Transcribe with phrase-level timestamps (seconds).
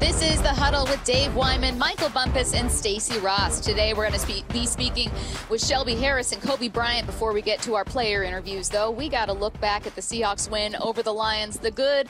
[0.00, 3.62] This is the huddle with Dave Wyman, Michael Bumpus, and Stacy Rost.
[3.62, 5.10] Today we're going to be speaking
[5.50, 7.04] with Shelby Harris and Coby Bryant.
[7.04, 10.00] Before we get to our player interviews, though, we got to look back at the
[10.00, 12.08] Seahawks win over the Lions, the good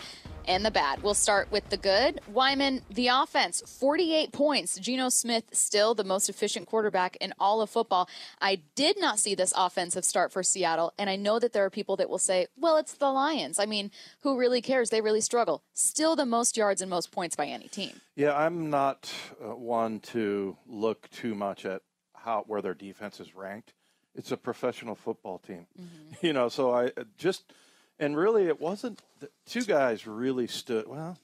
[0.51, 1.01] and the bad.
[1.05, 2.21] We'll start with the good.
[2.27, 4.77] Wyman, the offense, 48 points.
[4.81, 8.09] Geno Smith, still the most efficient quarterback in all of football.
[8.41, 11.71] I did not see this offensive start for Seattle, and I know that there are
[11.71, 13.61] people that will say, well, it's the Lions.
[13.61, 13.93] I mean,
[14.23, 14.91] who really cares?
[14.91, 15.63] They really struggle.
[15.73, 18.01] Still the most yards and most points by any team.
[18.17, 19.09] Yeah, I'm not
[19.41, 23.73] uh, one to look too much at how where their defense is ranked.
[24.17, 25.69] It's a professional football team.
[25.81, 25.97] Mm-hmm.
[26.27, 27.53] You know, so I uh, just–
[28.01, 30.89] and really, it wasn't the two guys really stood.
[30.89, 31.19] Well,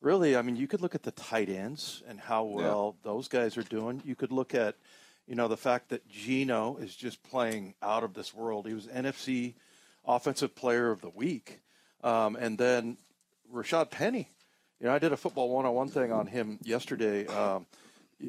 [0.00, 3.10] really, I mean, you could look at the tight ends and how well yeah.
[3.10, 4.02] those guys are doing.
[4.04, 4.76] You could look at,
[5.26, 8.66] you know, the fact that Geno is just playing out of this world.
[8.66, 9.54] He was NFC
[10.04, 11.60] Offensive Player of the Week,
[12.04, 12.98] um, and then
[13.52, 14.28] Rashad Penny.
[14.78, 17.26] You know, I did a football one-on-one thing on him yesterday.
[17.26, 17.66] Um,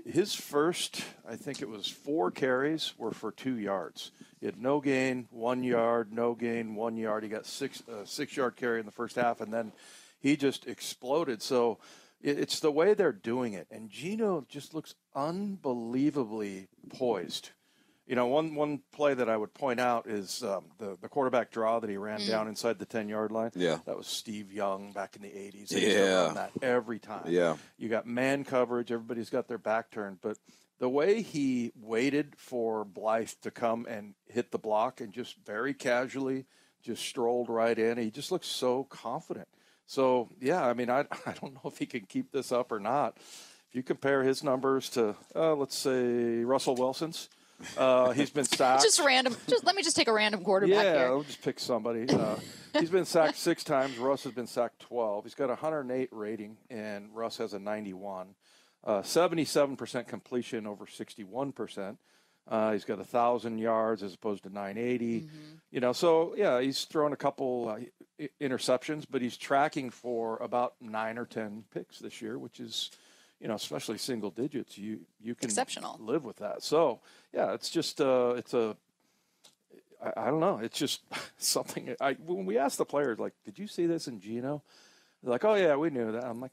[0.06, 4.12] his first, I think it was four carries were for two yards.
[4.40, 7.24] He had no gain, one yard, no gain, one yard.
[7.24, 9.72] He got six uh, six yard carry in the first half, and then
[10.20, 11.42] he just exploded.
[11.42, 11.80] So
[12.22, 17.50] it, it's the way they're doing it, and Geno just looks unbelievably poised
[18.12, 21.50] you know, one one play that I would point out is um, the the quarterback
[21.50, 22.28] draw that he ran mm.
[22.28, 23.52] down inside the ten yard line.
[23.56, 25.72] Yeah, that was Steve Young back in the eighties.
[25.72, 27.24] Yeah, that every time.
[27.28, 28.92] Yeah, you got man coverage.
[28.92, 30.38] Everybody's got their back turned, but
[30.78, 35.74] the way he waited for Blythe to come and hit the block and just very
[35.74, 36.44] casually
[36.84, 37.98] just strolled right in.
[37.98, 39.48] He just looks so confident.
[39.86, 42.80] So yeah, I mean, I I don't know if he can keep this up or
[42.82, 43.16] not.
[43.70, 47.30] If you compare his numbers to, uh, let's say, Russell Wilson's
[47.78, 48.84] uh, he's been sacked.
[48.84, 49.36] just random.
[49.48, 51.06] Just let me just take a random quarterback yeah, here.
[51.08, 52.08] I'll just pick somebody.
[52.10, 52.36] Uh,
[52.80, 53.98] he's been sacked six times.
[53.98, 55.24] Russ has been sacked twelve.
[55.24, 58.36] He's got a 108 rating, and Russ has a 91.
[58.84, 61.98] Uh, 77% completion over 61%.
[62.48, 65.22] Uh, he's got a thousand yards as opposed to 980.
[65.22, 65.28] Mm-hmm.
[65.70, 70.74] You know, so yeah, he's thrown a couple uh, interceptions, but he's tracking for about
[70.82, 72.90] nine or ten picks this year, which is
[73.42, 75.98] you know, especially single digits, you you can Exceptional.
[76.00, 76.62] live with that.
[76.64, 77.00] So
[77.34, 78.78] yeah, it's just uh, it's a
[80.04, 81.02] I, I don't know, it's just
[81.38, 81.96] something.
[82.00, 84.62] I when we ask the players like, did you see this in Geno?
[85.24, 86.26] They're like, oh yeah, we knew that.
[86.26, 86.52] I'm like,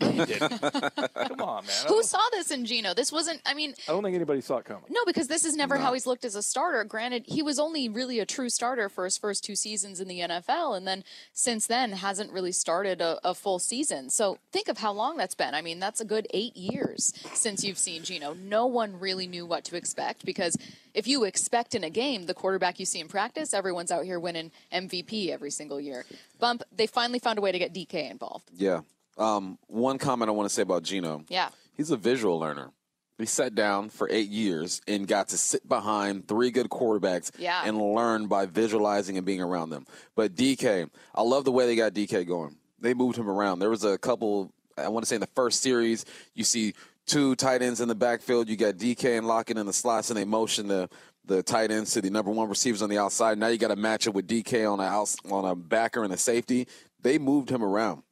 [0.00, 0.60] no, you didn't.
[1.28, 1.86] Come on, man.
[1.86, 2.92] Who saw this in Geno?
[2.92, 3.40] This wasn't.
[3.46, 4.82] I mean, I don't think anybody saw it coming.
[4.88, 5.82] No, because this is never no.
[5.84, 6.82] how he's looked as a starter.
[6.82, 10.18] Granted, he was only really a true starter for his first two seasons in the
[10.18, 14.10] NFL, and then since then hasn't really started a, a full season.
[14.10, 15.54] So think of how long that's been.
[15.54, 18.34] I mean, that's a good eight years since you've seen Geno.
[18.34, 20.56] No one really knew what to expect because
[20.98, 24.18] if you expect in a game the quarterback you see in practice, everyone's out here
[24.18, 26.04] winning MVP every single year.
[26.40, 28.50] Bump, they finally found a way to get DK involved.
[28.52, 28.80] Yeah.
[29.16, 31.24] Um, one comment I want to say about Geno.
[31.28, 31.50] Yeah.
[31.76, 32.72] He's a visual learner.
[33.16, 37.62] He sat down for eight years and got to sit behind three good quarterbacks yeah.
[37.64, 39.86] and learn by visualizing and being around them.
[40.16, 42.56] But DK, I love the way they got DK going.
[42.80, 43.60] They moved him around.
[43.60, 46.04] There was a couple, I want to say in the first series,
[46.34, 46.74] you see
[47.08, 48.48] two tight ends in the backfield.
[48.48, 50.88] You got DK and Lockett in the slots, and they motion the
[51.24, 53.36] the tight ends to the number one receivers on the outside.
[53.36, 56.12] Now you got to match it with DK on a out, on a backer and
[56.12, 56.66] a safety.
[57.02, 58.02] They moved him around.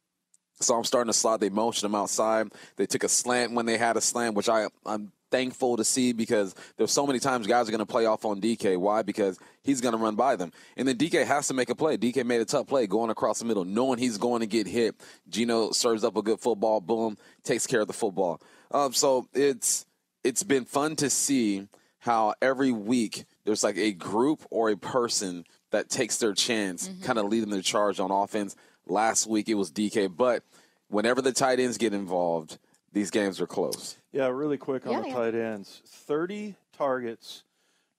[0.59, 1.39] So I'm starting to slide.
[1.39, 2.51] They motioned him outside.
[2.75, 6.13] They took a slant when they had a slant, which I I'm thankful to see
[6.13, 8.77] because there's so many times guys are going to play off on DK.
[8.77, 9.01] Why?
[9.01, 10.51] Because he's going to run by them.
[10.77, 11.97] And then DK has to make a play.
[11.97, 14.95] DK made a tough play going across the middle, knowing he's going to get hit.
[15.27, 18.41] Geno serves up a good football, boom, takes care of the football.
[18.71, 19.85] Um, so it's
[20.23, 21.67] it's been fun to see
[21.99, 27.03] how every week there's like a group or a person that takes their chance, mm-hmm.
[27.03, 28.55] kind of leading the charge on offense.
[28.85, 30.43] Last week it was DK, but
[30.87, 32.57] whenever the tight ends get involved,
[32.93, 33.97] these games are close.
[34.11, 35.13] Yeah, really quick on yeah, the yeah.
[35.13, 37.43] tight ends 30 targets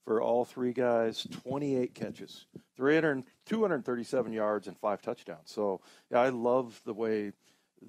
[0.05, 2.47] for all three guys, 28 catches,
[2.77, 5.51] 300, 237 yards, and five touchdowns.
[5.51, 7.33] So, yeah, I love the way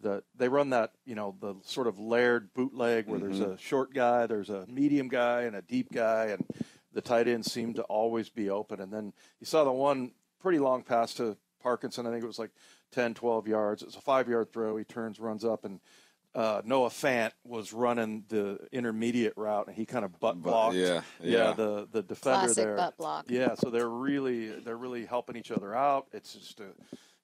[0.02, 3.38] that they run that, you know, the sort of layered bootleg where mm-hmm.
[3.38, 6.46] there's a short guy, there's a medium guy, and a deep guy, and
[6.94, 8.80] the tight ends seem to always be open.
[8.80, 12.08] And then you saw the one pretty long pass to Parkinson.
[12.08, 12.52] I think it was like
[12.92, 13.82] 10, 12 yards.
[13.82, 14.78] It was a five yard throw.
[14.78, 15.80] He turns, runs up, and
[16.36, 20.76] uh, Noah Fant was running the intermediate route, and he kind of butt blocked.
[20.76, 22.76] Yeah, yeah, yeah, the the defender Classic there.
[22.76, 23.26] butt block.
[23.30, 26.08] Yeah, so they're really they're really helping each other out.
[26.14, 26.68] It's just a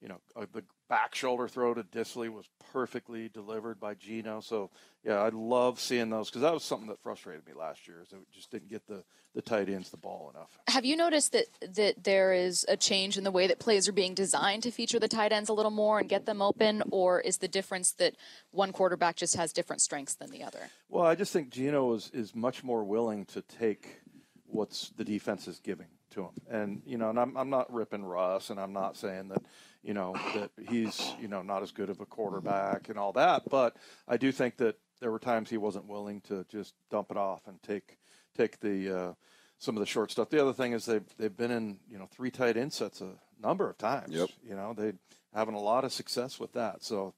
[0.06, 4.40] you know, uh, the back shoulder throw to Dissly was perfectly delivered by Geno.
[4.40, 4.69] So,
[5.04, 8.12] yeah, I love seeing those because that was something that frustrated me last year is
[8.12, 9.04] we just didn't get the,
[9.34, 10.60] the tight ends the ball enough.
[10.68, 13.94] Have you noticed that, that there is a change in the way that plays are
[13.94, 16.84] being designed to feature the tight ends a little more and get them open?
[16.92, 18.13] Or is the difference that
[18.52, 20.69] one quarterback just has different strengths than the other?
[20.88, 24.02] Well, I just think Geno is, is much more willing to take
[24.46, 26.31] what's the defense is giving to him.
[26.48, 29.42] And, you know, and I'm, I'm not ripping Russ and I'm not saying that–
[29.85, 33.43] you know that he's you know not as good of a quarterback and all that.
[33.49, 33.77] But
[34.07, 37.47] I do think that there were times he wasn't willing to just dump it off
[37.47, 37.97] and take
[38.35, 39.13] take the uh,
[39.59, 40.29] some of the short stuff.
[40.29, 43.11] The other thing is they've they've been in you know three tight end sets a
[43.41, 44.13] number of times.
[44.13, 44.29] Yep.
[44.43, 44.93] You know they
[45.33, 46.83] having a lot of success with that.
[46.83, 47.13] So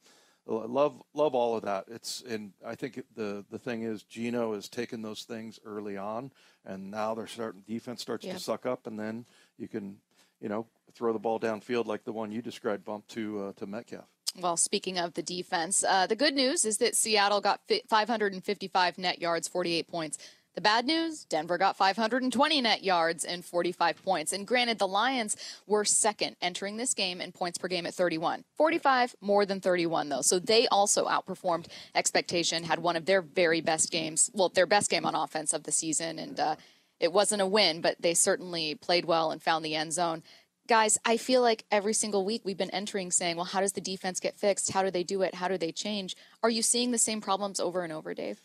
[0.49, 1.85] I love love all of that.
[1.87, 6.31] It's and I think the the thing is Geno has taken those things early on,
[6.65, 9.25] and now they're starting defense starts to suck up, and then
[9.57, 9.99] you can
[10.39, 10.67] you know,
[10.97, 14.05] throw the ball downfield like the one you described, bump to uh, to Metcalf.
[14.39, 19.21] Well, speaking of the defense, uh, the good news is that Seattle got 555 net
[19.21, 20.17] yards, 48 points.
[20.53, 24.33] The bad news Denver got 520 net yards and 45 points.
[24.33, 28.43] And granted, the Lions were second entering this game in points per game at 31.
[28.55, 30.21] 45 more than 31, though.
[30.21, 34.89] So they also outperformed expectation, had one of their very best games, well, their best
[34.89, 36.17] game on offense of the season.
[36.17, 36.55] And, uh,
[36.99, 40.23] it wasn't a win, but they certainly played well and found the end zone.
[40.67, 43.81] Guys, I feel like every single week we've been entering saying, well, how does the
[43.81, 44.71] defense get fixed?
[44.71, 45.35] How do they do it?
[45.35, 46.17] How do they change?
[46.43, 48.41] Are you seeing the same problems over and over, Dave?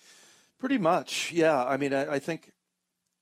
[0.58, 1.64] Pretty much, yeah.
[1.64, 2.52] I mean, I, I think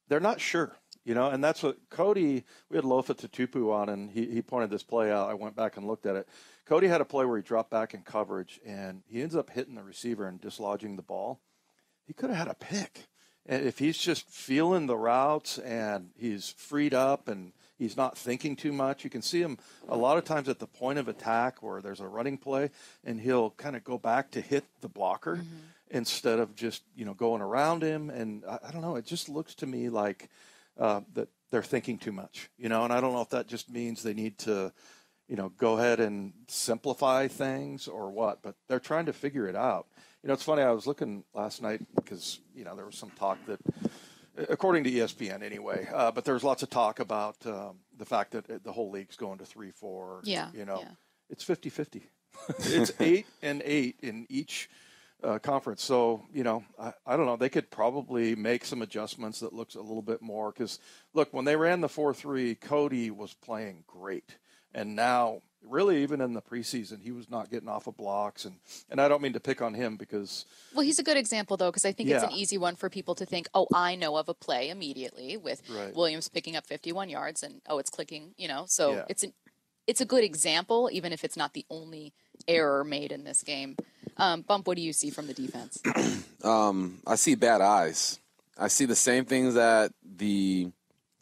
[0.08, 4.10] they're not sure, you know, and that's what Cody, we had Lofa Tatupu on, and
[4.10, 5.30] he, he pointed this play out.
[5.30, 6.28] I went back and looked at it.
[6.66, 9.76] Cody had a play where he dropped back in coverage, and he ends up hitting
[9.76, 11.40] the receiver and dislodging the ball.
[12.06, 13.06] He could have had a pick
[13.46, 18.54] and if he's just feeling the routes and he's freed up and he's not thinking
[18.54, 19.56] too much, you can see him
[19.88, 22.70] a lot of times at the point of attack where there's a running play
[23.04, 25.56] and he'll kind of go back to hit the blocker mm-hmm.
[25.90, 28.10] instead of just, you know, going around him.
[28.10, 30.28] And I, I don't know, it just looks to me like
[30.78, 33.70] uh, that they're thinking too much, you know, and I don't know if that just
[33.70, 34.72] means they need to,
[35.26, 39.56] you know, go ahead and simplify things or what, but they're trying to figure it
[39.56, 39.86] out.
[40.22, 40.60] You know, it's funny.
[40.60, 43.58] I was looking last night because you know there was some talk that,
[44.48, 48.64] according to ESPN anyway, uh, but there's lots of talk about um, the fact that
[48.64, 50.20] the whole league's going to three four.
[50.24, 50.48] Yeah.
[50.54, 50.90] You know, yeah.
[51.28, 52.02] it's 50-50.
[52.58, 54.68] it's eight and eight in each.
[55.22, 55.82] Uh, conference.
[55.82, 57.36] So, you know, I, I, don't know.
[57.36, 60.50] They could probably make some adjustments that looks a little bit more.
[60.50, 60.78] Because,
[61.12, 64.38] look, when they ran the 4 3, Cody was playing great.
[64.72, 68.56] And now really even in the preseason he was not getting off of blocks and
[68.90, 71.70] and I don't mean to pick on him because well he's a good example though
[71.70, 72.16] because I think yeah.
[72.16, 75.36] it's an easy one for people to think oh I know of a play immediately
[75.36, 75.94] with right.
[75.94, 79.04] Williams picking up 51 yards and oh it's clicking you know so yeah.
[79.08, 79.32] it's an
[79.86, 82.12] it's a good example even if it's not the only
[82.48, 83.76] error made in this game
[84.16, 85.80] um, bump what do you see from the defense
[86.44, 88.18] um, I see bad eyes
[88.58, 90.70] I see the same things that the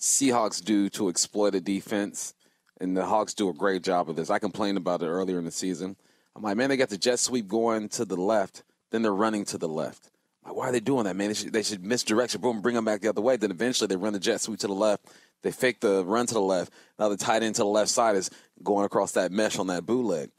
[0.01, 2.35] Seahawks do to exploit a defense
[2.81, 4.31] and the Hawks do a great job of this.
[4.31, 5.97] I complained about it earlier in the season.
[6.35, 9.45] I'm like, man, they got the jet sweep going to the left, then they're running
[9.47, 10.11] to the left.
[10.45, 11.29] Like, why are they doing that, man?
[11.29, 13.37] They should, they should misdirect, boom, bring them back the other way.
[13.37, 15.07] Then eventually they run the jet sweep to the left.
[15.43, 16.73] They fake the run to the left.
[16.99, 18.31] Now the tight end to the left side is
[18.63, 20.31] going across that mesh on that bootleg.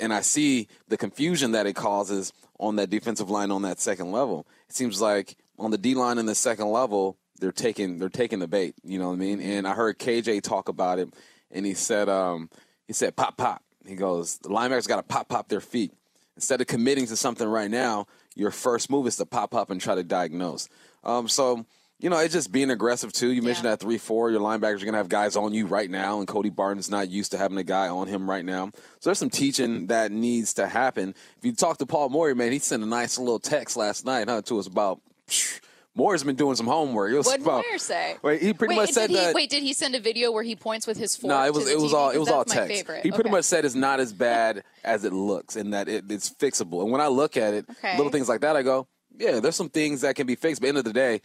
[0.00, 4.12] And I see the confusion that it causes on that defensive line on that second
[4.12, 4.46] level.
[4.68, 8.38] It seems like on the D line in the second level, they're taking they're taking
[8.38, 8.74] the bait.
[8.82, 9.40] You know what I mean?
[9.40, 11.12] And I heard KJ talk about it
[11.54, 12.50] and he said, um,
[12.86, 13.62] he said, pop, pop.
[13.86, 15.92] He goes, the linebackers got to pop, pop their feet.
[16.36, 19.80] Instead of committing to something right now, your first move is to pop up and
[19.80, 20.68] try to diagnose.
[21.04, 21.64] Um, so,
[22.00, 23.30] you know, it's just being aggressive too.
[23.32, 24.30] You mentioned that three four.
[24.30, 27.30] Your linebackers are gonna have guys on you right now, and Cody Barton's not used
[27.30, 28.70] to having a guy on him right now.
[28.98, 31.14] So there's some teaching that needs to happen.
[31.38, 34.28] If you talk to Paul Moyer, man, he sent a nice little text last night,
[34.28, 35.00] huh, to us about.
[35.28, 35.60] Psh,
[35.96, 37.14] Moyer's been doing some homework.
[37.24, 38.16] What did Moyer say?
[38.20, 39.34] Wait, he pretty wait, much said he, that.
[39.34, 41.28] Wait, did he send a video where he points with his fork?
[41.28, 41.96] No, it was it was TV?
[41.96, 42.76] all it was all text.
[42.76, 43.30] He pretty okay.
[43.30, 46.82] much said it's not as bad as it looks, and that it, it's fixable.
[46.82, 47.96] And when I look at it, okay.
[47.96, 50.60] little things like that, I go, yeah, there's some things that can be fixed.
[50.60, 51.20] But the end of the day,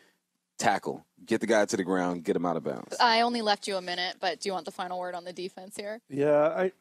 [0.59, 2.95] tackle, get the guy to the ground, get him out of bounds.
[2.99, 5.33] I only left you a minute, but do you want the final word on the
[5.33, 5.99] defense here?
[6.09, 6.71] Yeah, I.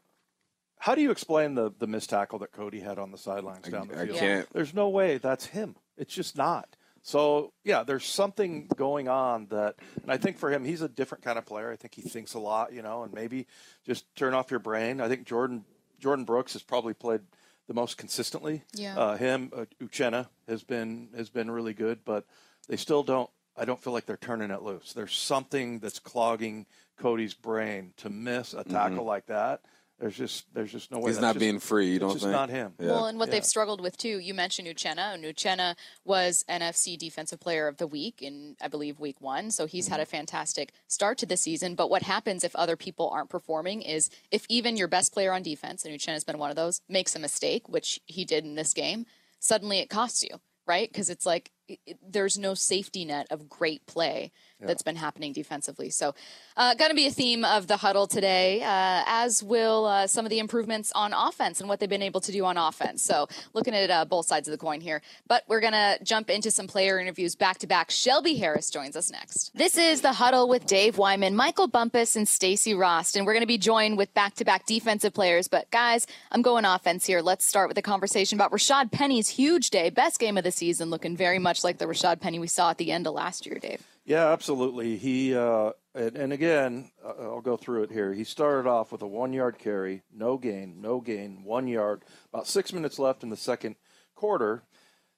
[0.81, 3.89] How do you explain the the missed tackle that Cody had on the sidelines down
[3.89, 4.17] the field?
[4.17, 4.49] I can't.
[4.53, 5.75] There's no way that's him.
[5.97, 6.77] It's just not.
[7.09, 11.25] So yeah, there's something going on that, and I think for him, he's a different
[11.25, 11.73] kind of player.
[11.73, 13.47] I think he thinks a lot, you know, and maybe
[13.87, 15.01] just turn off your brain.
[15.01, 15.65] I think Jordan
[16.03, 17.23] Jordyn Brooks has probably played
[17.67, 18.63] the most consistently.
[18.75, 18.99] Yeah.
[18.99, 22.27] Uh, him, uh, Uchenna has been has been really good, but
[22.69, 23.31] they still don't.
[23.57, 24.93] I don't feel like they're turning it loose.
[24.93, 26.67] There's something that's clogging
[26.99, 29.07] Cody's brain to miss a tackle mm-hmm.
[29.07, 29.63] like that.
[30.01, 31.09] There's just there's just no way.
[31.11, 31.89] He's That's not just- being free.
[31.89, 32.33] You it's don't just think?
[32.33, 32.75] not him.
[32.79, 32.87] Yeah.
[32.87, 33.33] Well, and what Yeah.
[33.33, 35.13] they've struggled with too, you mentioned Uchenna.
[35.15, 35.75] and Uchenna
[36.05, 39.51] was NFC Defensive Player of the Week in, I believe, week one.
[39.51, 39.93] So he's Mm-hmm.
[39.95, 41.75] had a fantastic start to the season.
[41.75, 45.43] But what happens if other people aren't performing is if even your best player on
[45.43, 48.73] defense, and Uchenna's been one of those, makes a mistake, which he did in this
[48.73, 49.05] game,
[49.41, 50.89] suddenly it costs you, right?
[50.89, 55.33] Because it's like it, it- there's no safety net of great play that's been happening
[55.33, 55.91] defensively.
[55.91, 56.15] So,
[56.57, 60.27] uh, going to be a theme of the huddle today, uh, as will uh, some
[60.27, 63.03] of the improvements on offense and what they've been able to do on offense.
[63.03, 65.01] So, looking at uh, both sides of the coin here.
[65.29, 67.91] But we're going to jump into some player interviews back to back.
[67.91, 69.57] Shelby Harris joins us next.
[69.57, 73.17] This is the huddle with Dave Wyman, Michael Bumpus, and Stacy Rost.
[73.17, 75.47] And we're going to be joined with back to back defensive players.
[75.47, 77.21] But, guys, I'm going offense here.
[77.21, 80.91] Let's start with a conversation about Rashad Penny's huge day, best game of the season,
[80.91, 83.59] looking very much like the Rashad Penny we saw at the end of last year,
[83.59, 83.85] Dave.
[84.09, 84.97] Yeah, absolutely.
[84.97, 88.15] He uh, and, and again, uh, I'll go through it here.
[88.15, 92.07] He started off with a one-yard carry, no gain, no gain, one yard.
[92.33, 93.77] About six minutes left in the second
[94.15, 94.63] quarter,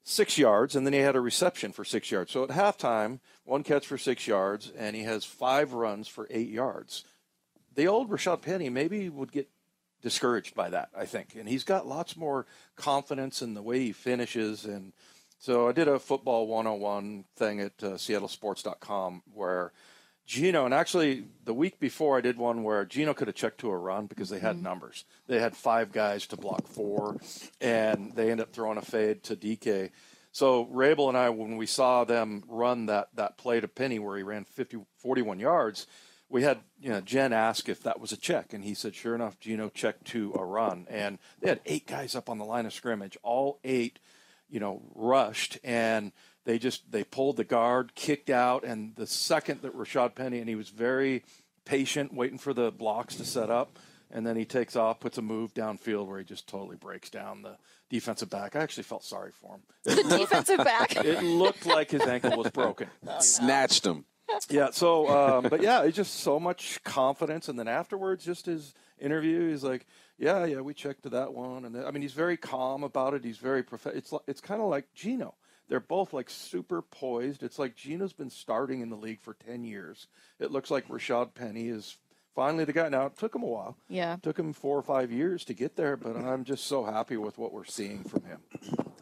[0.02, 2.32] six yards, and then he had a reception for six yards.
[2.32, 6.50] So at halftime, one catch for six yards, and he has five runs for eight
[6.50, 7.04] yards.
[7.72, 9.48] The old Rashad Penny maybe would get
[10.02, 11.36] discouraged by that, I think.
[11.38, 12.44] And he's got lots more
[12.74, 14.64] confidence in the way he finishes.
[14.64, 14.92] And
[15.40, 19.72] so I did a football 101 thing at uh, seattlesports.com where
[20.26, 23.70] Geno, and actually the week before I did one where Geno could have checked to
[23.70, 25.04] a run because they had numbers.
[25.26, 27.16] They had five guys to block four,
[27.60, 29.90] and they ended up throwing a fade to DK.
[30.30, 34.16] So Raible and I, when we saw them run that, that play to Penny where
[34.16, 35.88] he ran 50, 41 yards,
[36.28, 39.16] we had you know Jen ask if that was a check, and he said, sure
[39.16, 42.66] enough, Geno checked to a run, and they had eight guys up on the line
[42.66, 43.98] of scrimmage, all eight,
[44.50, 46.12] you know, rushed, and
[46.44, 50.48] they just they pulled the guard, kicked out, and the second that Rashad Penny, and
[50.48, 51.22] he was very
[51.64, 53.78] patient, waiting for the blocks to set up,
[54.10, 57.42] and then he takes off, puts a move downfield where he just totally breaks down
[57.42, 57.56] the
[57.88, 58.56] defensive back.
[58.56, 59.60] I actually felt sorry for him.
[59.84, 60.96] The defensive back.
[60.96, 62.88] It looked like his ankle was broken.
[63.20, 64.04] Snatched him.
[64.48, 64.70] Yeah.
[64.70, 69.50] So, um, but yeah, it's just so much confidence, and then afterwards, just his interview,
[69.50, 69.86] he's like,
[70.18, 73.24] "Yeah, yeah, we checked to that one," and I mean, he's very calm about it.
[73.24, 75.34] He's very prof- It's li- it's kind of like Geno.
[75.68, 77.42] They're both like super poised.
[77.42, 80.08] It's like Geno's been starting in the league for ten years.
[80.38, 81.96] It looks like Rashad Penny is
[82.40, 82.88] finally the guy.
[82.88, 83.76] Now it took him a while.
[83.90, 84.14] Yeah.
[84.14, 87.18] It took him four or five years to get there, but I'm just so happy
[87.18, 88.38] with what we're seeing from him.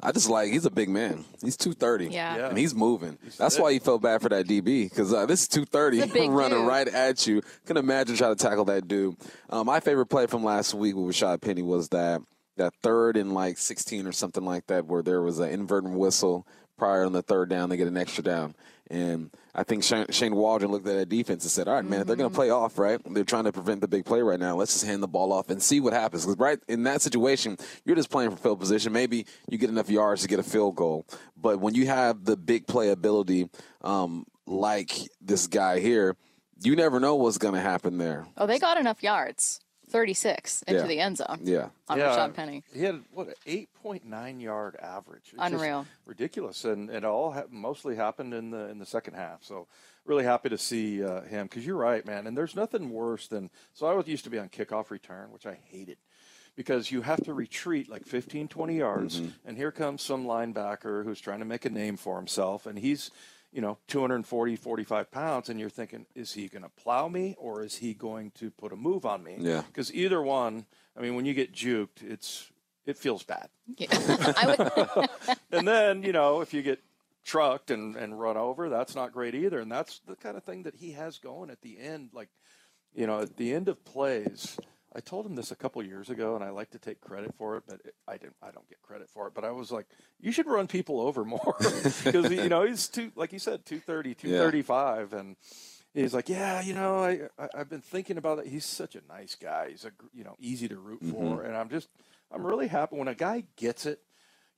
[0.03, 1.25] I just like he's a big man.
[1.41, 2.07] He's two thirty.
[2.09, 2.37] Yeah.
[2.37, 2.49] Yeah.
[2.49, 3.17] and he's moving.
[3.39, 3.63] That's thick.
[3.63, 6.13] why you felt bad for that DB because uh, this is two thirty He's a
[6.13, 6.67] big running dude.
[6.69, 7.41] right at you.
[7.65, 9.15] Can imagine trying to tackle that dude.
[9.51, 12.21] Um, my favorite play from last week with Rashad Penny was that
[12.57, 16.45] that third and like sixteen or something like that, where there was an inverted whistle
[16.77, 17.69] prior on the third down.
[17.69, 18.57] They get an extra down.
[18.91, 22.01] And I think Shane, Shane Waldron looked at that defense and said, "All right, man,
[22.01, 23.01] if they're going to play off, right?
[23.05, 24.57] They're trying to prevent the big play right now.
[24.57, 27.59] Let's just hand the ball off and see what happens." Because right in that situation,
[27.85, 28.93] you're just playing for field position.
[28.93, 32.37] Maybe you get enough yards to get a field goal, but when you have the
[32.37, 33.51] big play ability,
[33.83, 36.17] um, like this guy here,
[36.63, 38.27] you never know what's going to happen there.
[38.37, 39.61] Oh, they got enough yards.
[39.89, 40.87] 36 into Yeah.
[40.87, 41.69] the end zone Yeah.
[41.89, 42.63] on Rashad Penny.
[42.73, 45.31] He had what an 8.9 yard average.
[45.33, 45.87] It's Unreal.
[46.07, 49.43] ridiculous, and it all ha- mostly happened in the in the second half.
[49.45, 49.67] So
[50.05, 52.27] really happy to see uh, him because you're right, man.
[52.27, 55.47] And there's nothing worse than so I was used to be on kickoff return, which
[55.47, 55.99] I hated
[56.57, 61.21] because you have to retreat like 15, 20 yards, and here comes some linebacker who's
[61.21, 63.13] trying to make a name for himself, and he's
[63.53, 67.63] you know 240 45 pounds and you're thinking is he going to plow me or
[67.65, 69.63] is he going to put a move on me Yeah.
[69.67, 72.51] because either one i mean when you get juked it's
[72.87, 73.87] it feels bad Yeah.
[73.91, 74.47] I
[75.27, 76.81] would, and then you know if you get
[77.25, 80.63] trucked and, and run over that's not great either and that's the kind of thing
[80.65, 82.29] that he has going at the end like
[82.95, 84.59] you know at the end of plays
[84.95, 87.57] i told him this a couple years ago and i like to take credit for
[87.57, 89.35] it but it, i didn't i don't get credit for it.
[89.35, 89.87] But i was like
[90.21, 91.57] you should run people over more.
[92.05, 95.37] Because you know he's two like you said 230 235 and
[95.95, 98.47] he's like yeah you know I, I i've been thinking about it.
[98.47, 99.71] He's such a nice guy.
[99.71, 101.47] He's a you know easy to root for mm-hmm.
[101.47, 101.89] and i'm just
[102.33, 102.97] i'm really happy.
[102.97, 104.01] When a guy gets it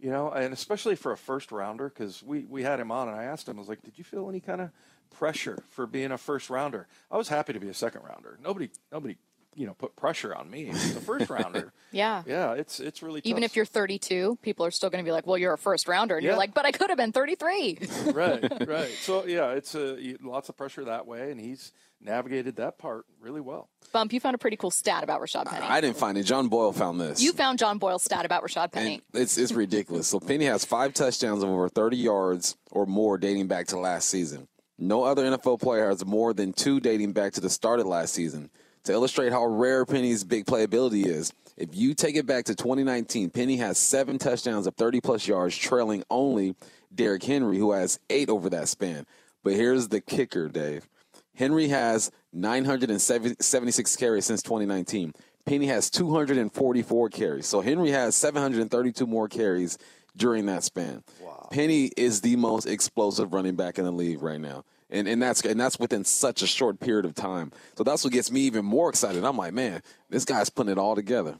[0.00, 3.16] you know, and especially for a first rounder, because we, we had him on, and
[3.16, 4.70] I asked him, I was like, "Did you feel any kind of
[5.10, 8.38] pressure for being a first rounder?" I was happy to be a second rounder.
[8.42, 9.16] Nobody nobody
[9.54, 10.68] you know put pressure on me.
[10.70, 12.22] As a first rounder, yeah.
[12.26, 15.26] yeah, it's it's really Even if you're 32, people are still going to be like,
[15.26, 16.16] well, you're a first rounder.
[16.16, 17.78] And you're like, but I could have been 33.
[18.12, 18.90] right right.
[19.00, 23.40] So yeah, it's a lots of pressure that way, and he's navigated that part really
[23.40, 23.68] well.
[23.92, 25.66] Bump, you found a pretty cool stat about Rashad Penny.
[25.66, 26.22] I didn't find it.
[26.22, 27.20] John Boyle found this.
[27.20, 29.02] you found John Boyle's stat about Rashad Penny.
[29.12, 30.08] And it's it's ridiculous.
[30.08, 34.08] So Penny has five touchdowns of over 30 yards or more dating back to last
[34.08, 34.48] season.
[34.78, 38.14] No other NFL player has more than two dating back to the start of last
[38.14, 38.48] season.
[38.84, 41.32] To illustrate how rare Penny's big playability is.
[41.56, 45.56] If you take it back to 2019, Penny has seven touchdowns of 30 plus yards,
[45.56, 46.54] trailing only
[46.94, 49.06] Derrick Henry, who has eight over that span.
[49.42, 50.88] But here's the kicker, Dave.
[51.34, 55.14] Henry has 976 carries since 2019.
[55.46, 57.46] Penny has 244 carries.
[57.46, 59.78] So Henry has 732 more carries
[60.16, 61.02] during that span.
[61.20, 61.48] Wow.
[61.50, 64.64] Penny is the most explosive running back in the league right now.
[64.90, 67.52] And, and that's and that's within such a short period of time.
[67.76, 69.24] So that's what gets me even more excited.
[69.24, 71.36] I'm like, man, this guy's putting it all together.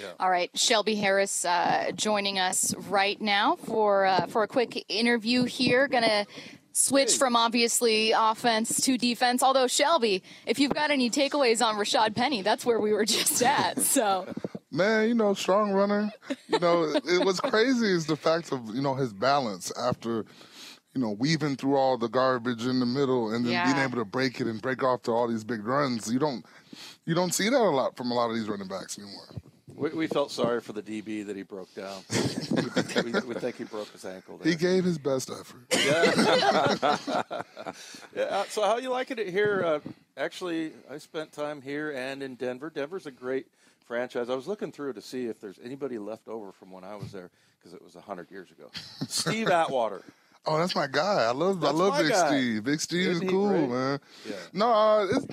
[0.00, 0.12] Yeah.
[0.18, 5.44] All right, Shelby Harris uh, joining us right now for uh, for a quick interview
[5.44, 5.88] here.
[5.88, 6.26] Gonna
[6.72, 9.42] switch from obviously offense to defense.
[9.42, 13.42] Although Shelby, if you've got any takeaways on Rashad Penny, that's where we were just
[13.42, 13.80] at.
[13.80, 14.26] So.
[14.70, 16.10] Man, you know, strong runner.
[16.48, 20.24] You know, it was crazy is the fact of you know his balance after
[20.94, 23.64] you know, weaving through all the garbage in the middle and then yeah.
[23.64, 26.12] being able to break it and break off to all these big runs.
[26.12, 26.44] You don't
[27.04, 29.26] you don't see that a lot from a lot of these running backs anymore.
[29.74, 32.02] We, we felt sorry for the DB that he broke down.
[32.10, 32.22] we,
[33.02, 34.38] we, we, think he broke his ankle.
[34.38, 34.52] There.
[34.52, 35.66] He gave his best effort.
[35.84, 37.42] Yeah.
[38.16, 38.44] yeah.
[38.48, 39.64] So how you liking it here?
[39.66, 39.80] Uh,
[40.16, 42.70] actually, I spent time here and in Denver.
[42.70, 43.46] Denver's a great
[43.84, 44.30] franchise.
[44.30, 47.10] I was looking through to see if there's anybody left over from when I was
[47.10, 48.70] there because it was hundred years ago.
[49.08, 50.02] Steve Atwater.
[50.46, 51.24] Oh, that's my guy.
[51.24, 52.26] I love that's I love Big guy.
[52.28, 52.64] Steve.
[52.64, 53.68] Big Steve Isn't is cool, great?
[53.68, 54.00] man.
[54.28, 54.36] Yeah.
[54.52, 55.26] No, uh, it's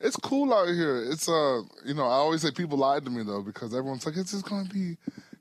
[0.00, 1.04] it's cool out here.
[1.10, 4.16] It's uh, you know, I always say people lied to me though because everyone's like,
[4.16, 4.96] it's just gonna be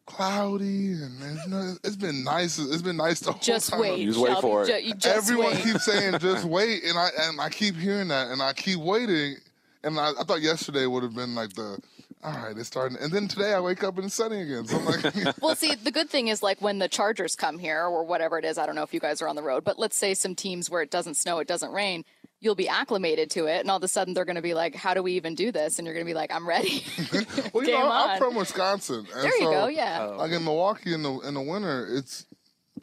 [0.05, 2.57] cloudy and, and you know, it's been nice.
[2.57, 3.81] It's been nice the whole just time.
[3.81, 4.97] Wait, just wait for it.
[4.99, 5.63] Ju- Everyone wait.
[5.63, 9.35] keeps saying just wait, and I and I keep hearing that, and I keep waiting,
[9.83, 11.77] and I, I thought yesterday would have been like the
[12.23, 12.97] all right, it's starting.
[12.99, 14.65] And then today I wake up and it's sunny again.
[14.65, 17.83] So I'm like, well, see, the good thing is like when the Chargers come here
[17.83, 18.57] or whatever it is.
[18.57, 20.69] I don't know if you guys are on the road, but let's say some teams
[20.69, 22.03] where it doesn't snow, it doesn't rain.
[22.39, 24.75] You'll be acclimated to it, and all of a sudden they're going to be like,
[24.75, 26.83] "How do we even do this?" And you're going to be like, "I'm ready."
[27.53, 29.07] well, you know, I'm from Wisconsin.
[29.11, 29.67] there you so, go.
[29.67, 30.09] Yeah.
[30.11, 30.17] Oh.
[30.17, 32.27] Like in Milwaukee in the in the winter, it's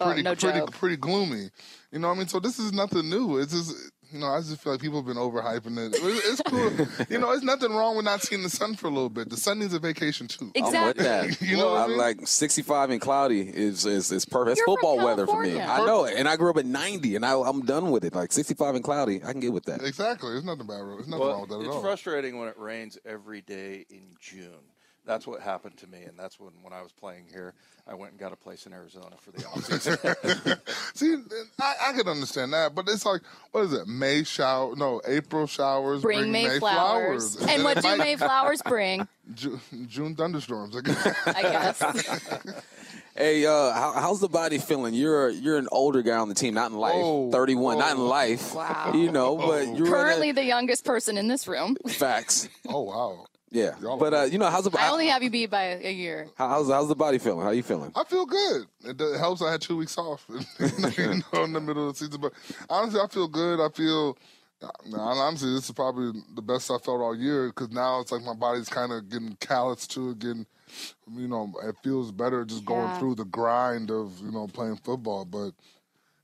[0.00, 0.72] oh, pretty oh, no pretty joke.
[0.72, 1.50] pretty gloomy.
[1.92, 3.38] You know, what I mean, so this is nothing new.
[3.38, 5.96] It's just you know, I just feel like people have been overhyping it.
[6.00, 7.06] It's cool.
[7.10, 9.28] you know, there's nothing wrong with not seeing the sun for a little bit.
[9.28, 10.52] The sun needs a vacation too.
[10.54, 10.78] Exactly.
[10.78, 10.86] I'm
[11.26, 11.46] with that.
[11.46, 11.98] you know, I'm mean?
[11.98, 14.58] like 65 and cloudy is is, is perfect.
[14.58, 15.60] It's football weather for me.
[15.60, 18.14] I know it, and I grew up at 90, and I, am done with it.
[18.14, 19.82] Like 65 and cloudy, I can get with that.
[19.82, 20.30] Exactly.
[20.30, 20.78] There's nothing bad.
[20.78, 21.78] There's nothing well, wrong with that at all.
[21.78, 24.73] It's frustrating when it rains every day in June
[25.06, 27.54] that's what happened to me, and that's when when I was playing here,
[27.86, 30.58] I went and got a place in Arizona for the offseason.
[30.94, 31.16] See,
[31.60, 33.86] I, I can understand that, but it's like, what is it?
[33.86, 34.74] May shower?
[34.76, 37.36] No, April showers bring, bring May, May flowers.
[37.36, 37.52] flowers.
[37.52, 39.06] And what do May flowers bring?
[39.34, 40.76] June, June thunderstorms.
[40.76, 42.62] I guess.
[43.16, 44.92] Hey, uh, how, how's the body feeling?
[44.92, 46.94] You're you're an older guy on the team, not in life.
[46.96, 47.78] Oh, 31, oh.
[47.78, 48.06] not in oh.
[48.06, 48.54] life.
[48.54, 48.90] Wow.
[48.92, 51.76] You know, but you're currently a, the youngest person in this room.
[51.86, 52.48] Facts.
[52.66, 53.26] Oh wow.
[53.54, 54.76] Yeah, but uh, you know, how's the?
[54.76, 56.26] I only have you beat by a year.
[56.36, 57.46] How's how's the body feeling?
[57.46, 57.92] How you feeling?
[57.94, 58.66] I feel good.
[58.84, 59.42] It, it helps.
[59.42, 60.26] I had two weeks off,
[60.58, 62.20] you know, in the middle of the season.
[62.20, 62.32] But
[62.68, 63.64] honestly, I feel good.
[63.64, 64.18] I feel.
[64.92, 68.34] Honestly, this is probably the best I felt all year because now it's like my
[68.34, 70.46] body's kind of getting callous to it, getting,
[71.12, 72.98] you know, it feels better just going yeah.
[72.98, 75.24] through the grind of you know playing football.
[75.26, 75.52] But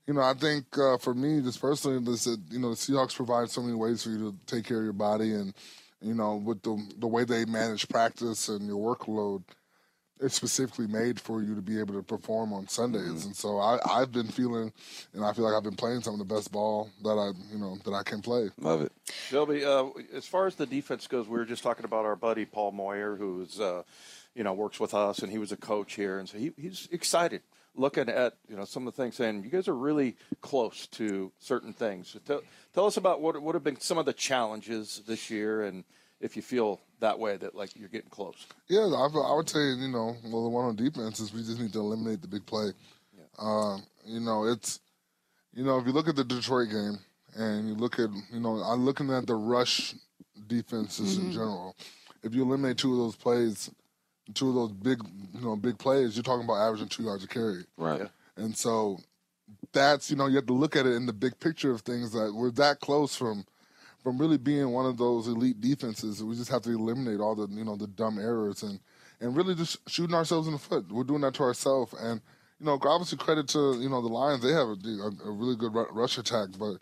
[0.05, 3.49] you know, I think uh, for me, just personally, this you know, the Seahawks provide
[3.49, 5.53] so many ways for you to take care of your body and
[6.01, 9.43] you know, with the the way they manage practice and your workload,
[10.21, 13.01] it's specifically made for you to be able to perform on Sundays.
[13.01, 13.27] Mm-hmm.
[13.27, 14.71] And so I, I've been feeling,
[15.13, 17.59] and I feel like I've been playing some of the best ball that I, you
[17.59, 18.49] know, that I can play.
[18.59, 18.91] Love it.
[19.29, 22.45] Shelby, uh, as far as the defense goes, we were just talking about our buddy
[22.45, 23.83] Paul Moyer, who's, uh,
[24.35, 26.87] you know, works with us, and he was a coach here, and so he, he's
[26.91, 27.41] excited
[27.75, 31.31] looking at you know some of the things saying you guys are really close to
[31.39, 32.09] certain things.
[32.09, 32.41] So tell,
[32.73, 35.83] tell us about what would have been some of the challenges this year, and
[36.19, 38.45] if you feel that way that like you're getting close.
[38.67, 41.59] Yeah, I, I would say you know well the one on defense is we just
[41.59, 42.71] need to eliminate the big play.
[43.17, 43.23] Yeah.
[43.39, 44.79] Um, you know it's
[45.53, 46.97] you know if you look at the Detroit game
[47.35, 49.95] and you look at you know I'm looking at the rush
[50.47, 51.27] defenses mm-hmm.
[51.27, 51.75] in general.
[52.23, 53.71] If you eliminate two of those plays,
[54.33, 55.01] two of those big,
[55.33, 57.65] you know, big plays, you're talking about averaging two yards a carry.
[57.77, 58.01] Right.
[58.01, 58.43] Yeah.
[58.43, 58.99] And so
[59.73, 62.11] that's, you know, you have to look at it in the big picture of things
[62.11, 63.45] that we're that close from
[64.03, 66.23] from really being one of those elite defenses.
[66.23, 68.79] We just have to eliminate all the, you know, the dumb errors and
[69.19, 70.91] and really just shooting ourselves in the foot.
[70.91, 72.21] We're doing that to ourselves and
[72.59, 74.43] you know, obviously credit to, you know, the Lions.
[74.43, 76.75] They have a, a, really good rush attack, but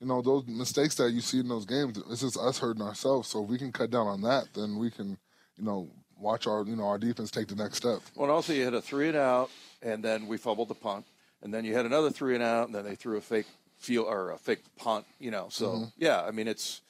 [0.00, 3.28] you know, those mistakes that you see in those games, it's just us hurting ourselves.
[3.28, 5.18] So if we can cut down on that, then we can,
[5.56, 8.00] you know, watch our you know our defense take the next step.
[8.14, 9.50] Well, also you hit a three and out,
[9.82, 11.04] and then we fumbled the punt,
[11.44, 13.46] and then you had another three and out, and then they threw a fake
[13.78, 15.06] field or a fake punt.
[15.20, 15.84] You know, so mm-hmm.
[15.98, 16.80] yeah, I mean it's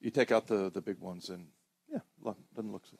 [0.00, 1.46] you take out the the big ones and.
[1.90, 2.84] Yeah, Look, doesn't look.
[2.86, 2.96] So.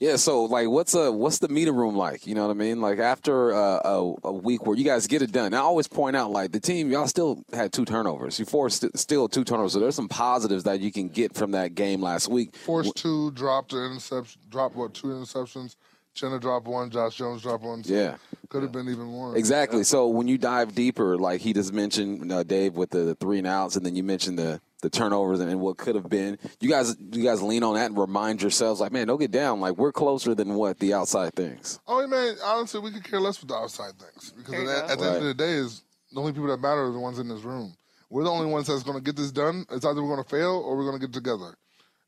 [0.00, 2.26] Yeah, so like, what's a what's the meeting room like?
[2.26, 2.80] You know what I mean?
[2.80, 5.54] Like after uh, a, a week where you guys get it done.
[5.54, 8.40] I always point out like the team, y'all still had two turnovers.
[8.40, 9.74] You forced st- still two turnovers.
[9.74, 12.56] So there's some positives that you can get from that game last week.
[12.56, 15.76] Forced two, dropped an interception, dropped what two interceptions.
[16.14, 17.82] Chenna dropped one, Josh Jones dropped one.
[17.84, 18.16] So Yeah.
[18.48, 19.36] could have been even more.
[19.36, 19.82] Exactly.
[19.82, 23.38] So when you dive deeper, like he just mentioned, uh, Dave, with the, the three
[23.38, 26.36] and outs, and then you mentioned the the turnovers and, and what could have been.
[26.60, 29.60] You guys, you guys lean on that and remind yourselves, like, man, don't get down.
[29.60, 31.78] Like we're closer than what the outside thinks.
[31.86, 35.04] Oh man, honestly, we could care less with the outside things because at, at the
[35.06, 37.42] end of the day, is the only people that matter are the ones in this
[37.42, 37.74] room.
[38.10, 39.64] We're the only ones that's going to get this done.
[39.70, 41.54] It's either we're going to fail or we're going to get together.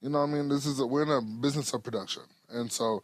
[0.03, 0.49] You know what I mean?
[0.49, 3.03] This is a, we're in a business of production, and so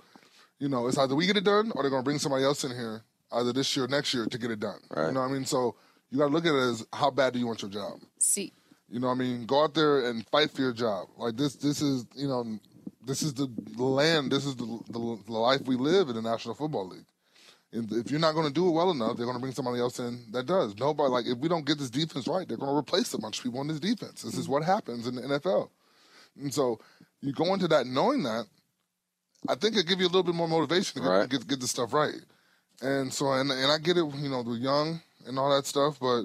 [0.60, 2.62] you know it's either we get it done or they're going to bring somebody else
[2.62, 4.78] in here either this year or next year to get it done.
[4.90, 5.08] Right.
[5.08, 5.44] You know what I mean?
[5.44, 5.74] So
[6.10, 8.00] you got to look at it as how bad do you want your job?
[8.18, 8.52] See,
[8.88, 9.46] You know what I mean?
[9.46, 11.08] Go out there and fight for your job.
[11.16, 12.58] Like this, this is you know,
[13.04, 14.30] this is the land.
[14.30, 17.06] This is the, the, the life we live in the National Football League.
[17.72, 19.78] And if you're not going to do it well enough, they're going to bring somebody
[19.78, 20.76] else in that does.
[20.76, 23.38] Nobody like if we don't get this defense right, they're going to replace a bunch
[23.38, 24.22] of people in this defense.
[24.22, 24.54] This is mm-hmm.
[24.54, 25.70] what happens in the NFL.
[26.40, 26.80] And so
[27.20, 28.46] you go into that knowing that,
[29.48, 31.28] I think it give you a little bit more motivation to get, Right.
[31.28, 32.20] get get this stuff right.
[32.82, 35.98] And so and and I get it, you know, we're young and all that stuff,
[36.00, 36.24] but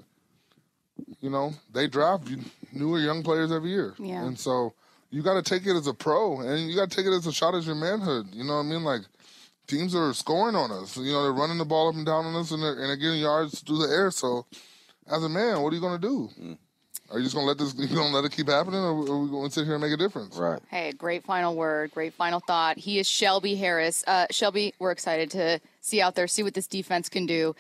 [1.22, 2.30] you know, they draft
[2.74, 3.94] newer young players every year.
[4.00, 4.26] Yeah.
[4.26, 4.74] And so
[5.12, 7.28] you got to take it as a pro and you got to take it as
[7.28, 8.28] a shot at your manhood.
[8.34, 8.84] You know what I mean?
[8.84, 9.02] Like
[9.68, 10.96] teams are scoring on us.
[10.98, 12.96] You know, they're running the ball up and down on us and they're, and they're
[12.98, 14.12] getting yards through the air.
[14.12, 14.46] So
[15.08, 16.30] as a man, what are you going to do?
[16.42, 16.58] Mm.
[17.12, 18.90] Are you just going to let this, you going to let it keep happening or
[18.90, 20.38] are we going to sit here and make a difference?
[20.38, 20.60] Right.
[20.70, 22.78] Hey, great final word, great final thought.
[22.78, 24.04] He is Shelby Harris.
[24.08, 27.56] Uh, Shelby, we're excited to see out there, see what this defense can do.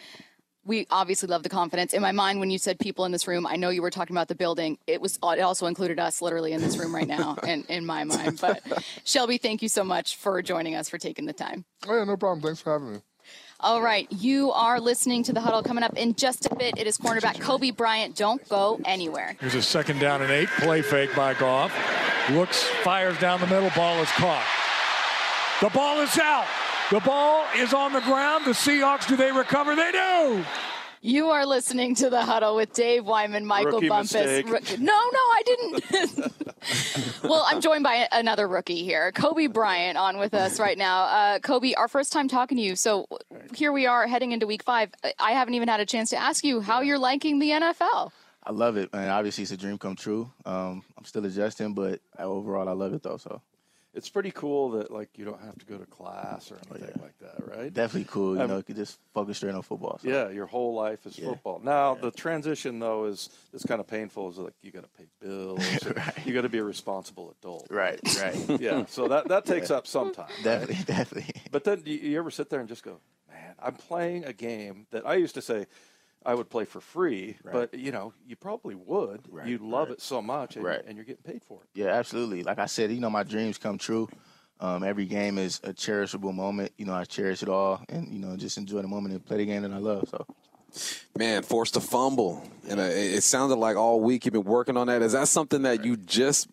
[0.67, 1.93] We obviously love the confidence.
[1.93, 4.15] In my mind, when you said people in this room, I know you were talking
[4.15, 4.79] about the building.
[4.87, 8.03] It was it also included us, literally in this room right now, in, in my
[8.03, 8.41] mind.
[8.41, 8.63] But
[9.03, 11.65] Shelby, thank you so much for joining us, for taking the time.
[11.87, 12.41] Oh, yeah, no problem.
[12.41, 12.99] Thanks for having me.
[13.61, 16.77] All right, you are listening to the huddle coming up in just a bit.
[16.77, 18.15] It is cornerback Coby Bryant.
[18.15, 19.37] Don't go anywhere.
[19.39, 20.49] Here's a second down and eight.
[20.59, 21.73] Play fake by Goff.
[22.31, 23.69] Looks, fires down the middle.
[23.75, 24.45] Ball is caught.
[25.61, 26.47] The ball is out.
[26.91, 28.45] The ball is on the ground.
[28.45, 29.75] The Seahawks, do they recover?
[29.75, 30.43] They do.
[31.05, 34.13] You are listening to the huddle with Dave Wyman, Michael Rookie Bumpus.
[34.13, 34.49] mistake.
[34.49, 36.33] Rook- no, no, I didn't.
[37.23, 41.03] well, I'm joined by another rookie here, Coby Bryant, on with us right now.
[41.03, 42.75] Uh, Coby, our first time talking to you.
[42.75, 43.05] So
[43.53, 44.89] here we are heading into week five.
[45.19, 48.11] I haven't even had a chance to ask you how you're liking the NFL.
[48.43, 50.31] I love it, and Obviously, it's a dream come true.
[50.43, 53.17] Um, I'm still adjusting, but overall, I love it though.
[53.17, 53.41] So
[53.95, 57.17] It's pretty cool that like you don't have to go to class or anything like
[57.19, 57.73] that, right?
[57.73, 58.35] definitely cool.
[58.35, 59.99] You Um, know, you could just focus straight on football.
[60.03, 60.09] So.
[60.09, 61.29] Yeah, your whole life is Yeah.
[61.29, 61.59] football.
[61.63, 64.29] Now the transition though is is kind of painful.
[64.29, 65.59] Is like you got to pay bills.
[65.95, 66.25] Right.
[66.25, 67.67] You got to be a responsible adult.
[67.69, 68.59] Right, right.
[68.59, 68.85] Yeah.
[68.87, 70.25] So that that takes up some time.
[70.29, 70.43] right?
[70.43, 71.41] definitely, definitely.
[71.51, 74.33] But then do you, you ever sit there and just go, man, I'm playing a
[74.33, 75.67] game that I used to say
[76.25, 77.53] I would play for free, Right.
[77.53, 79.21] but you know, you probably would.
[79.29, 79.97] Right, you love right.
[79.97, 80.81] it so much, and, Right.
[80.85, 81.69] and you're getting paid for it.
[81.79, 82.43] Yeah, absolutely.
[82.43, 84.09] Like I said, you know, my dreams come true.
[84.59, 86.71] Um, every game is a cherishable moment.
[86.77, 89.37] You know, I cherish it all, and you know, just enjoy the moment and play
[89.37, 90.07] the game that I love.
[90.09, 90.25] So.
[91.17, 94.75] Man, forced to fumble, and uh, it it sounded like all week you've been working
[94.77, 95.01] on that.
[95.01, 96.47] Is that something that you just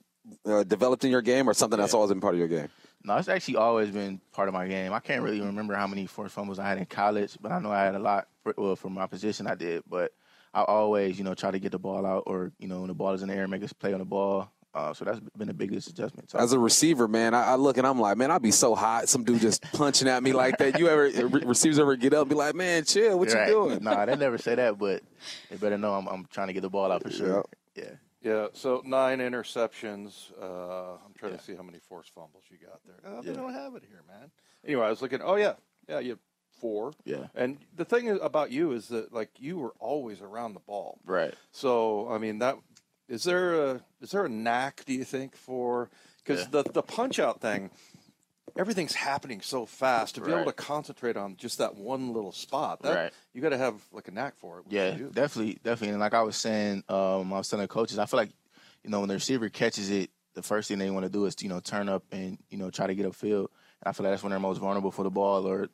[0.46, 2.68] uh, developed in your game, or something that's always been part of your game?
[3.04, 4.92] No, it's actually always been part of my game.
[4.92, 7.72] I can't really remember how many forced fumbles I had in college, but I know
[7.72, 8.28] I had a lot.
[8.42, 9.82] For, well, for my position, I did.
[9.88, 10.12] But
[10.54, 12.94] I always, you know, try to get the ball out, or you know, when the
[12.94, 14.50] ball is in the air, make us play on the ball.
[14.74, 16.30] Uh, so that's been the biggest adjustment.
[16.30, 18.74] So, As a receiver, man, I, I look and I'm like, man, I'd be so
[18.74, 19.06] hot.
[19.06, 20.78] Some dude just punching at me like that.
[20.78, 23.48] You ever re- receivers ever get up and be like, man, chill, what Right.
[23.48, 23.84] you doing?
[23.84, 25.02] Nah, they never say that, but
[25.50, 27.44] they better know I'm, I'm trying to get the ball out for sure.
[27.74, 27.84] Yeah.
[28.22, 28.46] Yeah.
[28.54, 30.32] So nine interceptions.
[30.40, 32.96] Uh, I'm trying to see how many forced fumbles you got there.
[33.12, 34.30] Oh, They don't have it here, man.
[34.66, 35.20] Anyway, I was looking.
[35.22, 35.54] Oh yeah,
[35.88, 36.18] yeah, you have
[36.62, 36.92] four.
[37.04, 37.26] Yeah.
[37.34, 40.98] And the thing about you is that like you were always around the ball.
[41.04, 41.34] Right.
[41.50, 42.56] So I mean that
[43.08, 45.90] is there a is there a knack do you think for
[46.24, 46.62] because Yeah.
[46.62, 47.70] the the punch out thing
[48.56, 52.82] everything's happening so fast to be able to concentrate on just that one little spot
[52.82, 53.12] that Right.
[53.32, 55.90] you got to have like a knack for it Yeah, definitely, definitely.
[55.90, 58.30] And like I was saying, um, I was telling the coaches, I feel like,
[58.84, 61.34] you know, when the receiver catches it, the first thing they want to do is,
[61.40, 63.48] you know, turn up and, you know, try to get upfield.
[63.84, 65.68] I feel like that's when they're most vulnerable for the ball, or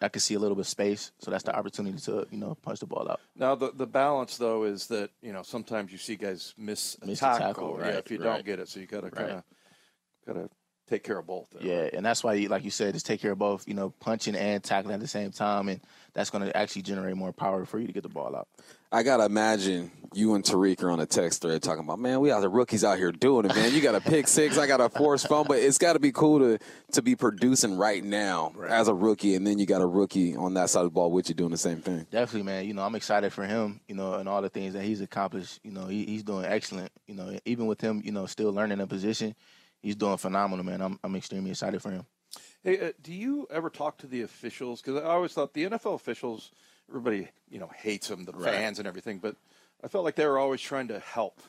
[0.00, 1.12] I can see a little bit of space.
[1.20, 3.20] So that's the opportunity to, you know, punch the ball out.
[3.34, 7.06] Now the the balance though is that you know sometimes you see guys miss a
[7.06, 8.24] Miss a tackle, tackle, yeah, if you right.
[8.24, 9.42] don't get it, so you got to kind of
[10.26, 10.50] got to
[10.88, 11.48] take care of both.
[11.60, 13.66] Yeah, and that's why, you, like you said, just take care of both.
[13.68, 15.80] You know, punching and tackling at the same time, and
[16.14, 18.48] that's going to actually generate more power for you to get the ball out.
[18.92, 22.28] I gotta imagine you and Tariq are on a text thread talking about, man, we
[22.28, 23.74] got the rookies out here doing it, man.
[23.74, 26.12] You got a pick six, I got a forced fumble, but it's got to be
[26.12, 26.58] cool to
[26.92, 28.70] to be producing right now right.
[28.70, 31.10] as a rookie, and then you got a rookie on that side of the ball
[31.10, 32.06] with you doing the same thing.
[32.12, 32.64] Definitely, man.
[32.64, 33.80] You know, I'm excited for him.
[33.88, 35.58] You know, and all the things that he's accomplished.
[35.64, 36.92] You know, he, he's doing excellent.
[37.08, 39.34] You know, even with him, you know, still learning a position,
[39.86, 40.80] he's doing phenomenal, man.
[40.80, 42.04] I'm I'm extremely excited for him.
[42.62, 44.82] Hey, uh, do you ever talk to the officials?
[44.82, 46.50] Because I always thought the NFL officials,
[46.88, 48.52] everybody, you know, hates them, the right.
[48.52, 49.36] fans and everything, but
[49.84, 51.40] I felt like they were always trying to help.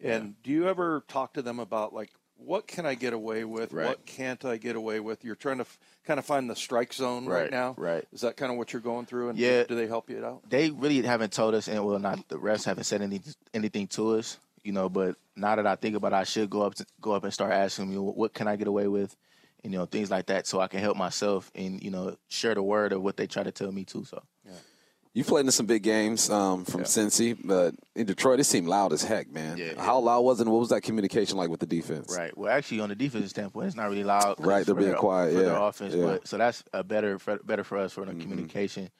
[0.00, 0.14] Yeah.
[0.14, 3.72] And do you ever talk to them about like what can I get away with?
[3.72, 3.86] Right.
[3.86, 5.24] What can't I get away with?
[5.24, 7.74] You're trying to f- kind of find the strike zone right, right, now.
[7.76, 8.04] Right.
[8.12, 9.30] Is that kind of what you're going through?
[9.30, 9.64] And yeah.
[9.64, 10.48] Do they help you out?
[10.48, 13.20] They really haven't told us, and well, not the refs haven't said any,
[13.52, 14.38] anything to us.
[14.62, 17.12] You know, but now that I think about it, I should go up to, go
[17.12, 19.16] up and start asking you, what can I get away with?
[19.64, 22.54] And, you know, things like that, so I can help myself and you know share
[22.54, 24.04] the word of what they try to tell me too.
[24.04, 24.22] So.
[24.44, 24.52] Yeah.
[25.12, 26.86] You played in some big games um, from yeah.
[26.86, 29.56] Cincy, but in Detroit, it seemed loud as heck, man.
[29.58, 30.44] Yeah, How loud was it?
[30.44, 32.16] And what was that communication like with the defense?
[32.16, 32.36] Right.
[32.38, 34.36] Well, actually, on the defensive standpoint, it's not really loud.
[34.38, 35.32] Right, they're being their, quiet.
[35.32, 35.48] For yeah.
[35.48, 36.04] their offense, yeah.
[36.04, 38.20] but so that's a better better for us for the mm-hmm.
[38.20, 38.90] communication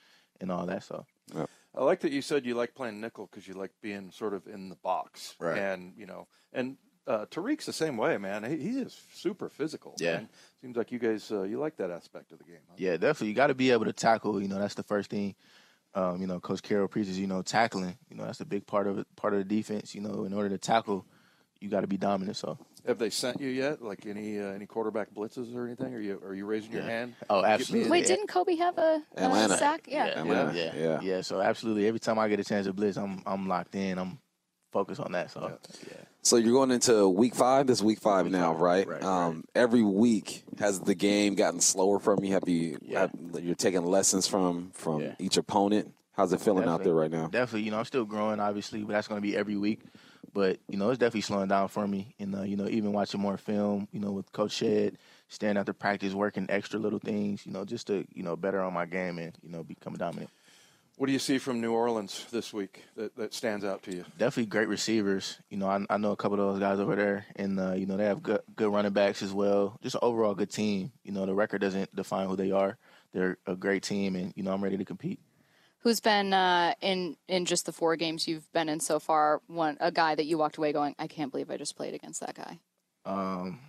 [0.41, 0.83] and all that.
[0.83, 1.07] So.
[1.33, 1.47] Yeah.
[1.75, 4.47] I like that you said you like playing nickel because you like being sort of
[4.47, 5.57] in the box, right?
[5.57, 8.45] And you know, and uh, Tariq's the same way, man.
[8.45, 9.95] He, he's just super physical.
[9.99, 10.29] Yeah, man.
[10.61, 12.61] seems like you guys uh, you like that aspect of the game.
[12.69, 12.75] Huh?
[12.77, 13.29] Yeah, definitely.
[13.29, 14.43] You got to be able to tackle.
[14.43, 15.37] You know, that's the first thing
[15.95, 17.97] um, you know, Coach Carroll preaches, you know, tackling.
[18.09, 19.95] You know, that's a big part of it, part of the defense.
[19.95, 21.05] You know, in order to tackle,
[21.61, 22.37] you got to be dominant.
[22.37, 23.83] So, have they sent you yet?
[23.83, 25.95] Like any uh, any quarterback blitzes or anything?
[25.95, 27.15] Are you are you raising your hand?
[27.29, 27.91] Oh, absolutely.
[27.91, 29.87] Wait, didn't Coby have a, a sack?
[29.87, 30.07] Yeah.
[30.07, 30.21] Yeah.
[30.21, 30.55] Atlanta.
[30.55, 33.47] yeah, yeah, yeah, So absolutely, every time I get a chance to blitz, I'm I'm
[33.49, 33.99] locked in.
[33.99, 34.19] I'm
[34.73, 35.31] focused on that.
[35.31, 35.95] So, yeah.
[36.23, 37.67] So you're going into week five.
[37.67, 38.61] This week five week now, five.
[38.61, 38.89] right?
[38.89, 39.45] Right, um, right?
[39.55, 42.33] Every week has the game gotten slower from you?
[42.35, 42.79] Have you?
[42.83, 43.01] Yeah.
[43.01, 43.11] Have,
[43.43, 45.15] you're taking lessons from from Yeah.
[45.19, 45.95] each opponent.
[46.13, 47.29] How's it feeling out there right now?
[47.29, 49.81] Definitely, you know, I'm still growing, obviously, but that's going to be every week.
[50.33, 52.15] But you know, it's definitely slowing down for me.
[52.19, 55.73] And uh, you know, even watching more film, you know, with Coach Shed, staying after
[55.73, 59.19] practice, working extra little things, you know, just to you know better on my game
[59.19, 60.31] and you know become dominant.
[60.97, 64.05] What do you see from New Orleans this week that, that stands out to you?
[64.19, 65.39] Definitely great receivers.
[65.49, 67.87] You know, I, I know a couple of those guys over there, and uh, you
[67.87, 69.79] know they have good good running backs as well.
[69.83, 70.93] Just an overall good team.
[71.03, 72.77] You know, the record doesn't define who they are.
[73.13, 75.21] They're a great team, and you know I'm ready to compete.
[75.81, 79.41] Who's been uh, in in just the four games you've been in so far?
[79.47, 82.21] One a guy that you walked away going, I can't believe I just played against
[82.21, 82.59] that guy.
[83.07, 83.61] Um,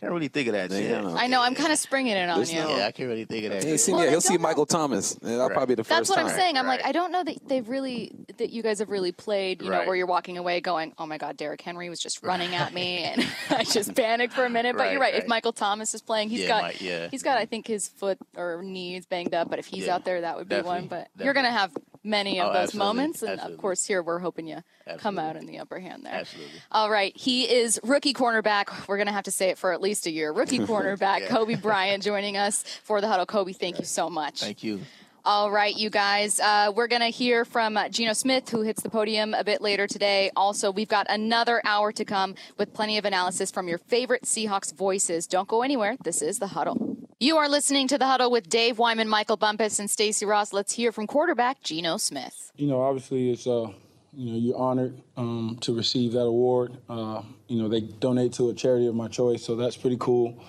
[0.00, 0.70] can't really think of that.
[0.70, 1.02] They yet.
[1.02, 1.16] don't.
[1.16, 2.60] I know I'm kind of springing it on There's you.
[2.60, 3.62] no- Yeah, I can't really think of that.
[3.64, 3.80] He yet.
[3.80, 4.48] seen, Well, yeah, I he'll see don't know.
[4.48, 5.12] Michael Thomas.
[5.14, 5.52] and That'll Right.
[5.54, 6.26] probably be the That's first what time.
[6.26, 6.58] I'm saying.
[6.58, 6.88] I'm like, Right.
[6.88, 9.62] I don't know that they've really that you guys have really played.
[9.62, 12.54] You know, where you're walking away going, "Oh my God, Derrick Henry was just running
[12.54, 14.76] at me," and I just panicked for a minute.
[14.76, 15.14] But you're Right, right.
[15.14, 15.28] If right.
[15.28, 17.08] Michael Thomas is playing, he's Yeah, got Mike, yeah.
[17.10, 19.48] he's got I think his foot or knees banged up.
[19.48, 20.82] But if he's Yeah, out there, that would be one.
[20.84, 21.70] definitely, But you're gonna have
[22.04, 24.62] many of Oh, those absolutely, moments, and of course, here we're hoping you
[24.98, 26.12] come out in the upper hand there.
[26.14, 26.52] Absolutely.
[26.70, 28.86] All right, he is rookie cornerback.
[28.86, 30.30] We're gonna have to say it for at least a year.
[30.32, 31.28] Rookie cornerback Yeah.
[31.28, 33.26] Coby Bryant joining us for the huddle.
[33.26, 34.40] Coby, thank you so much.
[34.40, 34.80] Thank you.
[35.26, 36.38] All right, you guys.
[36.38, 39.62] Uh, we're going to hear from uh, Geno Smith, who hits the podium a bit
[39.62, 40.30] later today.
[40.36, 44.74] Also, we've got another hour to come with plenty of analysis from your favorite Seahawks
[44.74, 45.26] voices.
[45.26, 45.96] Don't go anywhere.
[46.04, 46.98] This is The Huddle.
[47.20, 50.52] You are listening to The Huddle with Dave Wyman, Michael Bumpus, and Stacy Rost.
[50.52, 52.50] Let's hear from quarterback Geno Smith.
[52.56, 53.68] You know, obviously, it's uh,
[54.12, 56.76] you know, you're honored um, to receive that award.
[56.88, 60.42] Uh, you know, they donate to a charity of my choice, so that's pretty cool.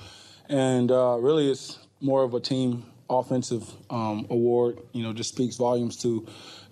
[0.49, 4.80] And uh, really, it's more of a team offensive um, award.
[4.91, 6.25] You know, just speaks volumes to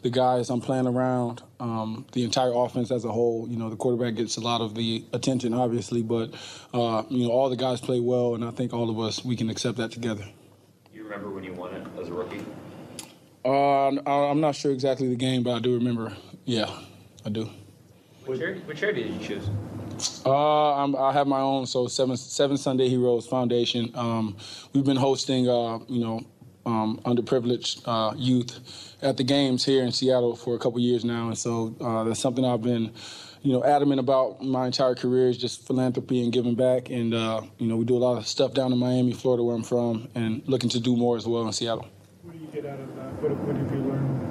[0.04, 3.48] the guys I'm playing around, um, the entire offense as a whole.
[3.50, 6.34] You know, the quarterback gets a lot of the attention, obviously, but
[6.74, 9.36] uh, you know, all the guys play well, and I think all of us we
[9.36, 10.26] can accept that together.
[10.94, 12.46] You remember when you won it as a rookie?
[13.46, 16.14] Uh, I'm not sure exactly the game, but I do remember.
[16.46, 16.70] Yeah,
[17.26, 17.50] I do.
[18.26, 19.50] Which charity, which did you choose?
[20.26, 21.66] Uh, I'm, I have my own.
[21.66, 23.92] So seven Seven Sunday Heroes Foundation.
[23.96, 24.38] Um,
[24.72, 26.22] we've been hosting, uh, you know,
[26.66, 28.60] um, underprivileged uh, youth
[29.02, 32.20] at the games here in Seattle for a couple years now, and so uh, that's
[32.20, 32.92] something I've been,
[33.42, 36.90] you know, adamant about my entire career is just philanthropy and giving back.
[36.90, 39.56] And uh, you know, we do a lot of stuff down in Miami, Florida, where
[39.56, 41.88] I'm from, and looking to do more as well in Seattle.
[42.22, 43.22] What do you get out of that?
[43.22, 44.24] What, what have you learned?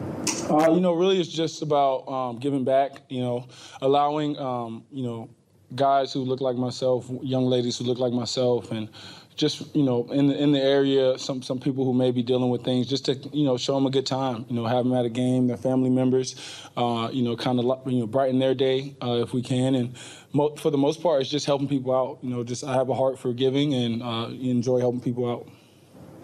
[0.50, 3.02] Uh, you know, really, it's just about um, giving back.
[3.08, 3.48] You know,
[3.80, 5.28] allowing um, you know
[5.74, 8.88] guys who look like myself, young ladies who look like myself, and
[9.36, 12.50] just you know in the in the area, some some people who may be dealing
[12.50, 14.44] with things, just to you know show them a good time.
[14.48, 16.36] You know, have them at a game, their family members.
[16.76, 19.96] Uh, you know, kind of you know brighten their day uh, if we can, and
[20.32, 22.18] mo- for the most part, it's just helping people out.
[22.22, 25.48] You know, just I have a heart for giving and uh, enjoy helping people out.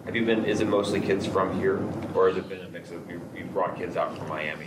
[0.05, 0.45] Have you been?
[0.45, 1.83] Is it mostly kids from here,
[2.15, 4.67] or has it been a mix of you, you brought kids out from Miami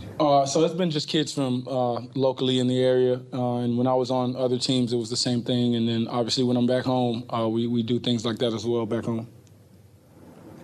[0.00, 0.26] to go to games here?
[0.26, 3.86] Uh, so it's been just kids from uh, locally in the area, uh, and when
[3.86, 5.74] I was on other teams, it was the same thing.
[5.76, 8.64] And then obviously when I'm back home, uh, we we do things like that as
[8.64, 9.28] well back home.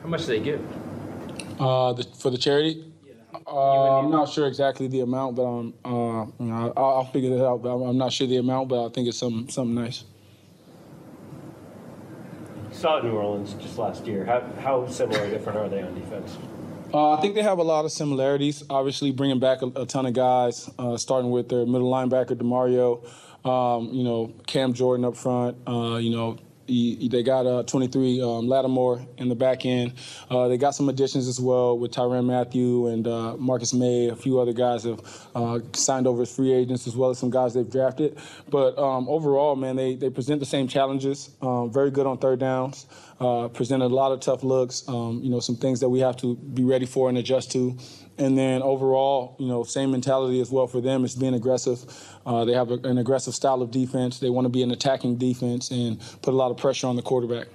[0.02, 0.60] How much do they give?
[1.60, 2.92] Uh, the, for the charity,
[3.46, 7.30] uh, I'm not sure exactly the amount, but um, uh, you know, I'll, I'll figure
[7.36, 7.62] that out.
[7.62, 10.04] But I'm, I'm not sure the amount, but I think it's some something nice.
[12.82, 14.24] saw New Orleans just last year.
[14.24, 16.36] How, how similar or different are they on defense?
[16.92, 18.62] Uh, I think they have a lot of similarities.
[18.68, 23.02] Obviously, bringing back a, a ton of guys, uh, starting with their middle linebacker Demario,
[23.48, 25.56] um, you know Cam Jordan up front.
[25.66, 29.94] Uh, you know he, they got uh, 23 um, Lattimore in the back end.
[30.30, 34.08] Uh, they got some additions as well with Tyrann Mathieu and uh, Marcus Maye.
[34.08, 35.00] A few other guys have
[35.34, 38.18] uh, signed over as free agents as well as some guys they've drafted.
[38.48, 41.30] But um, overall, man, they, they present the same challenges.
[41.42, 42.86] Um, very good on third downs.
[43.22, 44.82] Uh, presented a lot of tough looks.
[44.88, 47.78] Um, you know, some things that we have to be ready for and adjust to.
[48.18, 51.84] And then overall, you know, same mentality as well for them It's being aggressive.
[52.26, 54.18] Uh, they have a, an aggressive style of defense.
[54.18, 57.02] They want to be an attacking defense and put a lot of pressure on the
[57.02, 57.46] quarterback.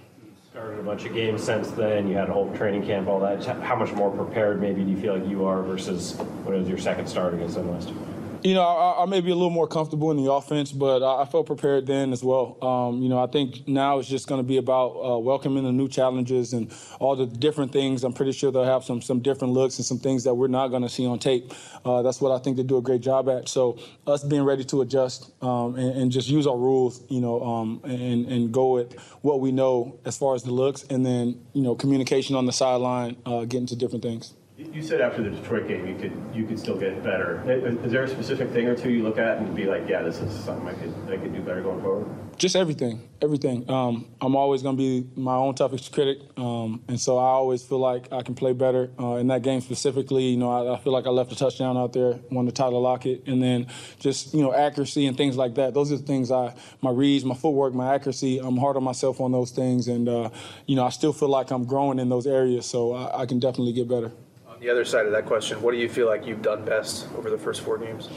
[0.51, 2.07] Started a bunch of games since then.
[2.07, 3.43] You had a whole training camp, all that.
[3.43, 6.77] How much more prepared, maybe, do you feel like you are versus when was your
[6.77, 8.16] second start against them last year?
[8.43, 11.23] You know, I, I, may be a little more comfortable in the offense, but I,
[11.23, 12.57] I felt prepared then as well.
[12.63, 15.71] Um, you know, I think now it's just going to be about uh, welcoming the
[15.71, 18.03] new challenges and all the different things.
[18.03, 20.67] I'm pretty sure they'll have some some different looks and some things that we're not
[20.67, 21.51] going to see on tape.
[21.83, 23.49] Uh, that's what I think they do a great job at.
[23.49, 27.43] So us being ready to adjust um, and, and, just use our rules, you know,
[27.43, 31.41] um, and and go with what we know as far as the looks, and then
[31.53, 34.33] you know, communication on the sideline, uh, getting to different things.
[34.57, 37.43] You said after the Detroit game you could you could still get better.
[37.85, 40.19] Is there a specific thing or two you look at and be like, yeah, this
[40.19, 42.07] is something I could I could do better going forward?
[42.37, 43.69] Just everything, everything.
[43.69, 47.63] Um, I'm always going to be my own toughest critic, um, and so I always
[47.63, 48.89] feel like I can play better.
[48.99, 51.77] Uh, in that game specifically, you know, I, I, feel like I left a touchdown
[51.77, 53.67] out there, won the Tyler Lockett, and then
[53.99, 55.75] just you know accuracy and things like that.
[55.75, 58.39] Those are the things I my reads, my footwork, my accuracy.
[58.39, 60.29] I'm hard on myself on those things, and uh,
[60.65, 63.37] you know I still feel like I'm growing in those areas, so I, I can
[63.37, 64.11] definitely get better
[64.59, 67.29] the other side of that question, what do you feel like you've done best over
[67.29, 68.09] the first four games?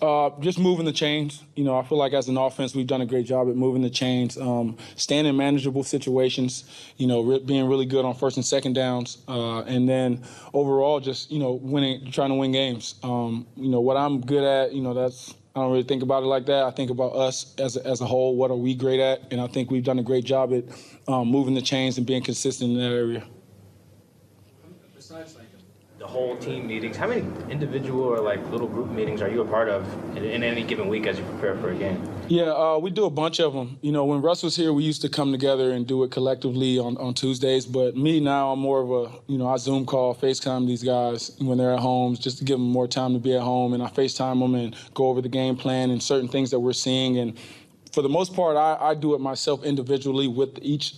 [0.00, 1.42] Uh, just moving the chains.
[1.56, 3.82] You know, I feel like as an offense, we've done a great job at moving
[3.82, 6.64] the chains, um, staying in manageable situations.
[6.98, 10.22] You know, re- being really good on first and second downs, uh, and then
[10.54, 12.94] overall, just you know, winning, trying to win games.
[13.02, 14.72] Um, you know, what I'm good at.
[14.72, 16.62] You know, that's I don't really think about it like that.
[16.64, 18.36] I think about us as a, as a whole.
[18.36, 19.32] What are we great at?
[19.32, 20.64] And I think we've done a great job at
[21.08, 23.24] um, moving the chains and being consistent in that area.
[26.08, 26.96] Whole team meetings.
[26.96, 30.42] How many individual or like little group meetings are you a part of in, in
[30.42, 32.02] any given week as you prepare for a game?
[32.28, 33.78] Yeah, uh, we do a bunch of them.
[33.82, 36.78] You know, when Russ was here, we used to come together and do it collectively
[36.78, 37.66] on, on Tuesdays.
[37.66, 41.36] But me now, I'm more of a, you know, I Zoom call, FaceTime these guys
[41.40, 43.74] when they're at home just to give them more time to be at home.
[43.74, 46.72] And I FaceTime them and go over the game plan and certain things that we're
[46.72, 47.18] seeing.
[47.18, 47.36] And
[47.92, 50.94] for the most part, I, I do it myself individually with each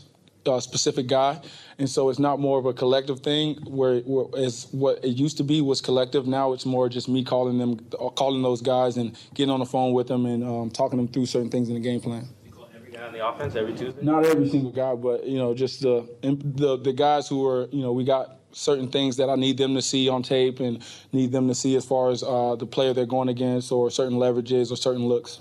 [0.46, 1.40] uh, specific guy,
[1.78, 3.56] and so it's not more of a collective thing.
[3.66, 6.26] Where, where as what it used to be was collective.
[6.26, 7.78] Now it's more just me calling them,
[8.16, 11.26] calling those guys, and getting on the phone with them and um, talking them through
[11.26, 12.28] certain things in the game plan.
[12.74, 14.02] Every guy on the offense every Tuesday.
[14.02, 17.82] Not every single guy, but you know, just the the the guys who are you
[17.82, 21.32] know we got certain things that I need them to see on tape and need
[21.32, 24.72] them to see as far as uh, the player they're going against or certain leverages
[24.72, 25.40] or certain looks.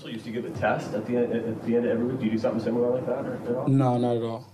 [0.00, 2.20] Russell used to give a test at the end, at the end of every week.
[2.20, 3.68] Do you do something similar like that, or at all?
[3.68, 4.46] No, not at all.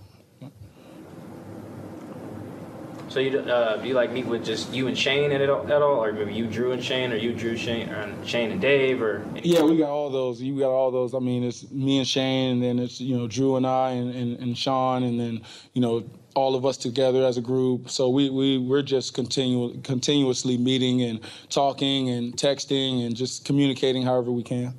[3.07, 5.81] So you uh, do you like meet with just you and Shane at all, at
[5.81, 9.01] all, or maybe you Drew and Shane, or you Drew Shane, or Shane and Dave,
[9.01, 10.41] or yeah, we got all those.
[10.41, 11.13] You got all those.
[11.13, 14.13] I mean, it's me and Shane, and then it's you know Drew and I and,
[14.13, 16.03] and, and Sean, and then you know
[16.35, 17.89] all of us together as a group.
[17.89, 24.03] So we we we're just continu- continuously meeting and talking and texting and just communicating
[24.03, 24.73] however we can.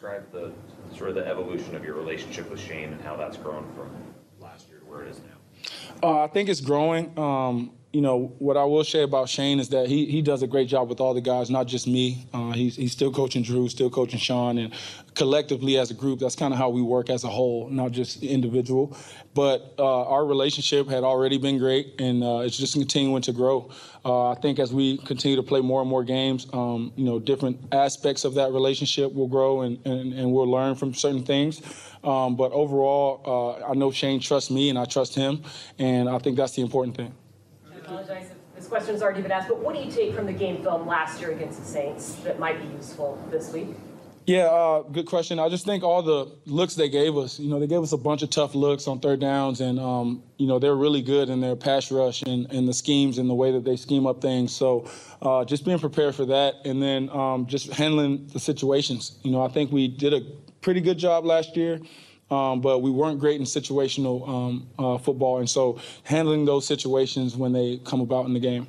[0.00, 0.50] Describe the
[0.96, 3.90] sort of the evolution of your relationship with Shane and how that's grown from
[4.40, 6.02] last year to where it is now?
[6.02, 7.12] Uh, I think it's growing.
[7.18, 10.46] Um, you know, what I will say about Shane is that he he does a
[10.46, 12.24] great job with all the guys, not just me.
[12.32, 14.72] Uh, he's he's still coaching Drew, still coaching Sean, and
[15.14, 18.22] collectively as a group, that's kind of how we work as a whole, not just
[18.22, 18.96] individual.
[19.34, 23.70] But uh, our relationship had already been great, and uh, it's just continuing to grow.
[24.04, 27.18] Uh, I think as we continue to play more and more games, um, you know,
[27.18, 31.60] different aspects of that relationship will grow, and and, and we'll learn from certain things.
[32.04, 35.42] Um, but overall, uh, I know Shane trusts me, and I trust him,
[35.80, 37.12] and I think that's the important thing.
[37.90, 40.32] Apologize if this question has already been asked, but what do you take from the
[40.32, 43.66] game film last year against the Saints that might be useful this week?
[44.26, 45.40] Yeah, uh, good question.
[45.40, 47.96] I just think all the looks they gave us, you know, they gave us a
[47.96, 51.40] bunch of tough looks on third downs, and um, you know they're really good in
[51.40, 54.54] their pass rush and, and the schemes and the way that they scheme up things.
[54.54, 54.88] So
[55.20, 59.18] uh, just being prepared for that, and then um, just handling the situations.
[59.24, 60.20] You know, I think we did a
[60.60, 61.80] pretty good job last year.
[62.30, 67.36] Um, but we weren't great in situational um, uh, football, and so handling those situations
[67.36, 68.68] when they come about in the game.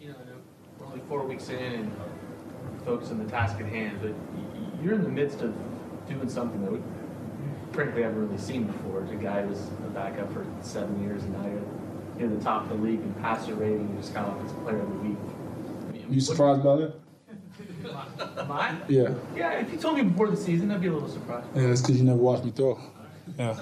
[0.00, 0.14] You know,
[0.78, 1.92] we're only four weeks in and
[2.84, 4.12] focus on the task at hand, but
[4.82, 5.52] you're in the midst of
[6.08, 6.78] doing something that we
[7.72, 9.02] frankly haven't really seen before.
[9.02, 12.68] The guy was a backup for seven years, and now you're in the top of
[12.68, 15.18] the league in passer rating, and just kind of like player of the week.
[15.88, 16.94] I mean, You surprised by that?
[18.38, 18.76] Am I?
[18.88, 19.14] Yeah.
[19.34, 21.48] Yeah, if you told me before the season, I'd be a little surprised.
[21.56, 22.78] Yeah, that's because you never watched me throw.
[23.38, 23.54] Yeah.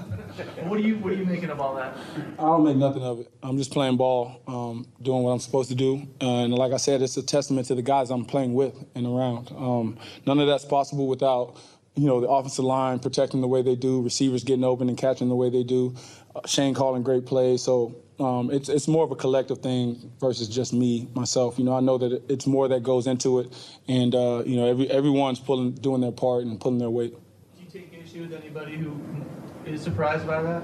[0.66, 1.96] What are you What are you making of all that?
[2.38, 3.32] I don't make nothing of it.
[3.42, 6.06] I'm just playing ball, um, doing what I'm supposed to do.
[6.20, 9.50] And like I said, it's a testament to the guys I'm playing with and around.
[9.56, 11.56] Um, none of that's possible without,
[11.94, 15.28] you know, the offensive line protecting the way they do, receivers getting open and catching
[15.28, 15.94] the way they do,
[16.34, 17.62] uh, Shane calling great plays.
[17.62, 21.58] So um, it's it's more of a collective thing versus just me myself.
[21.58, 23.54] You know, I know that it's more that goes into it,
[23.86, 27.14] and uh, you know, every everyone's pulling, doing their part and pulling their weight.
[28.18, 29.00] Do you take issue with anybody who
[29.64, 30.62] is surprised by that?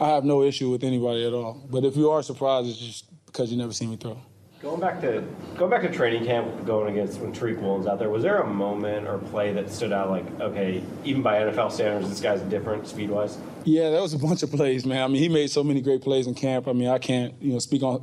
[0.00, 1.64] I have no issue with anybody at all.
[1.70, 4.20] But if you are surprised, it's just because you never seen me throw.
[4.60, 5.22] Going back to
[5.56, 8.46] going back to training camp, going against when Tariq Woolen's out there, was there a
[8.46, 12.88] moment or play that stood out like, okay, even by NFL standards, this guy's different
[12.88, 13.38] speed wise?
[13.64, 15.02] Yeah, there was a bunch of plays, man.
[15.02, 16.66] I mean, he made so many great plays in camp.
[16.66, 18.02] I mean, I can't, you know, speak on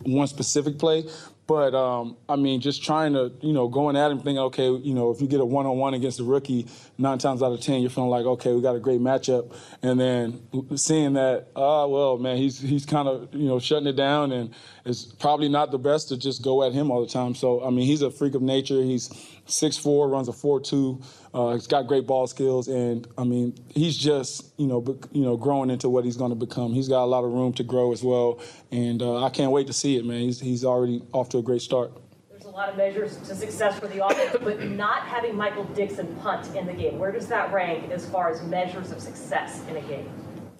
[0.00, 1.04] one specific play,
[1.52, 4.94] but um, I mean, just trying to, you know, going at him, thinking, okay, you
[4.94, 7.90] know, if you get a one-on-one against a rookie, nine times out of ten, you're
[7.90, 10.40] feeling like, okay, we got a great matchup, and then
[10.76, 14.54] seeing that, ah, well, man, he's he's kind of, you know, shutting it down, and
[14.86, 17.34] it's probably not the best to just go at him all the time.
[17.34, 18.82] So, I mean, he's a freak of nature.
[18.82, 19.10] He's
[19.46, 21.04] 6'4", runs a 4'2".
[21.34, 25.36] Uh, he's got great ball skills, and I mean, he's just you know you know
[25.36, 26.74] growing into what he's going to become.
[26.74, 28.40] He's got a lot of room to grow as well,
[28.70, 30.20] and uh, I can't wait to see it, man.
[30.20, 31.92] He's he's already off to a great start.
[32.30, 36.14] There's a lot of measures to success for the offense, but not having Michael Dickson
[36.16, 36.98] punt in the game.
[36.98, 40.10] Where does that rank as far as measures of success in a game?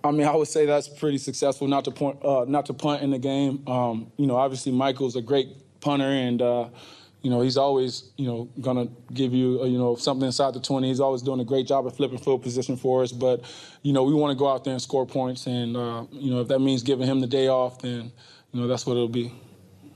[0.04, 1.68] I mean, I would say that's pretty successful.
[1.68, 3.62] Not to point, uh, not to punt in the game.
[3.68, 5.48] Um, you know, obviously Michael's a great
[5.80, 6.68] punter, and uh,
[7.22, 10.88] you know, he's always, you know, gonna give you, you know, something inside the 20.
[10.88, 13.12] He's always doing a great job at flipping field position for us.
[13.12, 13.42] But,
[13.82, 16.40] you know, we want to go out there and score points, and uh, you know,
[16.40, 18.12] if that means giving him the day off, then,
[18.52, 19.32] you know, that's what it'll be.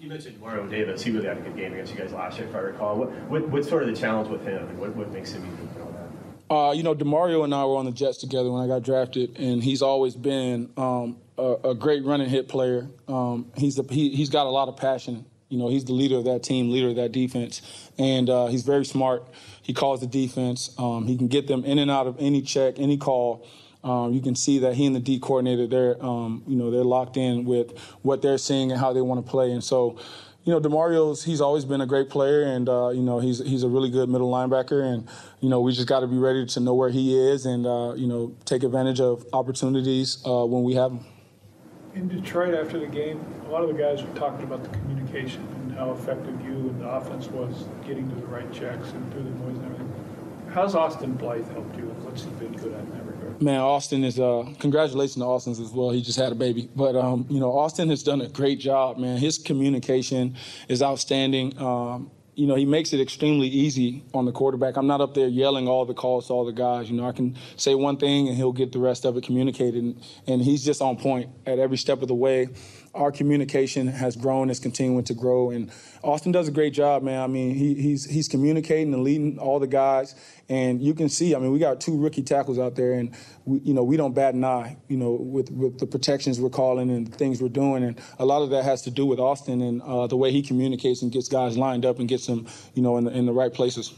[0.00, 1.02] You mentioned Mario Davis.
[1.02, 2.96] He really had a good game against you guys last year, if I recall.
[2.96, 5.70] What, what what's sort of the challenge with him, and what, what makes him unique
[5.74, 6.54] and all that?
[6.54, 9.36] Uh, you know, Demario and I were on the Jets together when I got drafted,
[9.36, 12.88] and he's always been um, a, a, great running hit player.
[13.08, 16.16] Um, he's a, he, he's got a lot of passion you know, he's the leader
[16.16, 17.62] of that team, leader of that defense,
[17.98, 19.24] and uh, he's very smart.
[19.62, 20.74] He calls the defense.
[20.78, 23.46] Um, he can get them in and out of any check, any call.
[23.84, 26.82] Um, you can see that he and the D coordinator, they're, um, you know, they're
[26.82, 29.52] locked in with what they're seeing and how they want to play.
[29.52, 29.98] And so,
[30.42, 33.62] you know, Demario's he's always been a great player, and uh, you know, he's he's
[33.64, 35.08] a really good middle linebacker, and
[35.40, 37.94] you know, we just got to be ready to know where he is, and uh,
[37.96, 41.04] you know, take advantage of opportunities uh, when we have them
[41.96, 45.46] in Detroit after the game, a lot of the guys were talking about the communication
[45.62, 49.22] and how effective you and the offense was getting to the right checks and through
[49.22, 49.92] the noise and everything.
[50.52, 53.42] How's Austin Blythe helped you, and what's he been good at in that regard?
[53.42, 54.18] Man, Austin is.
[54.18, 55.90] Uh, congratulations to Austin as well.
[55.90, 58.96] He just had a baby, but um, you know, Austin has done a great job,
[58.96, 59.18] man.
[59.18, 60.36] His communication
[60.68, 61.58] is outstanding.
[61.58, 64.76] Um, you know, he makes it extremely easy on the quarterback.
[64.76, 66.90] I'm not up there yelling all the calls to all the guys.
[66.90, 69.82] You know, I can say one thing and he'll get the rest of it communicated.
[69.82, 72.48] And, and he's just on point at every step of the way.
[72.96, 75.70] Our communication has grown, is continuing to grow, and
[76.02, 77.20] Austin does a great job, man.
[77.20, 80.14] I mean, he, he's he's communicating and leading all the guys,
[80.48, 81.34] and you can see.
[81.34, 84.14] I mean, we got two rookie tackles out there, and we, you know we don't
[84.14, 87.84] bat an eye, you know, with with the protections we're calling and things we're doing,
[87.84, 90.42] and a lot of that has to do with Austin and uh, the way he
[90.42, 93.32] communicates and gets guys lined up and gets them, you know, in the, in the
[93.32, 93.92] right places.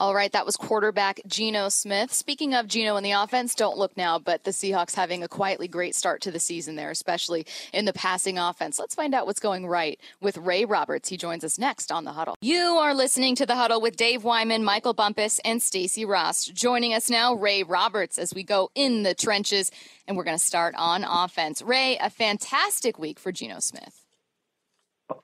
[0.00, 2.12] All right, that was quarterback Geno Smith.
[2.12, 5.68] Speaking of Geno in the offense, don't look now, but the Seahawks having a quietly
[5.68, 8.78] great start to the season there, especially in the passing offense.
[8.78, 11.08] Let's find out what's going right with Ray Roberts.
[11.08, 12.36] He joins us next on the Huddle.
[12.40, 16.54] You are listening to the Huddle with Dave Wyman, Michael Bumpus, and Stacy Rost.
[16.54, 19.70] Joining us now, Ray Roberts, as we go in the trenches,
[20.06, 21.62] and we're going to start on offense.
[21.62, 24.04] Ray, a fantastic week for Geno Smith.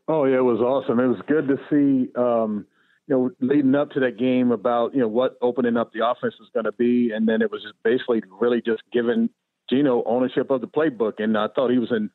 [0.07, 1.01] Oh yeah, it was awesome.
[1.01, 2.13] It was good to see.
[2.15, 2.67] Um,
[3.09, 6.35] you know, leading up to that game about, you know, what opening up the offense
[6.39, 7.11] was going to be.
[7.13, 9.31] And then it was just basically really just giving
[9.71, 11.15] Geno ownership of the playbook.
[11.19, 12.11] And I thought he was in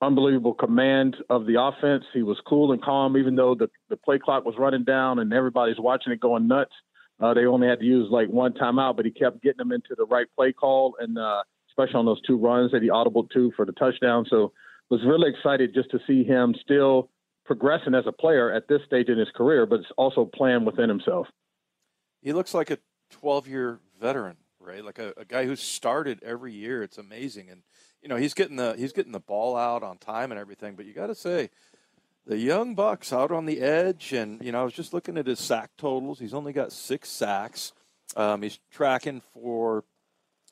[0.00, 2.04] unbelievable command of the offense.
[2.14, 5.32] He was cool and calm, even though the, the play clock was running down and
[5.34, 6.72] everybody's watching it going nuts.
[7.20, 9.94] Uh, they only had to use like one timeout, but he kept getting them into
[9.96, 13.52] the right play call, and uh, especially on those two runs that he audible to
[13.56, 14.24] for the touchdown.
[14.30, 14.52] So
[14.88, 17.10] was really excited just to see him still
[17.48, 20.88] progressing as a player at this stage in his career, but it's also playing within
[20.88, 21.26] himself.
[22.20, 22.78] He looks like a
[23.10, 24.84] 12 year veteran, right?
[24.84, 26.82] Like a, a, guy who started every year.
[26.82, 27.62] It's amazing, and
[28.02, 30.76] you know he's getting the he's getting the ball out on time and everything.
[30.76, 31.48] But you got to say,
[32.26, 35.26] the young bucks out on the edge, and you know I was just looking at
[35.26, 36.18] his sack totals.
[36.18, 37.72] He's only got six sacks.
[38.14, 39.84] Um, he's tracking for,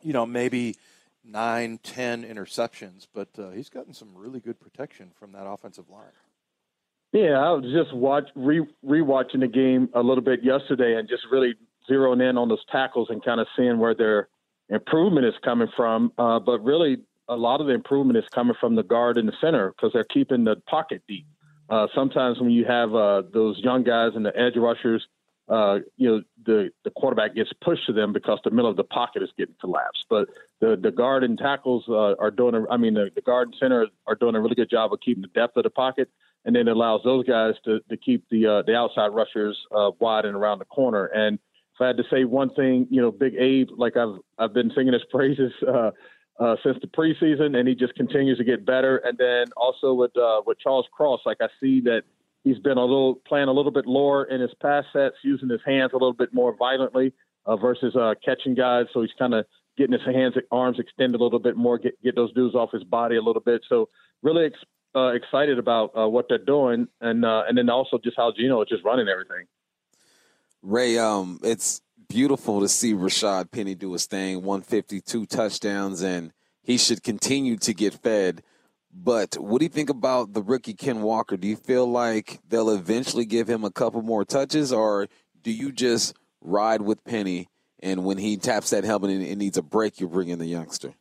[0.02, 0.76] you know, maybe
[1.24, 6.12] nine, ten interceptions, but uh, he's gotten some really good protection from that offensive line.
[7.16, 11.22] Yeah, I was just watch re rewatching the game a little bit yesterday and just
[11.32, 11.54] really
[11.88, 14.28] zeroing in on those tackles and kind of seeing where their
[14.68, 16.12] improvement is coming from.
[16.18, 19.32] Uh, but really, a lot of the improvement is coming from the guard in the
[19.40, 21.26] center because they're keeping the pocket deep.
[21.70, 25.06] Uh, sometimes when you have uh, those young guys and the edge rushers,
[25.48, 28.84] uh, you know the the quarterback gets pushed to them because the middle of the
[28.84, 30.04] pocket is getting collapsed.
[30.10, 30.28] But
[30.60, 32.56] the the guard and tackles uh, are doing.
[32.56, 35.00] A, I mean, the, the guard and center are doing a really good job of
[35.00, 36.10] keeping the depth of the pocket
[36.46, 39.90] and then it allows those guys to, to keep the uh, the outside rushers uh,
[39.98, 41.06] wide and around the corner.
[41.06, 41.38] And
[41.74, 44.70] if I had to say one thing, you know, Big Abe, like I've I've been
[44.74, 45.90] singing his praises uh,
[46.38, 48.98] uh, since the preseason, and he just continues to get better.
[48.98, 52.02] And then also with uh, with Charles Cross, like I see that
[52.44, 55.60] he's been a little playing a little bit lower in his pass sets, using his
[55.66, 57.12] hands a little bit more violently
[57.44, 57.94] uh, versus
[58.24, 58.86] catching guys.
[58.94, 62.14] So he's kind of getting his hands arms extended a little bit more, get get
[62.14, 63.62] those dudes off his body a little bit.
[63.68, 63.88] So
[64.22, 64.58] really ex-
[64.94, 68.62] uh, excited about uh, what they're doing, and uh, and then also just how Geno
[68.62, 69.46] is just running everything.
[70.62, 76.32] Ray, um, it's beautiful to see Rashad Penny do his thing, 152 touchdowns, and
[76.62, 78.42] he should continue to get fed.
[78.92, 81.36] But what do you think about the rookie Ken Walker?
[81.36, 85.08] Do you feel like they'll eventually give him a couple more touches, or
[85.42, 87.48] do you just ride with Penny?
[87.80, 90.46] And when he taps that helmet and it needs a break, you bring in the
[90.46, 90.94] youngster.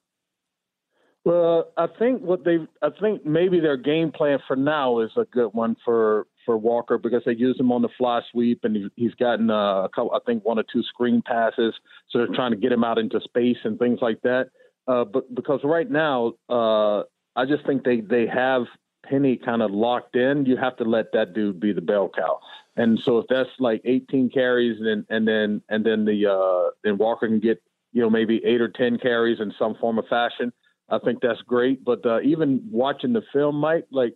[1.26, 5.26] Well, I think what they, I think maybe their game plan for now is a
[5.26, 9.16] good one for for Walker because they use him on the fly sweep and he's
[9.16, 11.74] gotten uh, a couple, I think one or two screen passes,
[12.10, 14.50] so they're trying to get him out into space and things like that.
[14.88, 17.00] Uh, but because right now, uh,
[17.36, 18.66] I just think they they have
[19.04, 20.46] Penny kind of locked in.
[20.46, 22.40] You have to let that dude be the bell cow.
[22.76, 27.00] And so if that's like 18 carries and and then and then the uh, then
[27.00, 27.64] Walker can get
[27.94, 30.54] you know maybe eight or 10 carries in some form of fashion
[30.90, 31.84] I think that's great.
[31.84, 34.16] But uh, even watching the film, Mike, like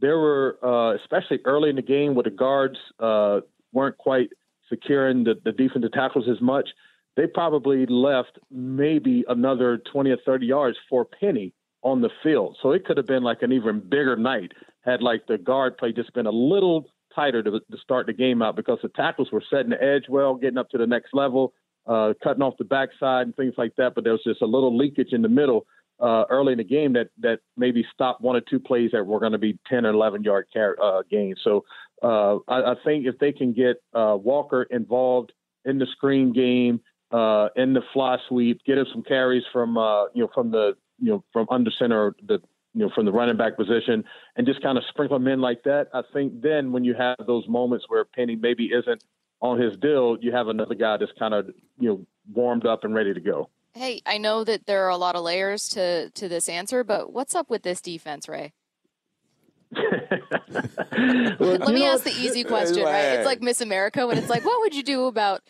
[0.00, 3.40] there were, uh, especially early in the game, where the guards uh,
[3.72, 4.30] weren't quite
[4.68, 6.68] securing the, the defensive tackles as much.
[7.16, 11.52] They probably left maybe another 20 or 30 yards for Penny
[11.82, 12.56] on the field.
[12.62, 14.52] So it could have been like an even bigger night
[14.82, 18.42] had like the guard play just been a little tighter to, to start the game
[18.42, 21.52] out because the tackles were setting the edge well, getting up to the next level,
[21.86, 23.94] uh, cutting off the backside and things like that.
[23.94, 25.66] But there was just a little leakage in the middle
[26.00, 29.20] uh, early in the game that that maybe stopped one or two plays that were
[29.20, 31.38] going to be 10 or 11 yard car- uh, gains.
[31.44, 31.64] So
[32.02, 35.32] uh, I, I, think if they can get uh, Walker involved
[35.64, 36.80] in the screen game,
[37.12, 40.76] uh, in the fly sweep, get him some carries from uh, you know from the
[40.98, 42.40] you know from under center, the
[42.72, 44.04] you know from the running back position,
[44.36, 45.88] and just kind of sprinkle them in like that.
[45.92, 49.04] I think then when you have those moments where Penny maybe isn't
[49.42, 52.94] on his deal, you have another guy that's kind of you know warmed up and
[52.94, 53.50] ready to go.
[53.74, 57.12] Hey, I know that there are a lot of layers to to this answer, but
[57.12, 58.52] what's up with this defense, Ray?
[59.72, 63.14] Let me ask the easy question, right?
[63.14, 65.42] It's like Miss America when it's like, what would you do about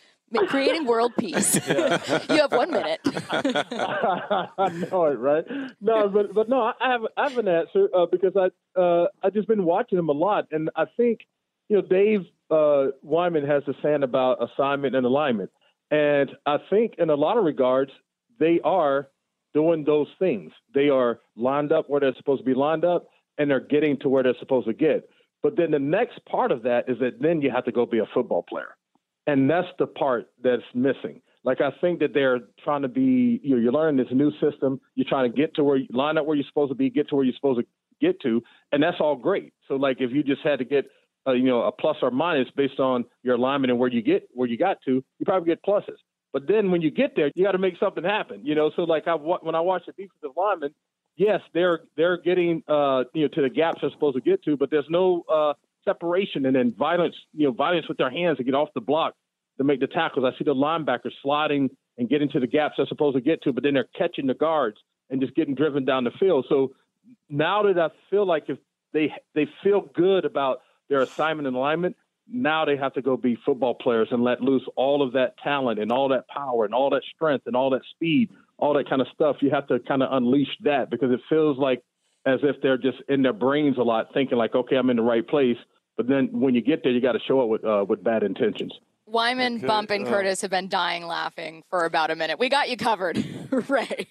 [0.47, 1.55] creating world peace?
[1.67, 2.99] you have one minute.
[3.31, 5.45] I know it, right?
[5.81, 9.31] No, but but no, I have I have an answer uh, because I uh, I
[9.31, 11.21] just been watching him a lot, and I think
[11.69, 15.49] you know Dave uh, Wyman has a saying about assignment and alignment,
[15.89, 17.91] and I think in a lot of regards
[18.41, 19.07] they are
[19.53, 20.51] doing those things.
[20.73, 24.09] They are lined up where they're supposed to be lined up, and they're getting to
[24.09, 25.09] where they're supposed to get.
[25.43, 27.99] But then the next part of that is that then you have to go be
[27.99, 28.75] a football player.
[29.27, 31.21] and that's the part that's missing.
[31.43, 34.79] Like I think that they're trying to be, you know, you're learning this new system.
[34.95, 37.09] You're trying to get to where you line up where you're supposed to be, get
[37.09, 37.65] to where you're supposed to
[37.99, 39.53] get to, and that's all great.
[39.67, 40.85] So like if you just had to get,
[41.27, 44.27] uh, you know, a plus or minus based on your alignment and where you get
[44.33, 45.97] where you got to, you probably get pluses.
[46.33, 48.45] But then when you get there, you got to make something happen.
[48.45, 50.73] You know, so like I when I watch the defensive linemen,
[51.17, 54.55] yes, they're they're getting uh, you know to the gaps they're supposed to get to,
[54.57, 55.53] but there's no uh,
[55.85, 59.15] separation and then violence, you know, violence with their hands to get off the block
[59.57, 60.25] to make the tackles.
[60.25, 63.53] I see the linebackers sliding and getting to the gaps they're supposed to get to,
[63.53, 64.77] but then they're catching the guards
[65.09, 66.45] and just getting driven down the field.
[66.49, 66.71] So
[67.29, 68.57] now that I feel like if
[68.93, 71.95] they they feel good about their assignment and alignment,
[72.29, 75.79] now they have to go be football players and let loose all of that talent
[75.79, 79.01] and all that power and all that strength and all that speed, all that kind
[79.01, 79.37] of stuff.
[79.41, 81.81] You have to kind of unleash that because it feels like
[82.25, 85.03] as if they're just in their brains a lot, thinking like, okay, I'm in the
[85.03, 85.57] right place.
[85.97, 88.23] But then when you get there, you got to show up with uh, with bad
[88.23, 88.73] intentions.
[89.05, 92.39] Wyman, Okay, Bump, and uh, Curtis have been dying laughing for about a minute.
[92.39, 93.23] We got you covered,
[93.67, 94.07] Ray.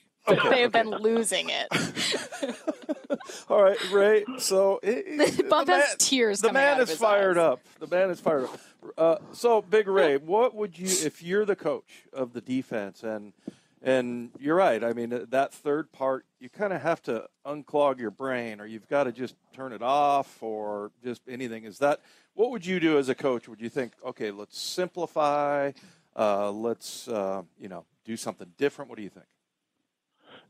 [0.50, 1.68] They've been losing it.
[3.48, 4.24] All right, Ray.
[4.38, 5.18] So it,
[5.48, 7.44] the has man- tears The man is fired eyes.
[7.44, 7.60] up.
[7.78, 8.60] The man is fired up.
[8.96, 13.32] Uh, so, Big Ray, what would you, if you're the coach of the defense, and
[13.82, 14.84] and you're right.
[14.84, 18.88] I mean, that third part, you kind of have to unclog your brain, or you've
[18.88, 21.64] got to just turn it off, or just anything.
[21.64, 22.00] Is that
[22.34, 23.48] what would you do as a coach?
[23.48, 25.72] Would you think, okay, let's simplify,
[26.16, 28.90] uh, let's uh, you know do something different?
[28.90, 29.26] What do you think?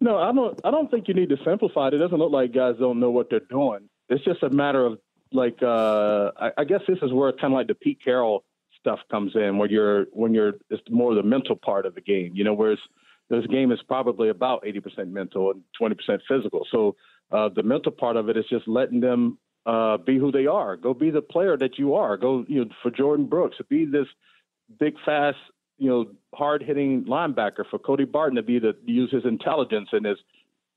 [0.00, 0.58] No, I don't.
[0.64, 1.94] I don't think you need to simplify it.
[1.94, 3.88] It doesn't look like guys don't know what they're doing.
[4.08, 4.98] It's just a matter of
[5.32, 5.62] like.
[5.62, 8.44] Uh, I, I guess this is where kind of like the Pete Carroll
[8.78, 12.32] stuff comes in, where you're when you're it's more the mental part of the game.
[12.34, 12.78] You know, whereas
[13.28, 16.66] this game is probably about eighty percent mental and twenty percent physical.
[16.70, 16.96] So
[17.30, 20.76] uh, the mental part of it is just letting them uh, be who they are.
[20.76, 22.16] Go be the player that you are.
[22.16, 24.06] Go you know for Jordyn Brooks be this
[24.78, 25.38] big, fast,
[25.80, 30.04] you know, hard hitting linebacker for Cody Barton to be the use his intelligence and
[30.04, 30.18] his,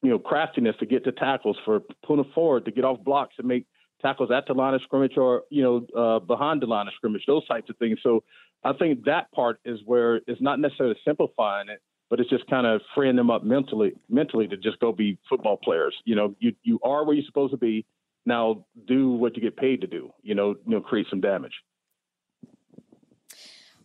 [0.01, 3.47] you know, craftiness to get to tackles for Poona Ford to get off blocks and
[3.47, 3.66] make
[4.01, 7.24] tackles at the line of scrimmage or you know uh, behind the line of scrimmage,
[7.28, 7.99] those types of things.
[8.01, 8.24] So
[8.64, 12.66] I think that part is where it's not necessarily simplifying it, but it's just kind
[12.66, 15.95] of freeing them up mentally, mentally to just go be football players.
[16.06, 17.86] You know, you you are where you're supposed to be.
[18.26, 20.12] Now do what you get paid to do.
[20.22, 21.54] You know, you know, create some damage.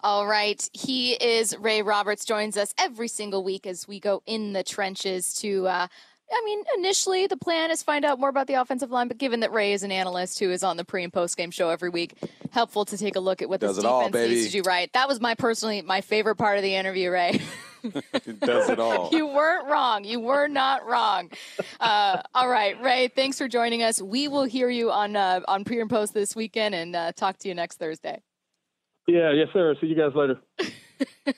[0.03, 0.69] All right.
[0.73, 5.35] He is Ray Roberts, joins us every single week as we go in the trenches
[5.41, 5.67] to.
[5.67, 5.87] Uh,
[6.31, 9.41] I mean, initially the plan is find out more about the offensive line, but given
[9.41, 11.89] that Ray is an analyst who is on the pre and post game show every
[11.89, 12.15] week,
[12.51, 14.63] helpful to take a look at what Does this it all, defense needs to do
[14.63, 14.93] right.
[14.93, 17.41] That was my personally my favorite part of the interview, Ray.
[18.41, 19.09] Does it all.
[19.13, 20.05] you weren't wrong.
[20.05, 21.31] You were not wrong.
[21.81, 23.09] Uh, all right, Ray.
[23.09, 24.03] Thanks for joining us.
[24.03, 27.39] We will hear you on uh, on pre and post this weekend, and uh, talk
[27.39, 28.21] to you next Thursday.
[29.09, 29.75] Yeah, yes, sir.
[29.81, 30.39] See you guys later.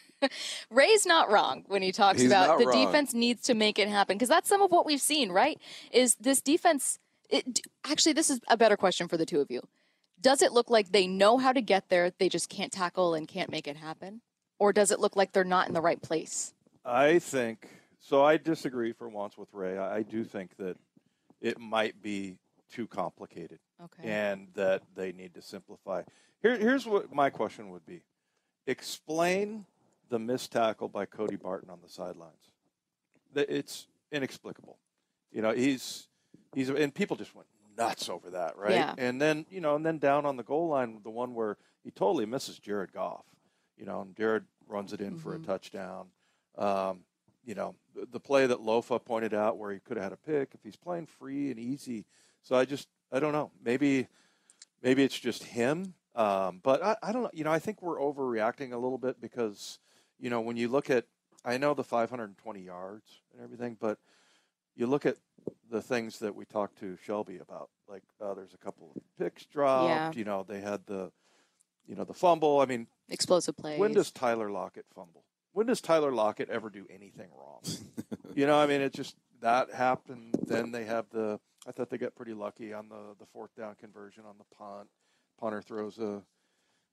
[0.71, 2.85] Ray's not wrong when he talks He's about the wrong.
[2.87, 5.59] defense needs to make it happen because that's some of what we've seen, right?
[5.93, 6.99] Is this defense
[7.31, 9.63] it, actually this is a better question for the two of you.
[10.21, 13.27] Does it look like they know how to get there, they just can't tackle and
[13.29, 14.21] can't make it happen?
[14.59, 16.53] Or does it look like they're not in the right place?
[16.85, 17.69] I think
[18.01, 18.23] so.
[18.25, 19.79] I disagree for once with Ray.
[19.79, 20.77] I, I do think that
[21.41, 22.37] it might be
[22.71, 24.09] too complicated, Okay.
[24.11, 26.03] and that they need to simplify.
[26.43, 28.03] Here, here's what my question would be:
[28.67, 29.67] Explain
[30.09, 32.51] the missed tackle by Cody Barton on the sidelines.
[33.35, 34.79] That It's inexplicable.
[35.33, 36.09] You know, he's
[36.55, 38.73] he's and people just went nuts over that, right?
[38.73, 38.95] Yeah.
[38.99, 41.91] And then you know, and then down on the goal line, the one where he
[41.91, 43.25] totally misses Jared Goff.
[43.77, 45.47] You know, and Jared runs it in for a Mhm.
[45.47, 46.09] touchdown.
[46.59, 47.05] Um,
[47.45, 50.17] you know, the, the play that Lofa pointed out where he could have had a
[50.17, 52.05] pick if he's playing free and easy.
[52.43, 53.51] So I just, I don't know.
[53.65, 54.07] Maybe,
[54.83, 55.95] maybe it's just him.
[56.15, 57.31] Um, but I, I don't know.
[57.33, 59.79] You know, I think we're overreacting a little bit because,
[60.19, 61.07] you know, when you look at,
[61.45, 63.99] I know the 520 yards and everything, but
[64.77, 65.17] you look at
[65.71, 67.71] the things that we talked to Shelby about.
[67.89, 69.89] Like, uh, there's a couple of picks dropped.
[69.89, 70.19] Yeah.
[70.19, 71.13] You know, they had the,
[71.87, 72.61] you know, the fumble.
[72.61, 73.79] I mean, Explosive plays.
[73.79, 75.25] when does Tyler Lockett fumble?
[75.53, 77.61] When does Tyler Lockett ever do anything wrong?
[78.35, 80.35] you know, I mean, it just that happened.
[80.47, 81.41] Then they have the.
[81.67, 84.89] I thought they got pretty lucky on the the fourth down conversion on the punt.
[85.41, 86.23] Punter throws a,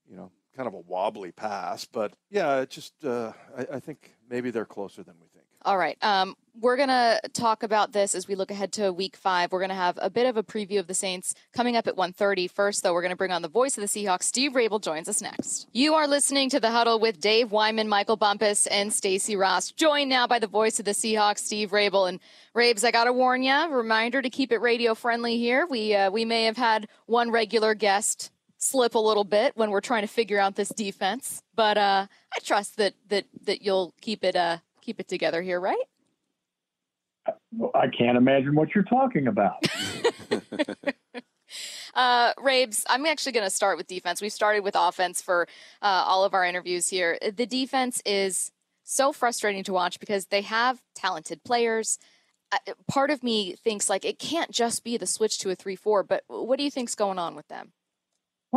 [0.09, 3.05] you know, kind of a wobbly pass, but yeah, it just.
[3.05, 5.47] Uh, I, I think maybe they're closer than we think.
[5.67, 5.97] All right.
[6.01, 9.51] Um, we're to talk about this as we look ahead to week five.
[9.51, 12.49] We're to have a bit of a preview of the Saints coming up at 1.30.
[12.49, 14.23] First, though, we're to bring on the voice of the Seahawks.
[14.23, 15.67] Steve Raible joins us next.
[15.73, 19.75] You are listening to The Huddle with Dave Wyman, Michael Bumpus, and Stacy Rost.
[19.75, 22.07] Joined now by the voice of the Seahawks, Steve Raible.
[22.07, 22.19] And
[22.53, 25.67] Rabes, I got to warn you, reminder to keep it radio friendly here.
[25.67, 29.81] We, uh, we may have had one regular guest slip a little bit when we're
[29.81, 34.23] trying to figure out this defense, but uh, I trust that that that you'll keep
[34.23, 35.77] it uh, keep it together here, right?
[37.75, 39.65] I can't imagine what you're talking about.
[41.93, 44.21] Uh, Rabes, I'm actually going to start with defense.
[44.21, 45.47] We've started with offense for
[45.81, 47.17] uh, all of our interviews here.
[47.21, 48.51] The defense is
[48.83, 51.97] so frustrating to watch because they have talented players.
[52.51, 56.07] Uh, part of me thinks like it can't just be the switch to a 3-4,
[56.07, 57.71] but what do you think's going on with them?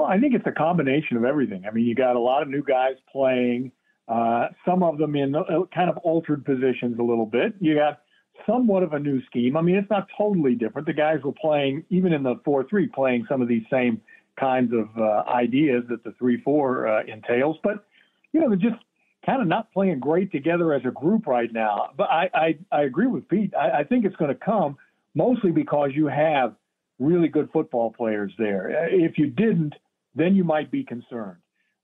[0.00, 1.66] Well, I think it's a combination of everything.
[1.66, 3.70] I mean, you got a lot of new guys playing,
[4.08, 5.42] uh, some of them in uh,
[5.74, 7.52] kind of altered positions a little bit.
[7.60, 8.00] You got
[8.46, 9.58] somewhat of a new scheme.
[9.58, 10.86] I mean, it's not totally different.
[10.86, 14.00] The guys were playing, even in the 4 3, playing some of these same
[14.38, 17.58] kinds of uh, ideas that the 3 4 uh, entails.
[17.62, 17.84] But,
[18.32, 18.82] you know, they're just
[19.26, 21.90] kind of not playing great together as a group right now.
[21.94, 23.52] But I, I, I agree with Pete.
[23.54, 24.78] I, I think it's going to come
[25.14, 26.54] mostly because you have
[26.98, 28.88] really good football players there.
[28.90, 29.74] If you didn't,
[30.14, 31.38] then you might be concerned.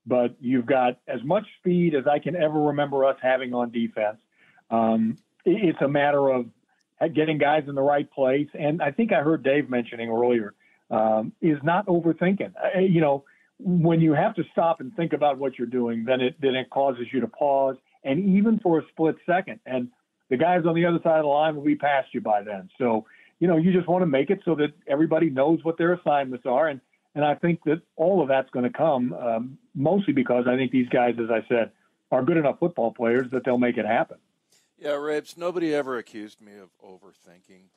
[0.05, 4.17] But you've got as much speed as I can ever remember us having on defense.
[4.69, 6.45] Um, it's a matter of
[7.13, 8.47] getting guys in the right place.
[8.53, 10.53] And I think I heard Dave mentioning earlier
[10.89, 12.53] um, is not overthinking.
[12.55, 13.25] Uh, you know,
[13.59, 16.69] when you have to stop and think about what you're doing, then it then it
[16.69, 19.59] causes you to pause, and even for a split second.
[19.65, 19.89] And
[20.29, 22.69] the guys on the other side of the line will be past you by then.
[22.77, 23.05] So
[23.39, 26.45] you know, you just want to make it so that everybody knows what their assignments
[26.45, 26.67] are.
[26.67, 26.81] And
[27.17, 30.71] and I think that all of that's going to come um, mostly because I think
[30.71, 31.71] these guys, as I said,
[32.11, 34.17] are good enough football players that they'll make it happen.
[34.77, 37.69] Yeah, Rabes, nobody ever accused me of overthinking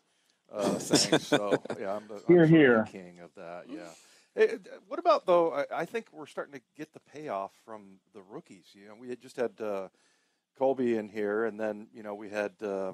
[0.53, 1.27] uh, things.
[1.27, 2.85] so, yeah, I'm the, here, I'm here.
[2.85, 3.65] the king of that.
[3.71, 3.89] Yeah.
[4.35, 8.21] Hey, what about, though, I, I, think we're starting to get the payoff from the
[8.31, 8.67] rookies.
[8.75, 9.89] You know, we had just had uh,
[10.61, 12.93] Coby in here, and then, you know, we had, uh,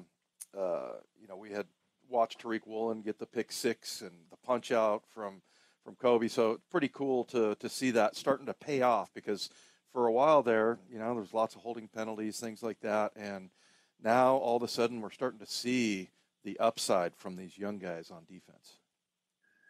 [0.57, 1.65] uh you know, we had
[2.09, 5.41] watched Tariq Woolen get the pick six and the punch out from
[5.87, 6.29] from Coby.
[6.29, 9.49] So pretty cool to to see that starting to pay off because
[9.93, 13.49] for a while there, you know, there's lots of holding penalties, things like that, and–
[14.03, 16.09] now all of a sudden we're starting to see
[16.43, 18.77] the upside from these young guys on defense.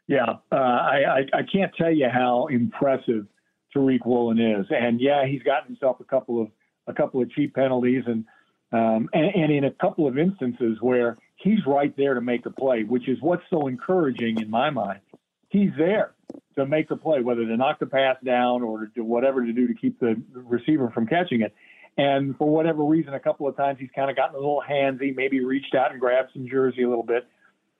[0.07, 3.27] Yeah, uh, I, I, I can't tell you how impressive
[3.75, 6.49] Tariq Woolen is, and yeah, he's gotten himself a couple of
[6.87, 8.23] a couple of cheap penalties, and
[8.71, 12.49] um, and, and in a couple of instances where he's right there to make a
[12.49, 15.01] play, which is what's so encouraging in my mind.
[15.49, 16.13] He's there
[16.55, 19.53] to make the play, whether to knock the pass down or to do whatever to
[19.53, 21.53] do to keep the receiver from catching it.
[21.97, 25.15] And for whatever reason, a couple of times he's kind of gotten a little handsy,
[25.15, 27.27] maybe reached out and grabbed some jersey a little bit.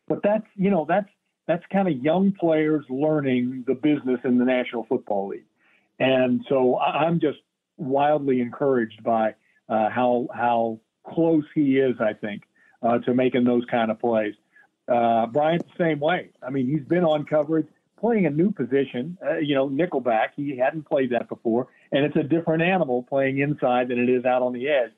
[0.07, 1.09] But that's you know that's
[1.47, 5.45] that's kind of young players learning the business in the National Football League,
[5.99, 7.39] and so I'm just
[7.77, 9.35] wildly encouraged by
[9.69, 11.95] uh, how how close he is.
[11.99, 12.43] I think
[12.81, 14.33] uh, to making those kind of plays.
[14.87, 16.29] Uh, Bryant the same way.
[16.41, 17.67] I mean, he's been on coverage
[17.99, 20.27] playing a new position, uh, you know, nickelback.
[20.35, 24.23] He hadn't played that before, and it's a different animal playing inside than it is
[24.23, 24.91] out on the edge.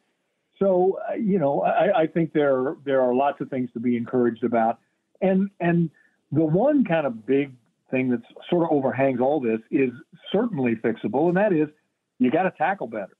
[0.59, 3.95] So, uh, you know, I, I think there there are lots of things to be
[3.95, 4.79] encouraged about,
[5.21, 5.89] and and
[6.31, 7.53] the one kind of big
[7.89, 9.91] thing that sort of overhangs all this is
[10.31, 11.69] certainly fixable, and that is
[12.19, 13.15] you got to tackle better,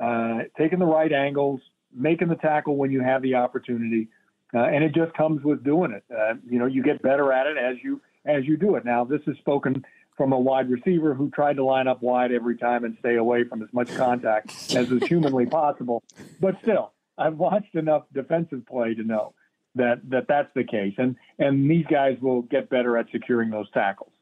[0.00, 1.60] uh, taking the right angles,
[1.94, 4.08] making the tackle when you have the opportunity,
[4.54, 6.04] uh, and it just comes with doing it.
[6.10, 8.84] Uh, you know, you get better at it as you as you do it.
[8.84, 9.84] Now, this is spoken
[10.16, 13.44] from a wide receiver who tried to line up wide every time and stay away
[13.44, 16.02] from as much contact as is humanly possible.
[16.40, 19.34] But still, I've watched enough defensive play to know
[19.74, 20.94] that, that that's the case.
[20.98, 24.12] And, and these guys will get better at securing those tackles.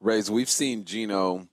[0.00, 1.48] Rays, we've seen Geno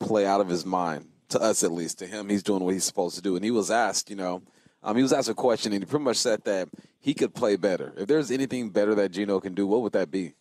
[0.00, 1.98] play out of his mind, to us at least.
[2.00, 3.36] To him, he's doing what he's supposed to do.
[3.36, 4.42] And he was asked, you know,
[4.82, 6.68] um, he was asked a question, and he pretty much said that
[7.00, 7.92] he could play better.
[7.96, 10.34] If there's anything better that Geno can do, what would that be?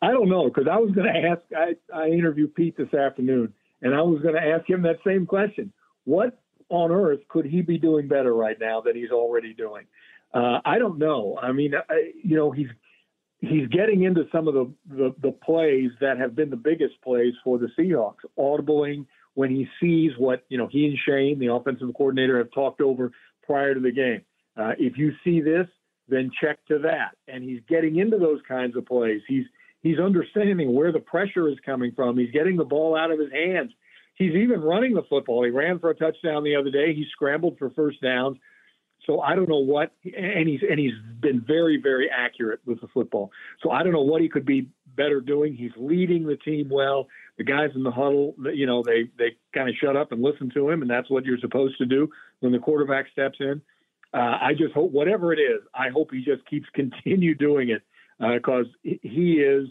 [0.00, 1.42] I don't know because I was going to ask.
[1.56, 5.26] I, I interviewed Pete this afternoon, and I was going to ask him that same
[5.26, 5.72] question.
[6.04, 6.38] What
[6.68, 9.84] on earth could he be doing better right now than he's already doing?
[10.32, 11.38] Uh, I don't know.
[11.40, 12.68] I mean, I, you know, he's
[13.40, 17.34] he's getting into some of the, the the plays that have been the biggest plays
[17.44, 18.24] for the Seahawks.
[18.38, 22.80] Audibling when he sees what you know he and Shane, the offensive coordinator, have talked
[22.80, 23.12] over
[23.42, 24.22] prior to the game.
[24.56, 25.66] Uh, if you see this,
[26.08, 27.16] then check to that.
[27.28, 29.22] And he's getting into those kinds of plays.
[29.26, 29.46] He's
[29.82, 32.16] He's understanding where the pressure is coming from.
[32.16, 33.72] He's getting the ball out of his hands.
[34.14, 35.44] He's even running the football.
[35.44, 36.94] He ran for a touchdown the other day.
[36.94, 38.38] He scrambled for first downs.
[39.06, 42.86] So I don't know what, and he's and he's been very very accurate with the
[42.86, 43.32] football.
[43.60, 45.56] So I don't know what he could be better doing.
[45.56, 47.08] He's leading the team well.
[47.36, 50.52] The guys in the huddle, you know, they they kind of shut up and listen
[50.54, 52.08] to him, and that's what you're supposed to do
[52.42, 53.62] when the quarterback steps in.
[54.12, 57.82] Uh, I just hope whatever it is, I hope he just keeps continue doing it
[58.18, 59.68] because uh, he is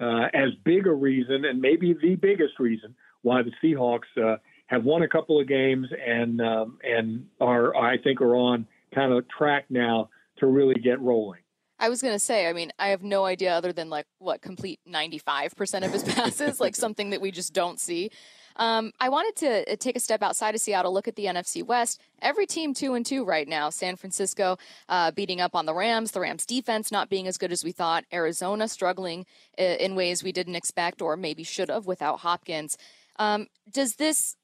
[0.00, 4.36] uh, as big a reason, and maybe the biggest reason, why the Seahawks uh,
[4.66, 9.12] have won a couple of games and um, and are I think are on kind
[9.12, 10.08] of track now
[10.38, 11.40] to really get rolling.
[11.78, 14.40] I was going to say, I mean, I have no idea other than like what
[14.40, 18.10] complete 95% of his passes, like something that we just don't see.
[18.56, 21.64] Um, I wanted to uh, take a step outside of Seattle, look at the NFC
[21.64, 22.00] West.
[22.22, 23.70] Every team two and two right now.
[23.70, 27.52] San Francisco uh, beating up on the Rams, the Rams defense not being as good
[27.52, 28.04] as we thought.
[28.12, 29.26] Arizona struggling
[29.58, 32.76] uh, in ways we didn't expect or maybe should have without Hopkins.
[33.16, 34.36] Um, does this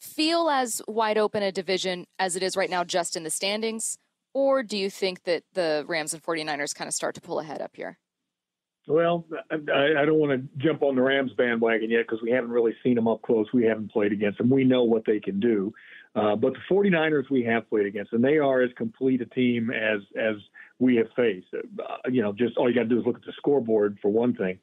[0.00, 3.98] feel as wide open a division as it is right now, just in the standings?
[4.34, 7.62] Or do you think that the Rams and 49ers kind of start to pull ahead
[7.62, 7.98] up here?
[8.86, 12.50] Well, I, I don't want to jump on the Rams bandwagon yet because we haven't
[12.50, 13.46] really seen them up close.
[13.52, 14.48] We haven't played against them.
[14.48, 15.74] We know what they can do.
[16.14, 19.70] Uh, but the 49ers we have played against, and they are as complete a team
[19.70, 20.36] as as
[20.78, 21.48] we have faced.
[21.52, 24.10] Uh, you know, just all you got to do is look at the scoreboard for
[24.10, 24.58] one thing.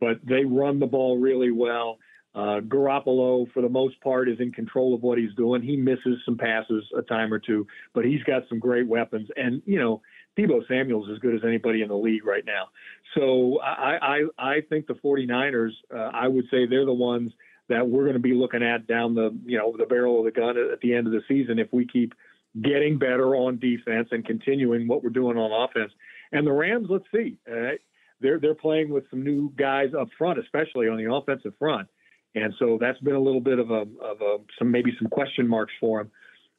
[0.00, 1.98] But they run the ball really well.
[2.34, 5.62] Uh, Garoppolo, for the most part, is in control of what he's doing.
[5.62, 9.28] He misses some passes a time or two, but he's got some great weapons.
[9.36, 10.02] And you know,
[10.38, 12.68] Deebo Samuel's as good as anybody in the league right now.
[13.14, 17.32] So I I, I think the 49ers, uh, I would say they're the ones
[17.68, 20.30] that we're going to be looking at down the you know the barrel of the
[20.30, 22.14] gun at the end of the season if we keep
[22.62, 25.92] getting better on defense and continuing what we're doing on offense.
[26.32, 27.76] And the Rams, let's see, uh,
[28.20, 31.88] they're they're playing with some new guys up front, especially on the offensive front,
[32.34, 35.46] and so that's been a little bit of a of a some maybe some question
[35.48, 36.10] marks for them.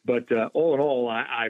[0.06, 1.50] But uh, all in all, I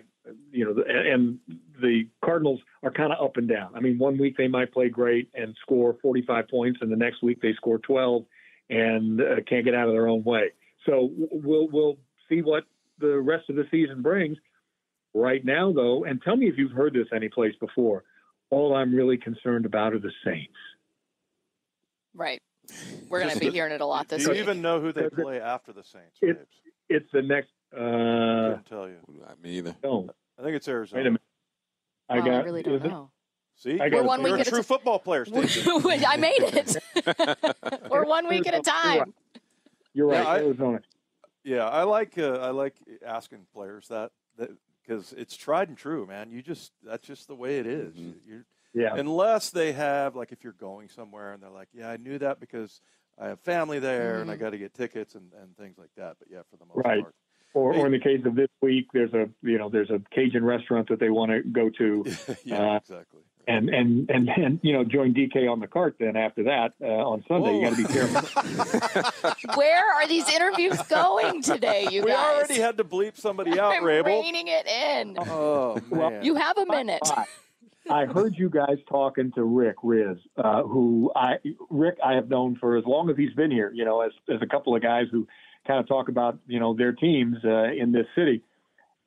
[0.52, 1.40] you know, and
[1.82, 3.72] the Cardinals are kind of up and down.
[3.76, 7.22] I mean, one week they might play great and score 45 points, and the next
[7.24, 8.26] week they score 12
[8.70, 10.52] and uh, can't get out of their own way.
[10.86, 12.64] So we'll we'll see what
[13.00, 14.38] the rest of the season brings.
[15.14, 18.04] Right now, though, and tell me if you've heard this anyplace before.
[18.52, 20.54] All I'm really concerned about are the Saints.
[22.16, 22.42] Right.
[23.10, 24.42] We're going to be hearing it a lot this Do you week.
[24.42, 26.18] even know who they play after the Saints?
[26.22, 26.46] It's
[26.90, 27.50] it's the next.
[27.76, 28.98] Uh, I couldn't tell you.
[29.42, 29.76] Me either.
[29.84, 30.10] No.
[30.40, 31.00] I think it's Arizona.
[31.02, 31.22] Wait a minute.
[32.10, 32.46] I Wow, I got.
[32.46, 33.12] really don't it- know.
[33.56, 35.70] See, I you're, got- one you're week a at a true ti- football player, Stacy.
[36.08, 36.78] I made it.
[37.92, 39.14] We're one week at a time.
[39.94, 40.82] You're right, Yeah, I- Arizona.
[41.44, 44.12] Yeah, I like uh, I like asking players that
[44.82, 46.32] because it's tried and true, man.
[46.32, 47.96] You just that's just the way it is.
[48.26, 48.96] You're, Yeah.
[48.96, 52.40] Unless they have like if you're going somewhere and they're like, yeah, I knew that
[52.40, 52.82] because
[53.18, 54.40] I have family there and I Mhm.
[54.40, 56.18] got to get tickets and, and things like that.
[56.20, 57.02] But yeah, for the most Right.
[57.04, 57.16] part,
[57.54, 60.46] Or, or in the case of this week, there's a you know there's a Cajun
[60.46, 62.06] restaurant that they want to go to.
[62.44, 63.22] yeah, uh, exactly.
[63.48, 65.96] And and and then you know join DK on the cart.
[66.00, 69.32] Then after that uh, on Sunday, you got to be careful.
[69.56, 72.36] Where are these interviews going today, you we guys?
[72.36, 74.06] already had to bleep somebody out, I'm Raible.
[74.06, 75.18] reining it in.
[75.20, 77.02] Oh man, You have a minute.
[77.90, 81.38] I heard you guys talking to Rick Rizzs, uh, who I
[81.72, 83.72] Rick I have known for as long as he's been here.
[83.74, 85.28] You know, as as a couple of guys who
[85.68, 88.44] kind of talk about you know their teams uh, in this city.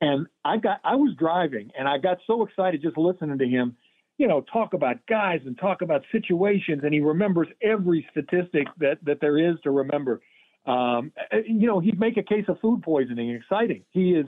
[0.01, 3.77] And I got I was driving and I got so excited just listening to him,
[4.17, 8.97] you know, talk about guys and talk about situations, and he remembers every statistic that
[9.03, 10.21] that there is to remember.
[10.65, 11.11] Um,
[11.45, 13.83] you know, he'd make a case of food poisoning exciting.
[13.91, 14.25] He is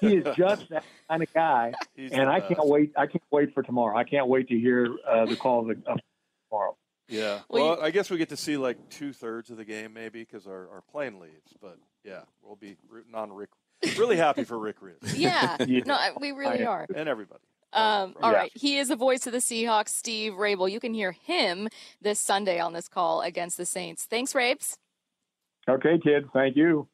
[0.00, 2.92] he is just that kind of guy, and I can't wait.
[2.96, 3.96] I can't wait for tomorrow.
[3.96, 5.98] I can't wait to hear uh, the call of, the, of
[6.48, 6.76] tomorrow.
[7.08, 7.40] Yeah.
[7.48, 10.20] Well, Well, I guess we get to see like two thirds of the game maybe
[10.20, 11.52] because our, our plane leaves.
[11.60, 13.50] But yeah, we'll be rooting on Rick.
[13.96, 15.14] Really happy for Rick Rizzs.
[15.16, 15.56] Yeah.
[15.86, 16.86] No, we really I- are.
[16.94, 17.40] And everybody.
[17.72, 18.38] Um, all Yeah.
[18.38, 18.52] right.
[18.54, 20.70] He is the voice of the Seahawks, Steve Raible.
[20.70, 21.68] You can hear him
[22.00, 24.04] this Sunday on this call against the Saints.
[24.04, 24.78] Thanks, Rabes.
[25.68, 26.28] Okay, kid.
[26.32, 26.88] Thank you.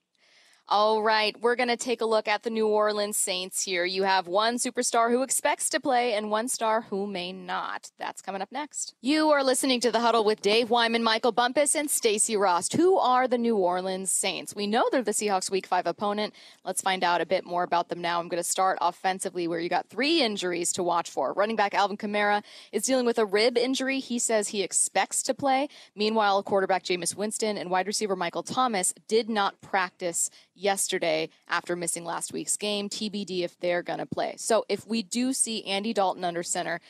[0.68, 3.84] All right, we're going to take a look at the New Orleans Saints here.
[3.84, 7.90] You have one superstar who expects to play and one star who may not.
[7.98, 8.94] That's coming up next.
[9.02, 12.74] You are listening to The Huddle with Dave Wyman, Michael Bumpus, and Stacy Rost.
[12.74, 14.54] Who are the New Orleans Saints?
[14.54, 16.32] We know they're the Seahawks Week 5 opponent.
[16.64, 18.20] Let's find out a bit more about them now.
[18.20, 21.32] I'm going to start offensively where you got three injuries to watch for.
[21.32, 23.98] Running back Alvin Kamara is dealing with a rib injury.
[23.98, 25.68] He says he expects to play.
[25.96, 32.04] Meanwhile, quarterback Jameis Winston and wide receiver Michael Thomas did not practice yesterday after missing
[32.04, 32.88] last week's game.
[32.88, 34.34] TBD if they're going to play.
[34.38, 36.80] So if we do see Andy Dalton under center,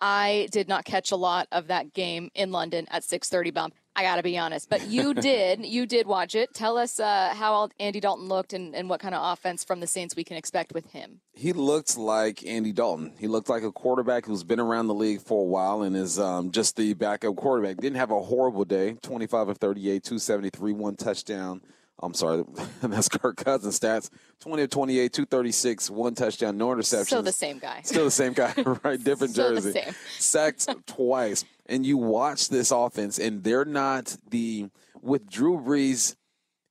[0.00, 3.74] I did not catch a lot of that game in London at 6:30 bump.
[3.94, 5.66] I got to be honest, but you did.
[5.66, 6.54] You did watch it.
[6.54, 9.86] Tell us uh, how Andy Dalton looked and, and what kind of offense from the
[9.86, 11.20] Saints we can expect with him.
[11.34, 13.12] He looked like Andy Dalton.
[13.18, 16.18] He looked like a quarterback who's been around the league for a while and is
[16.18, 17.76] um, just the backup quarterback.
[17.76, 18.96] Didn't have a horrible day.
[19.02, 21.60] 25 of 38, 273, one touchdown.
[22.02, 22.44] I'm sorry,
[22.82, 24.10] that's Kirk Cousins stats.
[24.40, 27.06] 20 of 28, 236, one touchdown, no interceptions.
[27.06, 27.80] Still the same guy.
[27.82, 29.02] Still the same guy, right?
[29.02, 29.80] Different Still jersey.
[30.18, 31.44] Sacked twice.
[31.66, 34.68] And you watch this offense, and they're not the
[35.02, 36.16] with Drew Brees.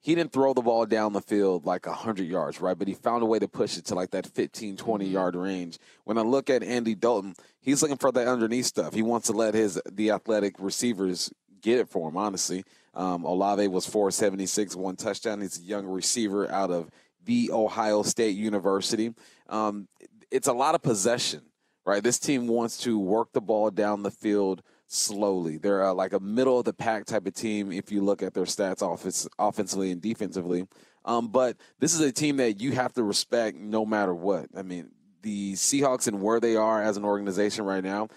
[0.01, 2.77] He didn't throw the ball down the field like 100 yards, right?
[2.77, 5.13] But he found a way to push it to like that 15, 20 Mm-hmm.
[5.13, 5.77] yard range.
[6.05, 8.93] When I look at Andy Dalton, he's looking for that underneath stuff.
[8.93, 12.63] He wants to let his the athletic receivers get it for him, honestly.
[12.93, 15.41] Um, Olave was 476, one touchdown.
[15.41, 16.89] He's a young receiver out of
[17.25, 19.13] the Ohio State University.
[19.47, 19.87] Um,
[20.31, 21.41] it's a lot of possession,
[21.85, 22.03] right?
[22.03, 25.57] This team wants to work the ball down the field slowly.
[25.57, 28.33] They're uh, like a middle of the pack type of team if you look at
[28.33, 30.67] their stats offense, offensively and defensively.
[31.05, 34.47] Um, but this is a team that you have to respect no matter what.
[34.55, 38.09] I mean, the Seahawks and where they are as an organization right now,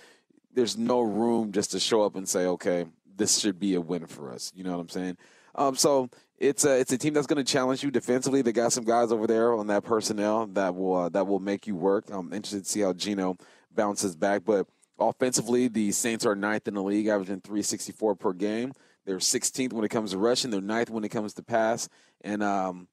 [0.55, 2.87] there's no room just to show up and say, okay,
[3.23, 4.51] this should be a win for us.
[4.53, 5.17] You know what I'm saying?
[5.55, 8.43] Um, so it's a it's a team that's going to challenge you defensively.
[8.43, 11.69] They got some guys over there on that personnel that will uh, that will make
[11.69, 12.07] you work.
[12.11, 13.37] I'm interested to see how Geno
[13.71, 14.67] bounces back, but
[14.99, 18.73] offensively, the Saints are ninth in the league, averaging 364 per game.
[19.05, 20.51] They're 16th when it comes to rushing.
[20.51, 21.89] They're ninth when it comes to pass,
[22.23, 22.89] and um,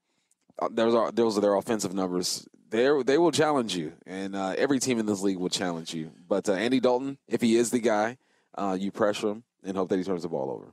[0.59, 2.47] uh, those are those are their offensive numbers.
[2.69, 6.11] They they will challenge you, and uh, every team in this league will challenge you.
[6.27, 8.17] But uh, Andy Dalton, if he is the guy,
[8.55, 10.71] uh, you pressure him and hope that he turns the ball over.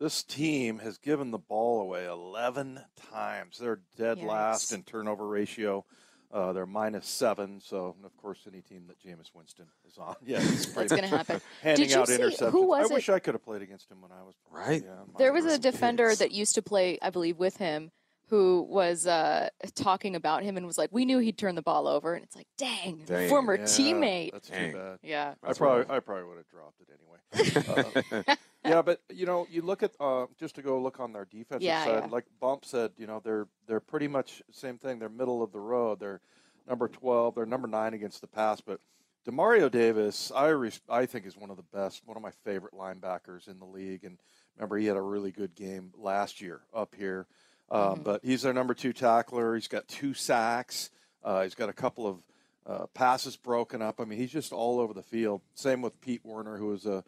[0.00, 2.80] This team has given the ball away 11
[3.12, 3.58] times.
[3.58, 4.26] They're dead Yikes.
[4.26, 5.84] last in turnover ratio.
[6.32, 7.60] Uh, they're minus seven.
[7.60, 11.40] So, of course, any team that Jameis Winston is on, yeah, it's That's gonna happen.
[11.62, 12.50] Handing Did you out see- interceptions.
[12.50, 13.08] who was I wish?
[13.08, 14.82] I could have played against him when I was right.
[14.84, 17.92] Yeah, There was a defender that used to play, I believe, with him
[18.28, 21.86] who was uh, talking about him and was like, "We knew he'd turn the ball
[21.86, 23.28] over," and it's like, "Dang, Dang.
[23.28, 24.72] former Yeah, teammate." That's Dang.
[24.72, 24.98] too bad.
[25.02, 25.34] Yeah.
[25.42, 25.90] I probably rough.
[25.90, 28.34] I probably would have dropped it anyway.
[28.66, 31.26] Uh, yeah, but you know, you look at uh, just to go look on their
[31.26, 32.04] defensive Yeah, side.
[32.04, 32.10] yeah.
[32.10, 34.98] Like Bump said, you know, they're they're pretty much same thing.
[34.98, 36.00] They're middle of the road.
[36.00, 36.22] They're
[36.66, 37.34] number twelve.
[37.34, 38.62] They're number nine against the pass.
[38.62, 38.80] But
[39.28, 42.72] Demario Davis, I res- I think is one of the best, one of my favorite
[42.72, 44.02] linebackers in the league.
[44.04, 44.16] And
[44.56, 47.26] remember, he had a really good game last year up here.
[47.70, 49.54] Um, But he's their number two tackler.
[49.54, 50.90] He's got two sacks.
[51.22, 52.18] Uh, he's got a couple of
[52.66, 54.00] uh, passes broken up.
[54.00, 55.40] I mean, he's just all over the field.
[55.54, 57.04] Same with Pete Werner, who was a,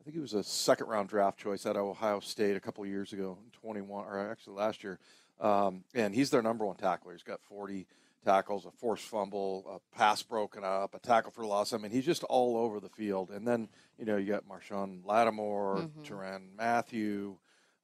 [0.00, 2.82] I think he was a second round draft choice out of Ohio State a couple
[2.84, 4.98] of years ago, in 21, or actually last year.
[5.40, 7.12] Um, and he's their number one tackler.
[7.12, 7.86] He's got 40
[8.24, 11.72] tackles, a forced fumble, a pass broken up, a tackle for loss.
[11.72, 13.30] I mean, he's just all over the field.
[13.30, 16.04] And then, you know, you got Marshon Lattimore, Mhm.
[16.06, 17.36] Tyrann Mathieu.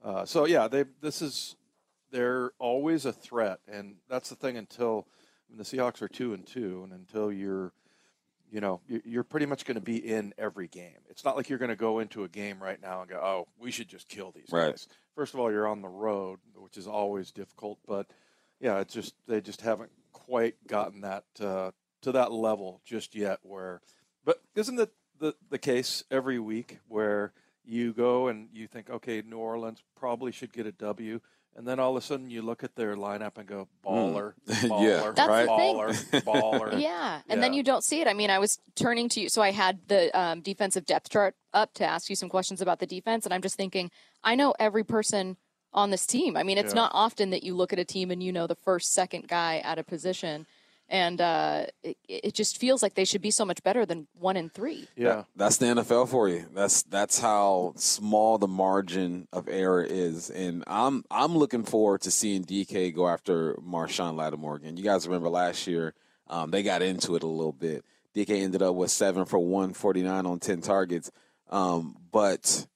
[0.03, 1.57] Uh, so, yeah, they this is,
[2.17, 3.61] they're always a threat.
[3.69, 5.07] And that's the thing until
[5.49, 7.73] I mean, the Seahawks are two and two, and until you're,
[8.51, 10.99] you know, you- you're pretty much going to be in every game.
[11.09, 13.49] It's not like you're going to go into a game right now and go, "Oh,
[13.59, 14.71] we should just kill these Right.
[14.71, 18.11] guys." First of all, you're on the road, which is always difficult, but
[18.61, 21.71] yeah, it's just they just haven't quite gotten that uh,
[22.03, 23.39] to that level just yet.
[23.43, 23.83] Where,
[24.25, 27.33] but isn't it the the case every week where
[27.65, 31.21] you go and you think, okay, New Orleans probably should get a W,
[31.57, 34.69] and then all of a sudden you look at their lineup and go, baller, Yeah.
[34.69, 35.77] baller, That's the thing.
[35.77, 36.81] baller, baller.
[36.81, 38.07] Yeah, and then you don't see it.
[38.07, 41.35] I mean, I was turning to you, so I had the um, defensive depth chart
[41.55, 43.91] up to ask you some questions about the defense, and I'm just thinking,
[44.23, 45.37] I know every person
[45.73, 46.37] on this team.
[46.37, 46.83] I mean, it's Yeah.
[46.83, 49.59] not often that you look at a team and you know the first, second guy
[49.59, 50.47] at a position,
[50.89, 54.37] and uh, it, it just feels like they should be so much better than one
[54.37, 54.89] and three.
[54.97, 55.25] Yeah.
[55.35, 56.47] That's the NFL for you.
[56.55, 62.11] That's that's how small the margin of error is, and I'm I'm looking forward to
[62.11, 64.77] seeing DK go after Marshon Lattimore again.
[64.77, 65.95] You guys remember last year
[66.29, 67.85] um, they got into it a little bit.
[68.15, 71.11] DK ended up with seven for one forty nine on ten targets,
[71.51, 72.67] um, but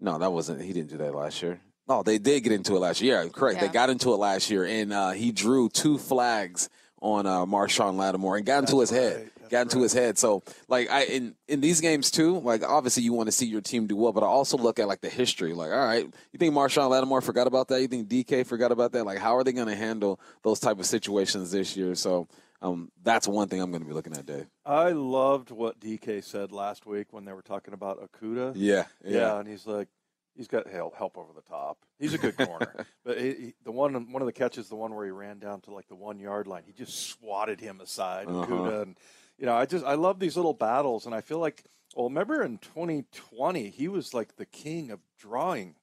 [0.00, 0.60] no, that wasn't.
[0.60, 1.60] He didn't do that last year.
[1.88, 3.22] No, they did get into it last year.
[3.22, 3.60] Yeah, correct.
[3.60, 6.68] They got into it last year, and uh, he drew two flags
[7.02, 9.30] on uh, Marshon Lattimore and got into his head.
[9.50, 10.16] Got into his head.
[10.16, 12.38] So, like, I in in these games too.
[12.38, 14.88] Like, obviously, you want to see your team do well, but I also look at
[14.88, 15.52] like the history.
[15.52, 17.82] Like, all right, you think Marshon Lattimore forgot about that?
[17.82, 19.04] You think DK forgot about that?
[19.04, 21.94] Like, how are they going to handle those type of situations this year?
[21.94, 22.28] So,
[22.62, 24.46] um, that's one thing I'm going to be looking at, Dave.
[24.64, 28.52] I loved what DK said last week when they were talking about Okudah.
[28.54, 29.38] Yeah, yeah, yeah.
[29.38, 29.88] and he's like,
[30.36, 31.78] he's got help, help over the top.
[31.98, 34.94] He's a good corner, but he, he, the one one of the catches, the one
[34.94, 38.26] where he ran down to like the one yard line, he just swatted him aside,
[38.28, 38.44] Uh-huh.
[38.46, 38.98] Okudah, and
[39.38, 41.64] you know, I just I love these little battles, and I feel like,
[41.96, 45.74] well, remember in 2020, he was like the king of drawing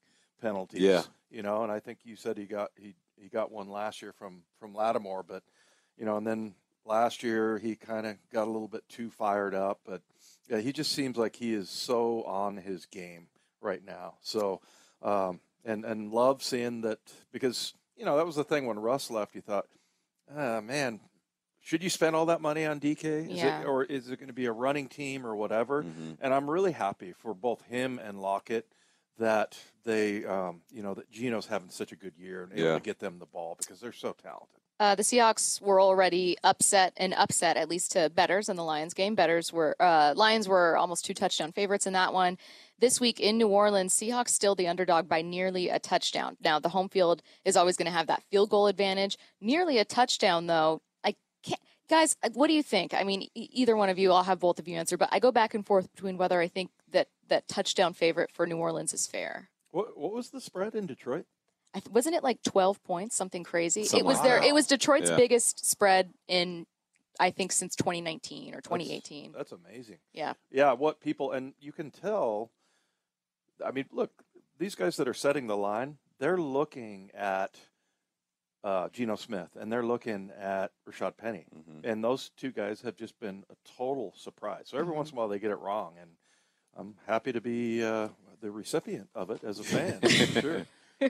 [0.42, 0.82] penalties.
[0.82, 1.04] Yeah.
[1.30, 4.14] you know, and I think you said he got he he got one last year
[4.14, 5.44] from from Lattimore, but
[5.98, 9.54] you know, and then last year he kind of got a little bit too fired
[9.54, 10.02] up, but
[10.50, 13.28] yeah, he just seems like he is so on his game
[13.62, 14.16] right now.
[14.22, 14.62] So,
[15.02, 17.00] um, and and love seeing that
[17.32, 19.36] because you know that was the thing when Russ left.
[19.36, 19.66] You thought,
[20.36, 21.00] ah, man,
[21.62, 23.04] should you spend all that money on DK?
[23.32, 23.62] Is Yeah.
[23.62, 25.86] it, or is it going to be a running team or whatever?
[26.22, 28.66] And I'm really happy for both him and Lockett
[29.18, 32.74] that they, um, you know, that Geno's having such a good year and able Yeah.
[32.76, 34.56] to get them the ball because they're so talented.
[34.80, 38.94] Uh, the Seahawks were already upset and upset at least to betters in the Lions
[38.94, 39.14] game.
[39.14, 42.38] Betters were uh, Lions were almost two touchdown favorites in that one.
[42.80, 46.38] This week in New Orleans, Seahawks still the underdog by nearly a touchdown.
[46.42, 49.18] Now the home field is always going to have that field goal advantage.
[49.42, 50.82] Nearly a touchdown though.
[51.04, 51.60] I can't.
[51.90, 52.94] Guys, what do you think?
[52.94, 55.20] I mean, e- either one of you, I'll have both of you answer, but I
[55.20, 58.94] go back and forth between whether I think that that touchdown favorite for New Orleans
[58.94, 59.50] is fair.
[59.72, 61.26] What what was the spread in Detroit?
[61.76, 63.84] I th- wasn't it like 12 points, something crazy?
[63.84, 64.42] Something it was there.
[64.42, 65.18] It was Detroit's Yeah.
[65.18, 66.66] biggest spread in,
[67.20, 69.34] I think, since 2019 or 2018.
[69.34, 69.98] That's amazing.
[70.14, 70.34] Yeah.
[70.50, 72.52] Yeah, what people and you can tell.
[73.66, 74.12] I mean, look,
[74.58, 77.58] these guys that are setting the line, they're looking at
[78.64, 81.46] uh, Geno Smith and they're looking at Rashad Penny,
[81.84, 84.64] and those two guys have just been a total surprise.
[84.68, 84.98] So every Mhm.
[84.98, 86.12] once in a while they get it wrong, and
[86.76, 88.10] I'm happy to be uh,
[88.42, 90.02] the recipient of it as a fan.
[90.42, 90.66] sure.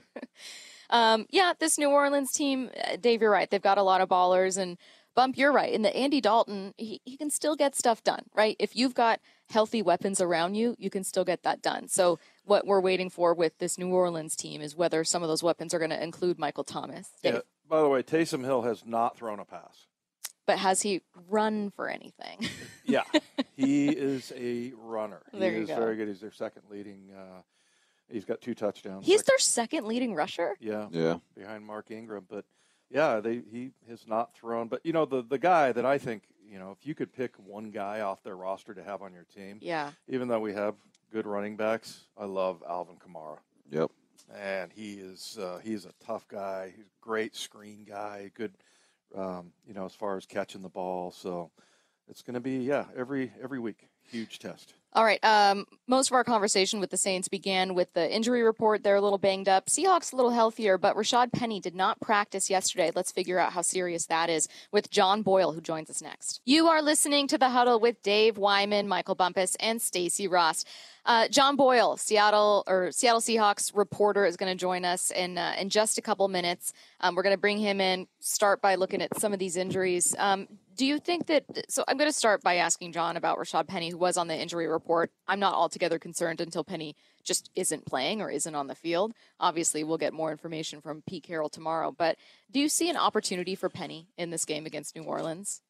[0.91, 3.47] Um, yeah, this New Orleans team, uh, Dave, you're right.
[3.47, 4.75] They've got a lot of ballers, and
[5.15, 5.71] Bump, you're right.
[5.71, 8.55] In the Andy Dalton, he, he can still get stuff done, right?
[8.57, 9.19] If you've got
[9.51, 11.87] healthy weapons around you, you can still get that done.
[11.89, 12.17] So
[12.49, 15.73] what we're waiting for with this New Orleans team is whether some of those weapons
[15.73, 17.09] are going to include Michael Thomas.
[17.23, 17.39] Dave, Yeah.
[17.69, 19.85] By the way, Taysom Hill has not thrown a pass.
[20.47, 22.49] but has he run for anything?
[22.83, 23.03] Yeah,
[23.55, 25.21] he is a runner.
[25.31, 25.75] He There you is go.
[25.75, 26.07] very good.
[26.07, 27.11] He's their second leading.
[27.15, 27.41] Uh,
[28.11, 29.05] he's got two touchdowns.
[29.05, 30.55] He's Second- their second leading rusher.
[30.59, 30.87] Yeah.
[30.91, 31.17] Yeah.
[31.35, 32.25] Behind Mark Ingram.
[32.27, 32.45] But
[32.89, 36.23] yeah, they he has not thrown but you know, the the guy that I think,
[36.43, 39.25] you know, if you could pick one guy off their roster to have on your
[39.35, 39.91] team, Yeah.
[40.07, 40.73] even though we have
[41.11, 43.37] good running backs, I love Alvin Kamara.
[43.69, 43.91] Yep.
[44.35, 46.73] And he is uh, he's a tough guy.
[46.75, 48.53] He's a great screen guy, good
[49.15, 51.11] um, you know, as far as catching the ball.
[51.11, 51.51] So
[52.07, 53.89] it's gonna be, yeah, every every week.
[54.11, 54.73] Huge test.
[54.93, 55.23] All right.
[55.23, 58.81] Um, most of our conversation with the Saints began with the injury report.
[58.81, 59.67] They're a little banged up.
[59.67, 62.91] Seahawks a little healthier, but Rashad Penny did not practice yesterday.
[62.95, 66.41] Let's figure out how serious that is with John Boyle, who joins us next.
[66.43, 70.67] You are listening to the Huddle with Dave Wyman, Michael Bumpus, and Stacy Rost.
[71.05, 75.53] Uh, John Boyle, Seattle or Seattle Seahawks reporter, is going to join us in uh,
[75.59, 76.73] in just a couple minutes.
[76.99, 78.07] Um, we're going to bring him in.
[78.21, 80.15] Start by looking at some of these injuries.
[80.17, 80.47] Um,
[80.79, 81.43] do you think that?
[81.67, 84.35] So I'm going to start by asking John about Rashad Penny, who was on the
[84.37, 85.11] injury report.
[85.27, 89.13] I'm not altogether concerned until Penny just isn't playing or isn't on the field.
[89.41, 91.91] Obviously, we'll get more information from Pete Carroll tomorrow.
[91.91, 92.15] But
[92.49, 95.61] do you see an opportunity for Penny in this game against New Orleans?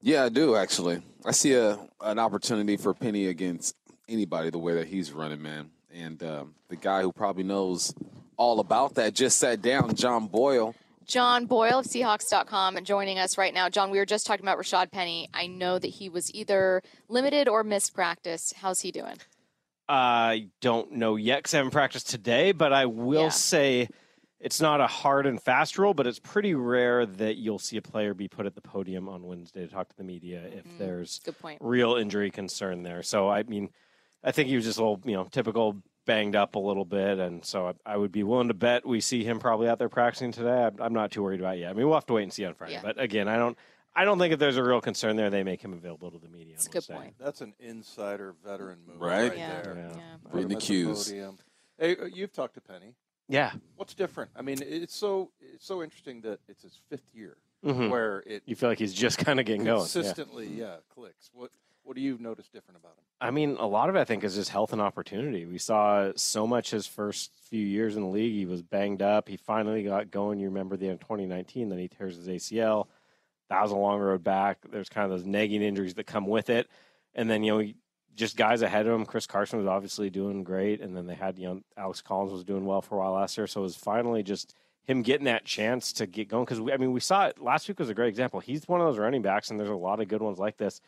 [0.00, 1.00] Yeah, I do actually.
[1.24, 3.76] I see a an opportunity for Penny against
[4.08, 5.70] anybody the way that he's running, man.
[5.94, 7.94] And um, the guy who probably knows
[8.36, 10.74] all about that just sat down, John Boyle.
[11.06, 13.68] John Boyle of Seahawks.com and joining us right now.
[13.68, 15.28] John, we were just talking about Rashad Penny.
[15.34, 18.52] I know that he was either limited or missed practice.
[18.56, 19.16] How's he doing?
[19.88, 23.28] I don't know yet because I haven't practiced today, but I will Yeah.
[23.30, 23.88] say
[24.40, 27.82] it's not a hard and fast rule, but it's pretty rare that you'll see a
[27.82, 30.78] player be put at the podium on Wednesday to talk to the media if Mm,
[30.78, 31.20] there's
[31.60, 33.02] real injury concern there.
[33.02, 33.70] So, I mean,
[34.24, 37.18] I think he was just a little, you know, typical banged up a little bit.
[37.18, 39.88] And so I, I would be willing to bet we see him probably out there
[39.88, 40.64] practicing today.
[40.64, 41.70] I'm, I'm not too worried about it yet.
[41.70, 42.74] I mean, we'll have to wait and see on Friday.
[42.74, 42.80] Yeah.
[42.82, 43.56] But again, I don't.
[43.94, 46.26] I don't think if there's a real concern there, they make him available to the
[46.28, 46.54] media.
[46.54, 47.14] That's a good point.
[47.20, 49.28] That's an insider veteran move Right.
[49.28, 49.60] right, Yeah.
[49.62, 49.76] there.
[49.94, 50.00] Yeah.
[50.24, 51.10] Put Reading the cues.
[51.78, 52.94] Hey, uh, you've talked to Penny.
[53.28, 53.52] Yeah.
[53.76, 54.30] What's different?
[54.34, 57.36] I mean, it's so it's so interesting that it's his fifth year
[57.66, 57.90] Mhm.
[57.90, 59.76] where it You feel like he's just kind of getting going.
[59.76, 59.92] Yeah.
[59.92, 60.76] consistently, yeah.
[60.88, 61.30] clicks.
[61.34, 61.50] What
[61.84, 63.04] what do you notice different about him?
[63.20, 65.46] I mean, a lot of it, I think, is just health and opportunity.
[65.46, 68.34] We saw so much his first few years in the league.
[68.34, 69.28] He was banged up.
[69.28, 70.38] He finally got going.
[70.38, 72.86] You remember the end of 2019, then he tears his ACL.
[73.48, 74.58] That was a long road back.
[74.70, 76.68] There's kind of those nagging injuries that come with it.
[77.14, 77.72] And then, you know,
[78.14, 79.04] just guys ahead of him.
[79.04, 80.80] Chris Carson was obviously doing great.
[80.80, 83.36] And then they had, you know, Alex Collins was doing well for a while last
[83.36, 83.46] year.
[83.46, 84.54] So it was finally just
[84.84, 86.44] him getting that chance to get going.
[86.44, 88.40] Because, I mean, we saw it last week was a great example.
[88.40, 90.80] He's one of those running backs, and there's a lot of good ones like this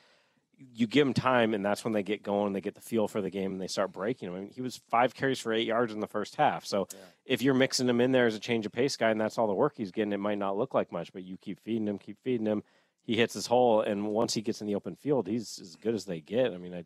[0.58, 2.52] you give them time, and that's when they get going.
[2.52, 4.28] They get the feel for the game, and they start breaking.
[4.28, 6.64] I mean, he was five carries for eight yards in the first half.
[6.64, 6.88] So
[7.24, 9.46] if you're mixing him in there as a change of pace guy, and that's all
[9.46, 11.98] the work he's getting, it might not look like much, but you keep feeding him,
[11.98, 12.62] keep feeding him.
[13.02, 15.94] He hits his hole, and once he gets in the open field, he's as good
[15.94, 16.52] as they get.
[16.52, 16.84] I mean, I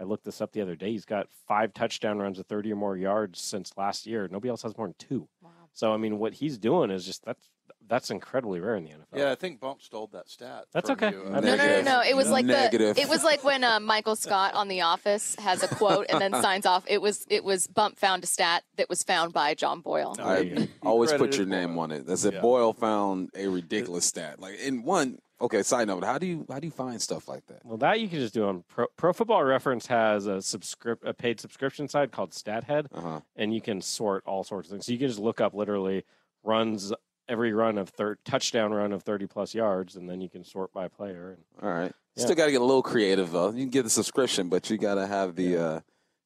[0.00, 0.92] I looked this up the other day.
[0.92, 4.28] He's got five touchdown runs of 30 or more yards since last year.
[4.30, 5.28] Nobody else has more than two.
[5.72, 7.50] So I mean, what he's doing is just that's
[7.88, 9.16] that's incredibly rare in the NFL.
[9.16, 10.66] Yeah, I think Bump stole that stat.
[10.72, 11.10] That's okay.
[11.10, 11.24] you.
[11.26, 12.02] I No, no, no, no.
[12.02, 12.96] It was like Negative.
[12.96, 13.02] the.
[13.02, 16.32] It was like when uh, Michael Scott on The Office has a quote and then
[16.42, 16.84] signs off.
[16.86, 20.16] It was it was Bump found a stat that was found by John Boyle.
[20.20, 22.06] I always put your name on it.
[22.06, 22.34] That's it.
[22.34, 22.40] Yeah.
[22.40, 24.40] Boyle found a ridiculous stat.
[24.40, 25.18] Like in one.
[25.40, 26.02] Okay, side note.
[26.02, 27.64] How do you how do you find stuff like that?
[27.64, 31.14] Well, that you can just do on Pro, Pro Football Reference has a subscript a
[31.14, 33.20] paid subscription site called StatHead, Uh-huh.
[33.36, 34.86] and you can sort all sorts of things.
[34.86, 36.04] So you can just look up literally
[36.42, 36.92] runs
[37.28, 40.72] every run of third touchdown run of thirty plus yards, and then you can sort
[40.72, 41.36] by player.
[41.36, 41.92] And All right.
[42.16, 42.24] Yeah.
[42.24, 43.50] Still got to get a little creative though.
[43.50, 45.80] You can get the subscription, but you got to have the uh,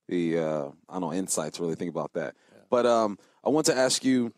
[0.08, 1.60] the uh, I don't know insights.
[1.60, 2.34] Really think about that.
[2.70, 4.32] But um, I want to ask you,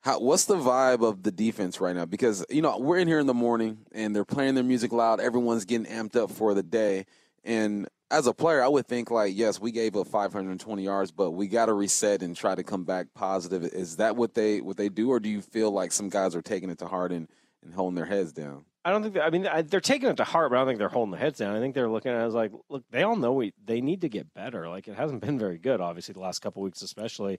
[0.00, 2.06] how what's the vibe of the defense right now?
[2.06, 5.20] Because you know we're in here in the morning and they're playing their music loud.
[5.20, 7.06] Everyone's getting amped up for the day.
[7.44, 11.30] And as a player, I would think like, yes, we gave up 520 yards, but
[11.30, 13.64] we got to reset and try to come back positive.
[13.64, 16.42] Is that what they what they do, or do you feel like some guys are
[16.42, 17.28] taking it to heart and,
[17.62, 18.64] and holding their heads down?
[18.84, 20.88] I don't think I mean they're taking it to heart, but I don't think they're
[20.88, 21.54] holding their heads down.
[21.54, 24.00] I think they're looking at it as like, look, they all know we they need
[24.00, 24.68] to get better.
[24.68, 27.38] Like it hasn't been very good, obviously the last couple weeks, especially.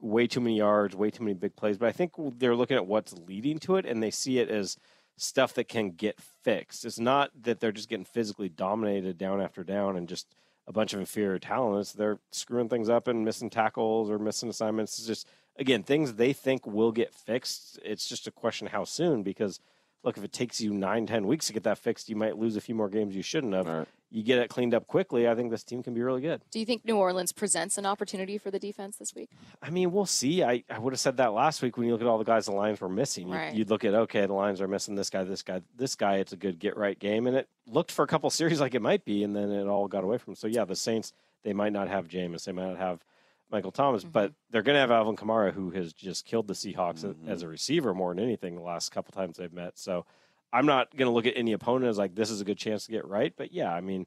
[0.00, 1.76] Way too many yards, way too many big plays.
[1.76, 4.76] But I think they're looking at what's leading to it, and they see it as
[5.20, 6.84] stuff that can get fixed.
[6.84, 10.26] It's not that they're just getting physically dominated down after down and just
[10.66, 11.94] a bunch of inferior talent.
[11.96, 14.98] They're screwing things up and missing tackles or missing assignments.
[14.98, 17.78] It's just again things they think will get fixed.
[17.84, 19.60] It's just a question how soon because
[20.04, 22.56] look, if it takes you nine, ten weeks to get that fixed, you might lose
[22.56, 23.86] a few more games you shouldn't have.
[24.10, 26.40] You get it cleaned up quickly, I think this team can be really good.
[26.50, 29.28] Do you think New Orleans presents an opportunity for the defense this week?
[29.60, 30.42] I mean, we'll see.
[30.42, 32.46] I, I would have said that last week when you look at all the guys
[32.46, 33.28] the Lions were missing.
[33.28, 33.54] You, Right.
[33.54, 36.16] You'd look at, okay, the Lions are missing this guy, this guy, this guy.
[36.16, 37.26] It's a good get right game.
[37.26, 39.88] And it looked for a couple series like it might be, and then it all
[39.88, 40.36] got away from them.
[40.36, 41.12] So, yeah, the Saints,
[41.42, 42.44] they might not have Jameis.
[42.44, 43.04] They might not have
[43.50, 44.12] Michael Thomas, mm-hmm.
[44.12, 47.42] but they're going to have Alvin Kamara, who has just killed the Seahawks a- as
[47.42, 49.78] a receiver more than anything the last couple times they've met.
[49.78, 50.06] So,
[50.52, 52.86] I'm not going to look at any opponent as like, this is a good chance
[52.86, 53.32] to get right.
[53.36, 54.06] But, yeah, I mean,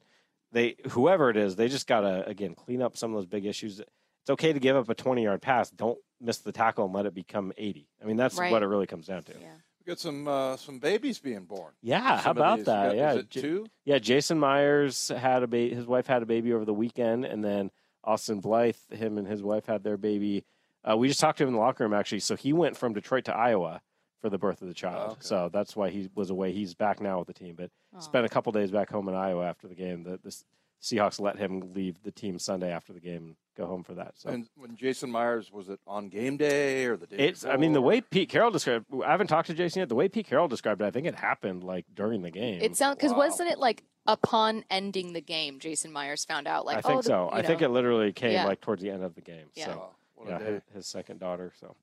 [0.52, 3.46] they whoever it is, they just got to again clean up some of those big
[3.46, 3.80] issues.
[3.80, 5.70] It's okay to give up a 20 yard pass.
[5.70, 7.88] Don't miss the tackle and let it become 80.
[8.02, 8.52] I mean, that's Right.
[8.52, 9.34] what it really comes down to.
[9.34, 9.48] Yeah.
[9.80, 11.72] We got some uh, some babies being born.
[11.82, 12.66] Yeah, how Some of about these.
[12.68, 12.86] that?
[12.90, 13.66] Got- yeah, is it J- two.
[13.86, 15.74] Yeah, Jason Myers had a baby.
[15.74, 17.72] His wife had a baby over the weekend, and then
[18.04, 20.46] Austin Blythe, him and his wife had their baby.
[20.88, 22.20] Uh, we just talked to him in the locker room actually.
[22.20, 23.82] So he went from Detroit to Iowa
[24.22, 25.14] for the birth of the child.
[25.14, 26.52] Oh, so that's why he was away.
[26.52, 29.46] He's back now with the team, but spent a couple days back home in Iowa
[29.46, 30.04] after the game.
[30.04, 30.36] The, the
[30.82, 34.14] Seahawks let him leave the team Sunday after the game and go home for that.
[34.16, 37.18] So And when Jason Myers was it on game day or the day?
[37.18, 37.46] it's.
[37.46, 38.86] I mean, the way Pete Carroll described.
[39.06, 39.90] I haven't talked to Jason yet.
[39.90, 42.62] The way Pete Carroll described it, I think it happened like during the game.
[42.62, 46.78] It sounds because wasn't it like upon ending the game, Jason Myers found out like
[46.78, 47.30] I think oh, the- so.
[47.32, 48.46] you I think it literally came Yeah.
[48.46, 49.48] like towards the end of the game.
[49.56, 49.66] Yeah.
[49.66, 49.92] So
[50.26, 51.52] Wow, yeah, his, his second daughter.
[51.60, 51.76] So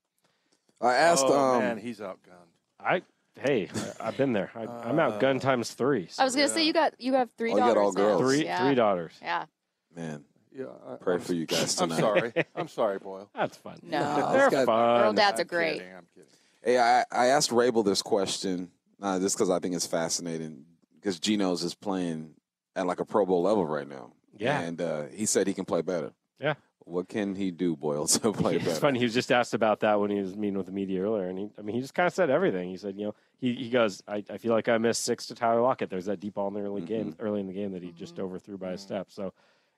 [0.81, 1.25] I asked.
[1.27, 2.49] Oh um, man, he's outgunned.
[2.81, 3.03] I
[3.41, 3.69] hey,
[4.01, 4.51] I, I've been there.
[4.55, 6.09] I, I'm out gun times three.
[6.19, 8.21] I was gonna say you got you have three Oh, you got all girls.
[8.21, 8.65] Three Yeah.
[8.65, 9.13] three daughters.
[9.23, 9.47] Yeah.
[9.97, 10.25] Man,
[10.57, 11.97] Yeah, I, pray I'm, for you guys tonight.
[11.97, 12.33] I'm sorry.
[12.57, 13.29] I'm sorry, Boyle.
[13.35, 13.81] That's fun.
[13.83, 13.99] No,
[14.33, 15.01] They're They're got- fun.
[15.03, 15.79] girl dads are I'm great.
[15.79, 16.29] kidding, I'm kidding.
[16.63, 18.71] Hey, I, I asked Raible this question
[19.03, 20.65] uh, just because I think it's fascinating
[20.95, 22.35] because Geno's is playing
[22.77, 24.13] at like a Pro Bowl level right now.
[24.37, 24.61] Yeah.
[24.61, 26.13] and uh, he said he can play better.
[26.41, 26.55] Yeah.
[26.89, 28.71] What can he do, Boyle, to play better?
[28.71, 28.99] It's funny.
[28.99, 31.39] He was just asked about that when he was meeting with the media earlier, and
[31.39, 32.69] he, I mean, he just kind of said everything.
[32.71, 35.35] He said, you know, he, he goes, I, I feel like I missed six to
[35.35, 35.91] Tyler Lockett.
[35.91, 37.23] There's that deep ball in the early game, Mm-hmm.
[37.27, 39.09] early in the game that he just overthrew by a step.
[39.11, 39.33] So,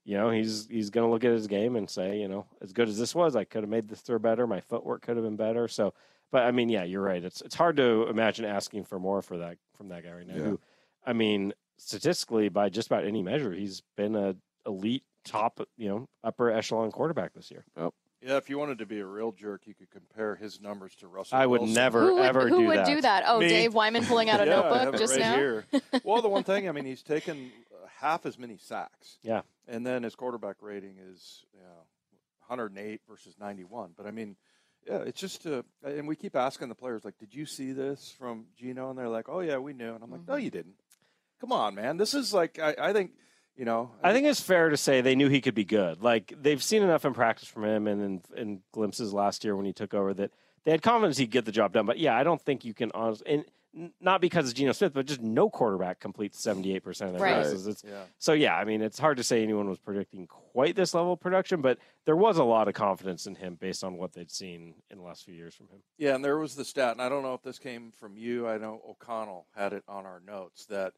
[0.04, 2.72] you know, he's he's going to look at his game and say, you know, as
[2.72, 4.46] good as this was, I could have made this throw better.
[4.46, 5.68] My footwork could have been better.
[5.68, 5.92] So,
[6.32, 7.22] but I mean, yeah, you're right.
[7.22, 10.36] It's it's hard to imagine asking for more for that from that guy right now.
[10.36, 10.42] Yeah.
[10.42, 10.60] Who,
[11.04, 16.08] I mean, statistically, by just about any measure, he's been a elite top, you know,
[16.24, 17.64] upper echelon quarterback this year.
[17.76, 17.94] Yep.
[18.22, 21.08] Yeah, if you wanted to be a real jerk, you could compare his numbers to
[21.08, 21.38] Russell.
[21.38, 21.74] I would Wilson.
[21.74, 22.86] never Who would, ever who do would that.
[22.86, 23.24] do that?
[23.26, 23.48] Oh, Me.
[23.48, 25.34] Dave Wyman pulling out a yeah, I have notebook it just right now.
[25.36, 25.64] Here.
[26.04, 29.16] well, the one thing, I mean, he's taken uh, half as many sacks.
[29.22, 29.40] Yeah.
[29.66, 31.66] And then his quarterback rating is you know,
[32.48, 33.92] 108 versus 91.
[33.96, 34.36] But I mean,
[34.86, 38.14] yeah, it's just, uh, and we keep asking the players, like, did you see this
[38.18, 38.90] from Geno?
[38.90, 39.94] And they're like, oh, yeah, we knew.
[39.94, 40.44] And I'm like, no, Mm-hmm.
[40.44, 40.74] you didn't.
[41.40, 41.96] Come on, man.
[41.96, 43.12] This is like, I, I think,
[43.56, 46.02] you know, I think it's fair to say they knew he could be good.
[46.02, 49.66] Like they've seen enough in practice from him and in, in glimpses last year when
[49.66, 50.30] he took over that
[50.64, 51.86] they had confidence he'd get the job done.
[51.86, 53.26] But yeah, I don't think you can honestly,
[53.72, 57.18] and not because it's Geno Smith, but just no quarterback completes seventy eight percent of
[57.18, 57.36] their Right.
[57.36, 57.66] passes.
[57.68, 58.02] It's, Yeah.
[58.18, 61.20] So yeah, I mean, it's hard to say anyone was predicting quite this level of
[61.20, 64.74] production, but there was a lot of confidence in him based on what they'd seen
[64.90, 65.82] in the last few years from him.
[65.98, 68.48] Yeah, and there was the stat, and I don't know if this came from you.
[68.48, 70.94] I know O'Connell had it on our notes that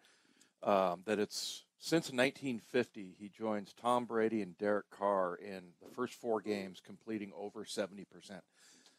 [0.63, 6.15] um, that it's since 1950 he joins Tom Brady and Derek Carr in the first
[6.15, 8.43] four games, completing over 70 percent.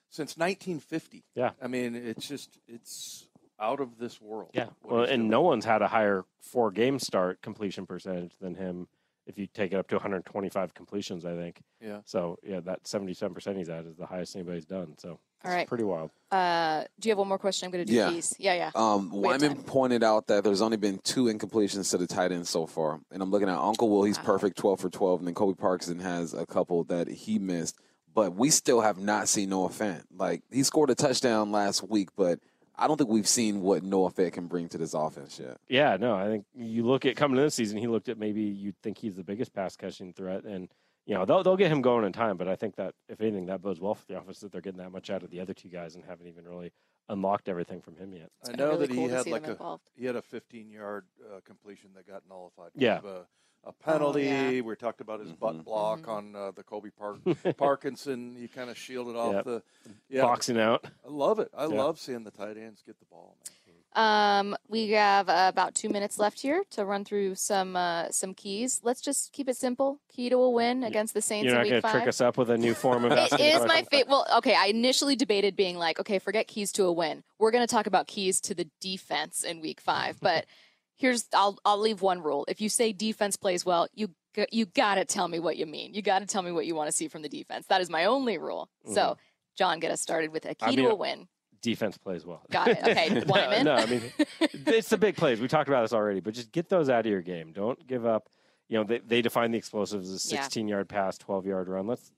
[0.10, 1.24] since 1950.
[1.34, 1.52] Yeah.
[1.62, 3.26] I mean, it's just it's
[3.60, 4.50] out of this world.
[4.54, 4.68] Yeah.
[4.84, 5.30] Well, and doing.
[5.30, 8.88] no one's had a higher four game start completion percentage than him.
[9.26, 11.62] If you take it up to 125 completions, I think.
[11.80, 12.00] Yeah.
[12.04, 14.96] So yeah, that 77% he's at is the highest anybody's done.
[14.98, 15.68] So it's right.
[15.68, 16.12] pretty wild.
[16.32, 17.66] Uh, do you have one more question?
[17.68, 18.10] I'm going to do Yeah.
[18.10, 18.34] these.
[18.40, 18.72] Yeah, yeah.
[18.76, 22.32] Um, We have Wyman pointed out that there's only been two incompletions to the tight
[22.32, 24.04] end so far, and I'm looking at Uncle Will.
[24.04, 27.78] He's perfect, 12 for 12, and then Colby Parkinson has a couple that he missed.
[28.16, 30.04] But we still have not seen Noah Fant.
[30.16, 32.40] Like he scored a touchdown last week, but
[32.76, 35.58] I don't think we've seen what Noah Fant can bring to this offense yet.
[35.68, 38.42] Yeah, no, I think you look at coming into this season, he looked at maybe
[38.42, 40.70] you'd think he's the biggest pass catching threat, and
[41.06, 42.38] you know they'll they'll get him going in time.
[42.38, 44.80] But I think that if anything, that bodes well for the offense that they're getting
[44.80, 46.72] that much out of the other two guys and haven't even really
[47.10, 48.30] unlocked everything from him yet.
[48.48, 52.08] I know that he had like a he had a 15 yard uh, completion that
[52.08, 52.72] got nullified.
[52.76, 53.00] Yeah.
[53.00, 53.26] of A,
[53.66, 54.24] a penalty.
[54.24, 54.62] yeah.
[54.62, 57.18] We talked about his butt block on uh, the Colby Park
[57.58, 58.36] Parkinson.
[58.40, 59.44] He kind of shielded off Yep.
[59.46, 59.64] the
[60.10, 60.22] yeah.
[60.22, 60.86] Boxing out.
[61.06, 61.50] I love it.
[61.58, 61.82] I Yeah.
[61.82, 63.36] love seeing the tight ends get the ball.
[63.40, 63.54] Man.
[63.96, 68.34] Um, we have uh, about two minutes left here to run through some uh, some
[68.34, 68.82] keys.
[68.84, 70.00] Let's just keep it simple.
[70.10, 71.92] Key to a win against the Saints You're in not week going to five.
[71.98, 74.10] trick us up with a new form of it is my favorite.
[74.10, 74.56] Well, okay.
[74.56, 77.24] I initially debated being like, okay, forget keys to a win.
[77.38, 80.20] We're going to talk about keys to the defense in week five.
[80.20, 80.46] But
[80.96, 82.46] here's, I'll, I'll leave one rule.
[82.48, 84.10] If you say defense plays well, you,
[84.52, 85.94] you got to tell me what you mean.
[85.94, 87.68] You got to tell me what you want to see from the defense.
[87.68, 88.70] That is my only rule.
[88.88, 89.18] So, Mhm.
[89.56, 91.28] John, get us started with a key I to a win.
[91.64, 92.44] Defense plays well.
[92.52, 92.78] Got it.
[92.84, 93.66] Okay, no, Wyman.
[93.66, 94.02] no, I mean
[94.42, 95.40] it's the big plays.
[95.42, 97.52] We talked about this already, but just get those out of your game.
[97.54, 98.30] Don't give up.
[98.70, 100.42] You know, they, they define the explosives as a Yeah.
[100.44, 101.88] 16 yard pass, 12 yard run.
[101.88, 102.12] Let's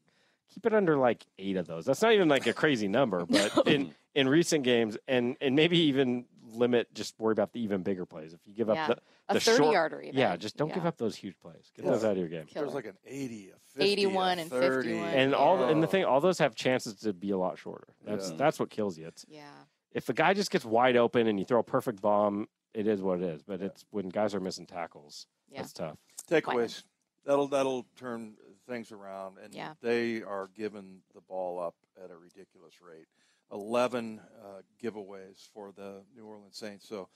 [0.54, 1.86] keep it under like eight of those.
[1.86, 5.78] That's not even like a crazy number, but in in recent games, and and maybe
[5.78, 6.26] even
[6.56, 6.94] limit.
[6.94, 8.34] Just worry about the even bigger plays.
[8.34, 8.88] If you give up Yeah.
[8.88, 8.98] the,
[9.30, 10.16] A the 30 short, yarder even.
[10.20, 11.72] yeah, just don't give up those huge plays.
[11.76, 11.92] Get Yeah.
[11.92, 12.46] those out of your game.
[12.54, 14.88] There's like an 80, a 50, 81 a and 30.
[14.90, 15.10] 51.
[15.14, 17.88] And all and the thing, all those have chances to be a lot shorter.
[18.04, 18.38] That's Yeah.
[18.38, 19.08] that's what kills you.
[19.08, 19.50] It's Yeah.
[19.92, 23.02] if a guy just gets wide open and you throw a perfect bomb, it is
[23.02, 23.44] what it is.
[23.44, 25.62] But it's when guys are missing tackles, Yeah.
[25.62, 25.98] that's tough.
[26.30, 26.84] takeaways.
[27.26, 28.36] That'll that'll turn
[28.68, 29.74] things around, and Yeah.
[29.82, 33.08] they are giving the ball up at a ridiculous rate.
[33.52, 37.10] Eleven uh, giveaways for the New Orleans Saints, so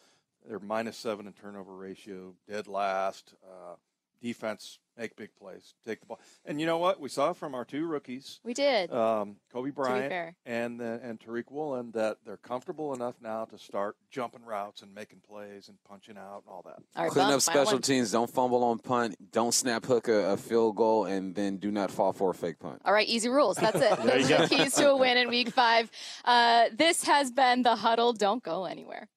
[0.47, 3.34] they're minus seven in turnover ratio, dead last.
[3.43, 3.76] Uh,
[4.22, 7.00] defense make big plays, take the ball, and you know what?
[7.00, 8.91] We saw from our two rookies, We did.
[8.91, 13.96] um, Coby Bryant and the, and Tariq Woolen, that they're comfortable enough now to start
[14.12, 16.80] jumping routes and making plays and punching out and all that.
[16.98, 18.12] All right, Clean Bump, up final special teams.
[18.12, 19.16] Don't fumble on punt.
[19.32, 22.60] Don't snap hook a, a field goal, and then do not fall for a fake
[22.60, 22.82] punt.
[22.84, 23.56] All right, easy rules.
[23.58, 24.00] That's it.
[24.10, 25.90] There Those are the keys to a win in week five.
[26.26, 28.14] Uh, this has been the huddle.
[28.14, 29.08] Don't go anywhere.